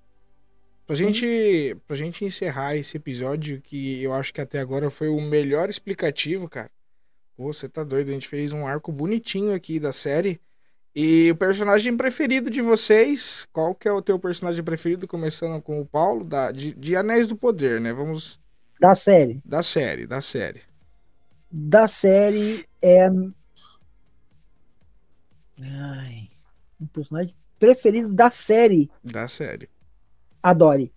[0.86, 5.20] Pra gente, pra gente encerrar esse episódio, que eu acho que até agora foi o
[5.20, 6.70] melhor explicativo, cara.
[7.36, 10.40] Pô, você tá doido, a gente fez um arco bonitinho aqui da série.
[10.94, 15.80] E o personagem preferido de vocês, qual que é o teu personagem preferido, começando com
[15.80, 17.92] o Paulo, da, de, de Anéis do Poder, né?
[17.92, 18.40] Vamos...
[18.80, 19.42] Da série.
[19.44, 20.62] Da série, da série.
[21.50, 23.08] Da série é...
[25.60, 26.30] Ai,
[26.80, 28.90] um personagem preferido da série.
[29.02, 29.68] Da série.
[30.43, 30.93] Adore.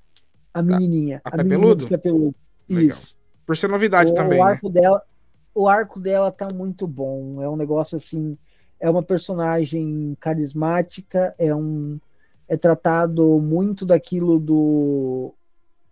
[0.54, 1.22] A menininha.
[1.24, 2.36] A, a, a menininha Pepeludo.
[2.68, 3.16] Isso.
[3.46, 4.40] Por ser novidade o, também.
[4.40, 4.82] O arco, né?
[4.82, 5.02] dela,
[5.54, 7.42] o arco dela tá muito bom.
[7.42, 8.38] É um negócio assim.
[8.80, 11.36] É uma personagem carismática.
[11.38, 12.00] É um.
[12.48, 15.34] É tratado muito daquilo do.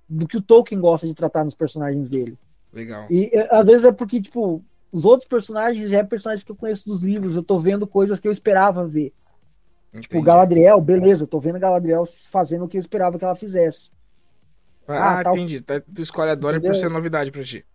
[0.08, 2.38] Do que o Tolkien gosta de tratar nos personagens dele.
[2.74, 3.08] Legal.
[3.10, 6.88] E é, às vezes é porque, tipo, os outros personagens é personagens que eu conheço
[6.88, 7.36] dos livros.
[7.36, 9.14] Eu tô vendo coisas que eu esperava ver.
[9.90, 10.08] Tipo, Entendi.
[10.08, 13.92] Tipo, Galadriel, beleza, eu tô vendo Galadriel fazendo o que eu esperava que ela fizesse.
[14.88, 15.36] Ah, ah tal...
[15.36, 15.62] entendi.
[15.62, 17.66] Tá, tu escolhe a por ser novidade pra ti.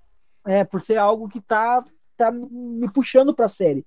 [0.46, 1.84] É, por ser algo que tá,
[2.16, 3.84] tá me puxando pra série.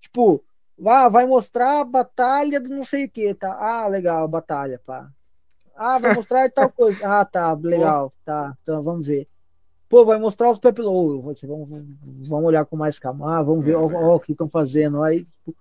[0.00, 0.42] Tipo,
[0.84, 3.56] ah, vai mostrar a batalha do não sei o que, tá?
[3.58, 5.08] Ah, legal, batalha, pá.
[5.76, 6.98] Ah, vai mostrar tal coisa.
[7.06, 9.28] Ah, tá, legal, tá, então vamos ver.
[9.88, 11.22] Pô, vai mostrar os Pepilou.
[11.22, 11.68] Vamos,
[12.28, 13.38] vamos olhar com mais calma.
[13.38, 15.02] Ah, vamos ver ó, ó, o que estão fazendo.
[15.02, 15.56] Aí, tipo,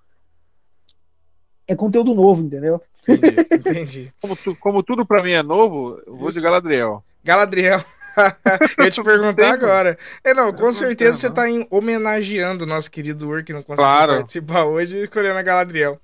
[1.67, 2.81] é conteúdo novo, entendeu?
[3.07, 3.45] Entendi.
[3.53, 4.13] entendi.
[4.21, 6.37] como, tu, como, tudo pra mim é novo, eu vou Isso.
[6.37, 7.03] de Galadriel.
[7.23, 7.83] Galadriel.
[8.77, 9.97] eu te perguntar agora.
[10.23, 13.85] É, não, com certeza você tá em, homenageando o nosso querido Ur, que não conseguiu
[13.85, 14.13] claro.
[14.13, 15.99] participar hoje, escolhendo a Galadriel.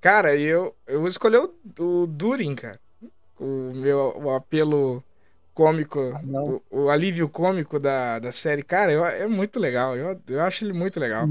[0.00, 2.80] Cara, eu, eu escolhi o, o Durin, cara.
[3.38, 5.04] O meu o apelo
[5.52, 6.20] cômico, ah,
[6.70, 8.62] o, o, alívio cômico da, da série.
[8.62, 9.96] Cara, eu, é muito legal.
[9.96, 11.28] Eu, eu acho ele muito legal.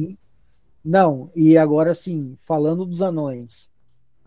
[0.84, 3.69] Não, e agora sim, falando dos anões,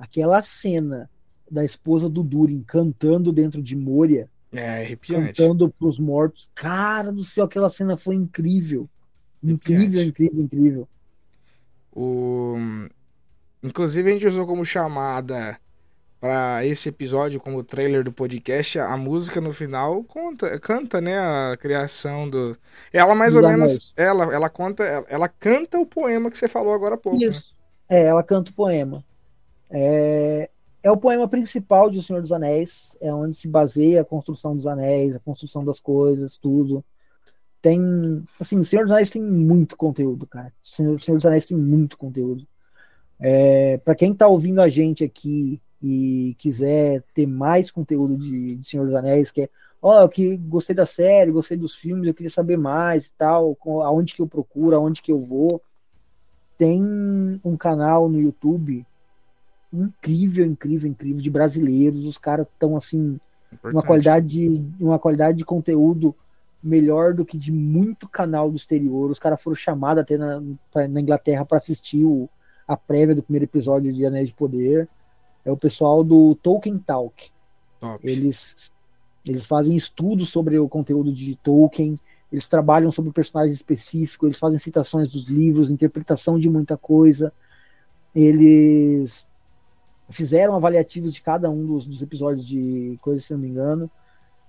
[0.02, 1.08] aquela cena
[1.48, 4.28] da esposa do Durin cantando dentro de Moria.
[4.50, 5.40] É, arrepiante.
[5.40, 6.50] Cantando pros mortos.
[6.54, 8.88] Cara do céu, aquela cena foi incrível.
[9.42, 10.08] Incrível, arrepiante.
[10.08, 10.88] incrível, incrível.
[11.92, 12.56] O...
[13.62, 15.56] Inclusive, a gente usou como chamada
[16.20, 21.56] para esse episódio, como trailer do podcast, a música no final conta, canta, né, a
[21.56, 22.56] criação do.
[22.92, 26.48] Ela mais Dos ou menos, ela, ela conta, ela, ela, canta o poema que você
[26.48, 27.18] falou agora há pouco.
[27.18, 27.26] Né?
[27.26, 27.54] Isso.
[27.88, 27.98] Né?
[27.98, 29.04] É, ela canta o poema.
[29.72, 30.50] É,
[30.82, 34.54] é o poema principal de O Senhor dos Anéis, é onde se baseia a construção
[34.54, 36.84] dos anéis, a construção das coisas, tudo.
[37.60, 37.80] Tem,
[38.38, 40.52] assim, O Senhor dos Anéis tem muito conteúdo, cara.
[40.62, 42.46] O Senhor, o Senhor dos Anéis tem muito conteúdo.
[43.18, 48.66] É, para quem tá ouvindo a gente aqui e quiser ter mais conteúdo de, de
[48.66, 49.48] Senhor dos Anéis, que é,
[49.80, 53.56] ó, oh, que gostei da série, gostei dos filmes, eu queria saber mais e tal,
[53.84, 55.62] aonde que eu procuro, aonde que eu vou.
[56.58, 56.82] Tem
[57.44, 58.84] um canal no YouTube
[59.72, 62.04] incrível, incrível, incrível de brasileiros.
[62.04, 63.18] Os caras estão assim,
[63.52, 63.74] Importante.
[63.74, 66.14] uma qualidade, de, uma qualidade de conteúdo
[66.62, 69.10] melhor do que de muito canal do exterior.
[69.10, 70.42] Os caras foram chamados até na,
[70.72, 72.28] pra, na Inglaterra para assistir o,
[72.66, 74.88] a prévia do primeiro episódio de Anéis de Poder.
[75.44, 77.30] É o pessoal do Tolkien Talk.
[77.80, 78.08] Top.
[78.08, 78.70] Eles
[79.24, 81.98] eles fazem estudos sobre o conteúdo de Tolkien,
[82.32, 87.32] eles trabalham sobre personagens específicos, eles fazem citações dos livros, interpretação de muita coisa.
[88.14, 89.26] Eles
[90.12, 93.90] fizeram avaliativos de cada um dos, dos episódios de coisa, se não me engano,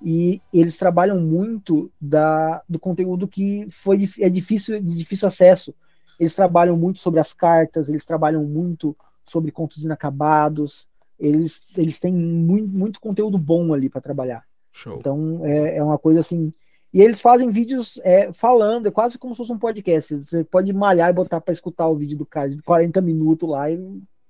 [0.02, 5.74] e eles trabalham muito da, do conteúdo que foi é difícil de difícil acesso.
[6.20, 8.96] Eles trabalham muito sobre as cartas, eles trabalham muito
[9.26, 10.88] sobre contos inacabados.
[11.18, 14.44] Eles, eles têm muito, muito conteúdo bom ali para trabalhar.
[14.74, 14.98] Show.
[15.00, 16.54] Então é, é uma coisa assim.
[16.94, 20.16] E eles fazem vídeos é, falando, é quase como se fosse um podcast.
[20.16, 23.72] Você pode malhar e botar para escutar o vídeo do cara de 40 minutos lá
[23.72, 23.80] e,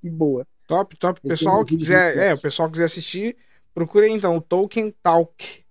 [0.03, 0.45] e boa.
[0.67, 1.19] Top, top.
[1.21, 3.35] Pessoal que quiser, é, o pessoal quiser assistir,
[3.73, 5.63] procure então o Tolkien Talk.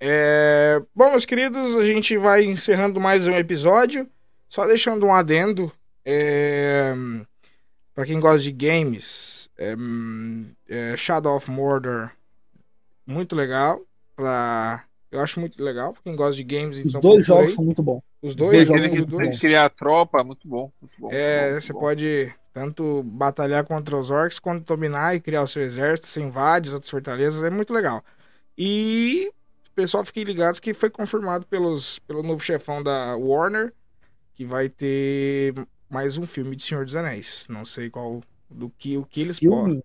[0.00, 0.82] É...
[0.94, 4.08] Bom, meus queridos, a gente vai encerrando mais um episódio.
[4.48, 5.72] Só deixando um adendo.
[6.04, 6.92] É...
[7.94, 9.74] Para quem gosta de games, é...
[10.68, 12.10] É Shadow of Mordor,
[13.06, 13.80] muito legal.
[14.16, 14.84] Pra...
[15.12, 15.92] Eu acho muito legal.
[15.92, 17.00] Pra quem gosta de games, Os então.
[17.00, 18.02] Os dois jogos são muito bons.
[18.20, 19.38] Os dois, Os dois jogos.
[19.38, 20.72] Criar tropa, muito bom.
[20.80, 21.80] Muito bom é, muito você bom.
[21.80, 26.68] pode tanto batalhar contra os orcs quanto dominar e criar o seu exército, você invade
[26.68, 28.02] as outras fortalezas, é muito legal.
[28.56, 29.30] E
[29.74, 33.74] pessoal, fiquem ligados que foi confirmado pelos, pelo novo chefão da Warner
[34.34, 35.54] que vai ter
[35.88, 37.46] mais um filme de Senhor dos Anéis.
[37.48, 38.20] Não sei qual
[38.50, 39.82] do que o que eles podem.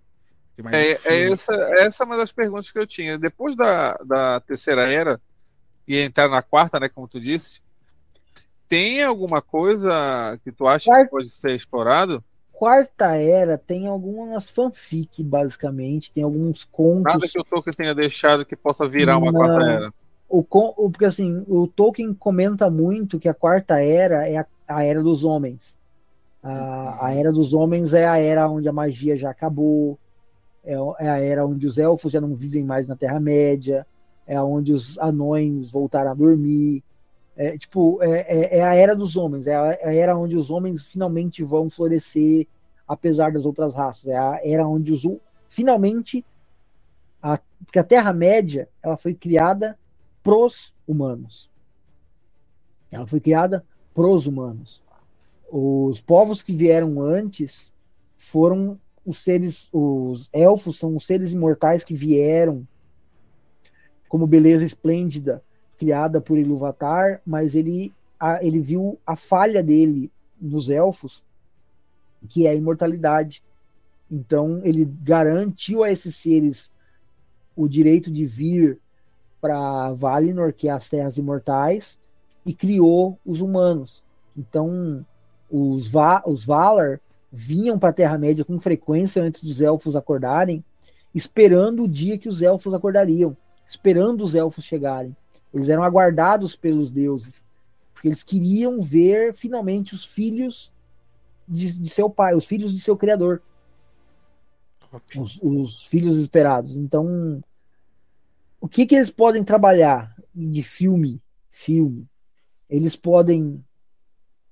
[0.57, 3.17] É, um é, essa, essa é uma das perguntas que eu tinha.
[3.17, 5.19] Depois da, da terceira era
[5.87, 7.61] e entrar na quarta, né, como tu disse,
[8.67, 11.05] tem alguma coisa que tu acha Quarta...
[11.05, 12.23] que pode ser explorado?
[12.59, 17.13] Quarta Era tem algumas fanfic, basicamente, tem alguns contos.
[17.13, 19.39] Nada que o Tolkien tenha deixado que possa virar uma Não.
[19.39, 19.93] Quarta Era.
[20.27, 24.83] O, o, porque assim, o Tolkien comenta muito que a Quarta Era é a, a
[24.83, 25.77] Era dos Homens.
[26.43, 29.97] A, a Era dos Homens é a era onde a magia já acabou,
[30.61, 33.87] é, é a era onde os elfos já não vivem mais na Terra-média,
[34.27, 36.83] é onde os anões voltaram a dormir.
[37.39, 40.35] É, tipo, é, é, é, a era dos homens, é a, é a, era onde
[40.35, 42.45] os homens finalmente vão florescer,
[42.85, 44.09] apesar das outras raças.
[44.09, 45.07] É a era onde os
[45.47, 46.25] finalmente,
[47.23, 49.79] a, porque a Terra-média ela foi criada
[50.21, 51.49] pros humanos.
[52.91, 53.63] Ela foi criada
[53.95, 54.83] pros humanos.
[55.49, 57.71] Os povos que vieram antes
[58.17, 62.67] foram os seres, os elfos são os seres imortais que vieram
[64.09, 65.41] como beleza esplêndida
[65.79, 71.23] criada por Ilúvatar, mas ele, a, ele viu a falha dele nos elfos,
[72.27, 73.41] que é a imortalidade.
[74.11, 76.69] Então ele garantiu a esses seres
[77.55, 78.77] o direito de vir
[79.39, 81.97] para Valinor, que é as Terras Imortais,
[82.45, 84.03] e criou os humanos.
[84.37, 85.05] Então
[85.49, 86.99] os, Va os Valar
[87.31, 90.63] vinham para a Terra-média com frequência antes dos elfos acordarem,
[91.15, 93.35] esperando o dia que os elfos acordariam,
[93.67, 95.15] esperando os elfos chegarem.
[95.53, 97.43] Eles eram aguardados pelos deuses,
[97.93, 100.71] porque eles queriam ver finalmente os filhos
[101.47, 103.41] de, de seu pai, os filhos de seu criador.
[105.15, 106.75] Os, os, filhos esperados.
[106.75, 107.43] Então,
[108.59, 111.21] o que, que eles podem trabalhar de filme?
[111.51, 112.07] Filme.
[112.67, 113.63] Eles podem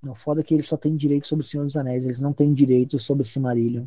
[0.02, 2.54] não, foda que eles só têm direito sobre o Senhor dos Anéis, eles não têm
[2.54, 3.86] direito sobre Silmarillion.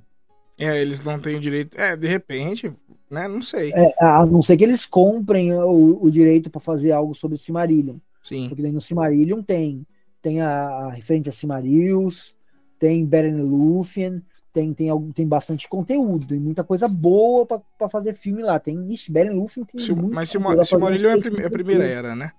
[0.59, 1.79] É, eles não têm direito.
[1.81, 2.73] É, de repente,
[3.11, 3.27] né?
[3.27, 3.73] Não sei.
[3.75, 7.97] É, a não ser que eles comprem o, o direito para fazer algo sobre Silmarillion.
[8.23, 8.49] Sim.
[8.49, 9.87] Porque daí no Silmarillion tem,
[10.23, 12.37] tem a, a referente a Silmarils,
[12.79, 14.23] tem Beren Lúthien,
[14.53, 18.59] tem, tem, tem bastante conteúdo, tem muita coisa boa para fazer filme lá.
[18.59, 21.11] Tem, ixi, Beren Lúthien tem Sil, Mas Silmarillion
[21.41, 22.33] é a primeira era, né?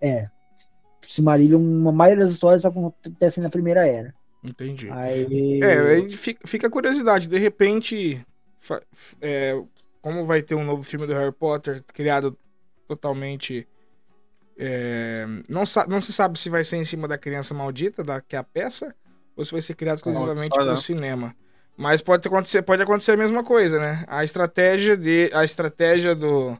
[0.00, 0.28] É.
[1.06, 4.14] Silmarillion, a maioria das histórias acontecem na primeira era.
[4.44, 4.88] Entendi.
[4.90, 5.60] Aí...
[5.62, 8.24] É, aí fica a curiosidade, de repente,
[9.20, 9.60] é,
[10.00, 12.36] como vai ter um novo filme do Harry Potter criado
[12.86, 13.66] totalmente.
[14.56, 18.34] É, não, não se sabe se vai ser em cima da criança maldita, da, que
[18.34, 18.94] é a peça,
[19.36, 21.34] ou se vai ser criado exclusivamente para o cinema.
[21.76, 24.04] Mas pode acontecer, pode acontecer a mesma coisa, né?
[24.08, 26.58] A estratégia de, a estratégia do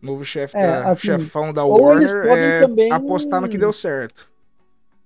[0.00, 2.92] novo chefe é, da, assim, chefão da Warner é também...
[2.92, 4.30] apostar no que deu certo.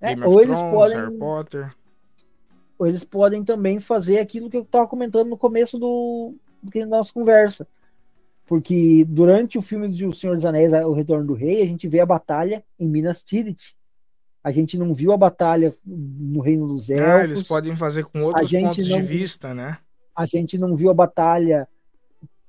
[0.03, 0.97] É, Game ou eles Thrones, podem...
[0.99, 1.74] Harry Potter.
[2.82, 6.84] Ou eles podem também fazer aquilo que eu estava comentando no começo do, do da
[6.84, 7.64] nossa conversa.
[8.44, 12.00] Porque durante o filme do Senhor dos Anéis, O Retorno do Rei, a gente vê
[12.00, 13.76] a batalha em Minas Tirith.
[14.42, 17.06] A gente não viu a batalha no Reino dos Elfos.
[17.06, 19.78] Ah, eles podem fazer com outros pontos não, de vista, né?
[20.12, 21.68] A gente não viu a batalha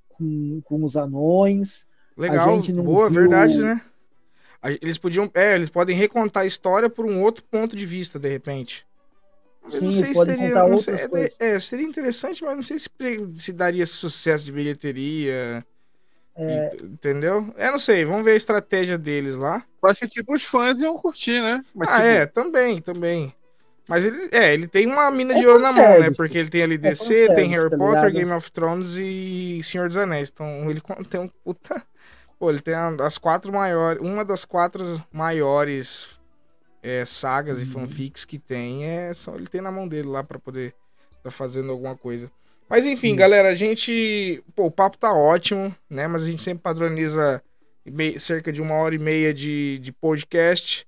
[0.10, 1.86] com, com os anões.
[2.18, 3.20] Legal, boa, viu...
[3.22, 3.80] verdade, né?
[4.82, 5.30] Eles podiam.
[5.36, 8.84] É, eles podem recontar a história por um outro ponto de vista, de repente.
[9.70, 10.68] Sim, não sei se teria.
[10.68, 10.96] Não sei,
[11.40, 12.90] é, é, seria interessante, mas não sei se,
[13.36, 15.66] se daria sucesso de bilheteria.
[16.36, 16.76] É...
[16.82, 17.54] Entendeu?
[17.58, 19.64] É, não sei, vamos ver a estratégia deles lá.
[19.82, 21.64] Eu acho que tipo os fãs iam curtir, né?
[21.74, 22.08] Mas, ah, tipo...
[22.08, 23.36] é, também, também.
[23.88, 26.10] Mas ele, é, ele tem uma mina é de ouro na mão, né?
[26.16, 29.88] Porque ele tem ali DC, é tem Harry tá Potter, Game of Thrones e Senhor
[29.88, 30.30] dos Anéis.
[30.34, 31.84] Então ele tem um puta
[32.40, 34.02] Pô, ele tem as quatro maiores.
[34.02, 36.10] Uma das quatro maiores
[36.84, 37.64] é, sagas uhum.
[37.64, 40.76] e fanfics que tem é só ele tem na mão dele lá para poder
[41.24, 42.30] tá fazendo alguma coisa.
[42.70, 43.18] Mas enfim, Isso.
[43.18, 44.44] galera, a gente.
[44.56, 46.08] Pô, o papo tá ótimo, né?
[46.08, 47.42] Mas a gente sempre padroniza
[48.20, 50.86] cerca de uma hora e meia de, de podcast.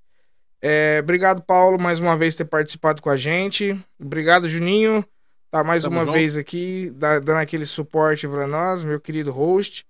[0.62, 3.80] É, obrigado, Paulo, mais uma vez ter participado com a gente.
[4.00, 5.06] Obrigado, Juninho.
[5.52, 6.16] Tá mais Tamo uma junto.
[6.16, 9.86] vez aqui, dando aquele suporte para nós, meu querido host.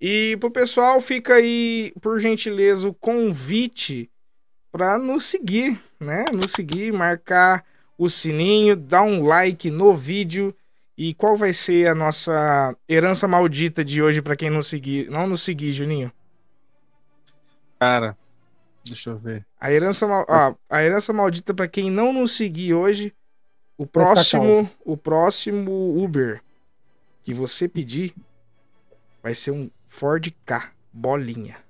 [0.00, 4.10] E pro pessoal fica aí, por gentileza, o convite
[4.70, 6.24] para nos seguir, né?
[6.32, 7.64] Nos seguir, marcar
[7.96, 10.54] o sininho, dar um like no vídeo.
[10.96, 15.26] E qual vai ser a nossa herança maldita de hoje para quem não seguir, não
[15.28, 16.12] nos seguir, Juninho?
[17.78, 18.16] Cara,
[18.84, 19.46] deixa eu ver.
[19.60, 23.14] A herança, ó, a herança maldita para quem não nos seguir hoje,
[23.76, 26.42] o próximo, o próximo Uber
[27.22, 28.14] que você pedir
[29.22, 31.67] vai ser um Ford K, bolinha.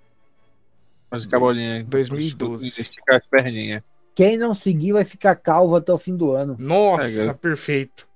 [1.11, 1.85] K bolinha.
[1.85, 2.67] 2012.
[2.67, 3.83] Esticar as perninhas.
[4.15, 6.57] Quem não seguir vai ficar calvo até o fim do ano.
[6.59, 8.09] Nossa, é, perfeito.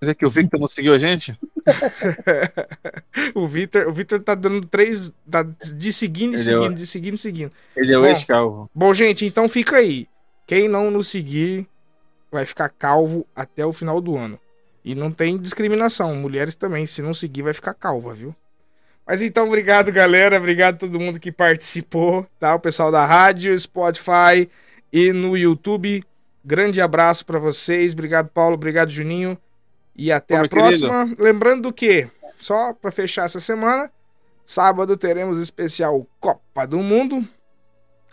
[0.00, 1.36] Mas é que o Victor não seguiu a gente?
[3.34, 5.12] o Victor, o Victor tá dando três.
[5.28, 7.52] Tá de seguindo, e seguindo, é de seguindo, seguindo.
[7.74, 8.70] Ele é o ex-calvo.
[8.72, 10.06] Bom, gente, então fica aí.
[10.46, 11.66] Quem não nos seguir
[12.30, 14.38] vai ficar calvo até o final do ano.
[14.84, 16.14] E não tem discriminação.
[16.14, 18.34] Mulheres também, se não seguir, vai ficar calva, viu?
[19.08, 20.36] Mas então, obrigado, galera.
[20.36, 22.54] Obrigado a todo mundo que participou, tá?
[22.54, 24.50] O pessoal da rádio, Spotify
[24.92, 26.04] e no YouTube.
[26.44, 27.94] Grande abraço para vocês.
[27.94, 28.56] Obrigado, Paulo.
[28.56, 29.38] Obrigado, Juninho.
[29.96, 31.04] E até a próxima.
[31.04, 31.22] Querido.
[31.22, 32.06] Lembrando que,
[32.38, 33.90] só para fechar essa semana,
[34.44, 37.26] sábado teremos especial Copa do Mundo.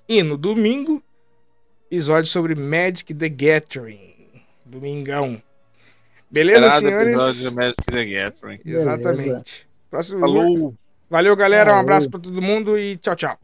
[0.07, 1.03] E no domingo,
[1.91, 4.15] episódio sobre Magic the Gathering.
[4.65, 5.43] Domingão.
[6.31, 7.09] Beleza, Esperado senhores?
[7.09, 8.59] Episódio de Magic the Gathering.
[8.63, 9.67] Exatamente.
[9.91, 10.73] Próximo Falou.
[11.10, 11.76] Valeu, galera.
[11.76, 13.40] Um abraço para todo mundo e tchau, tchau.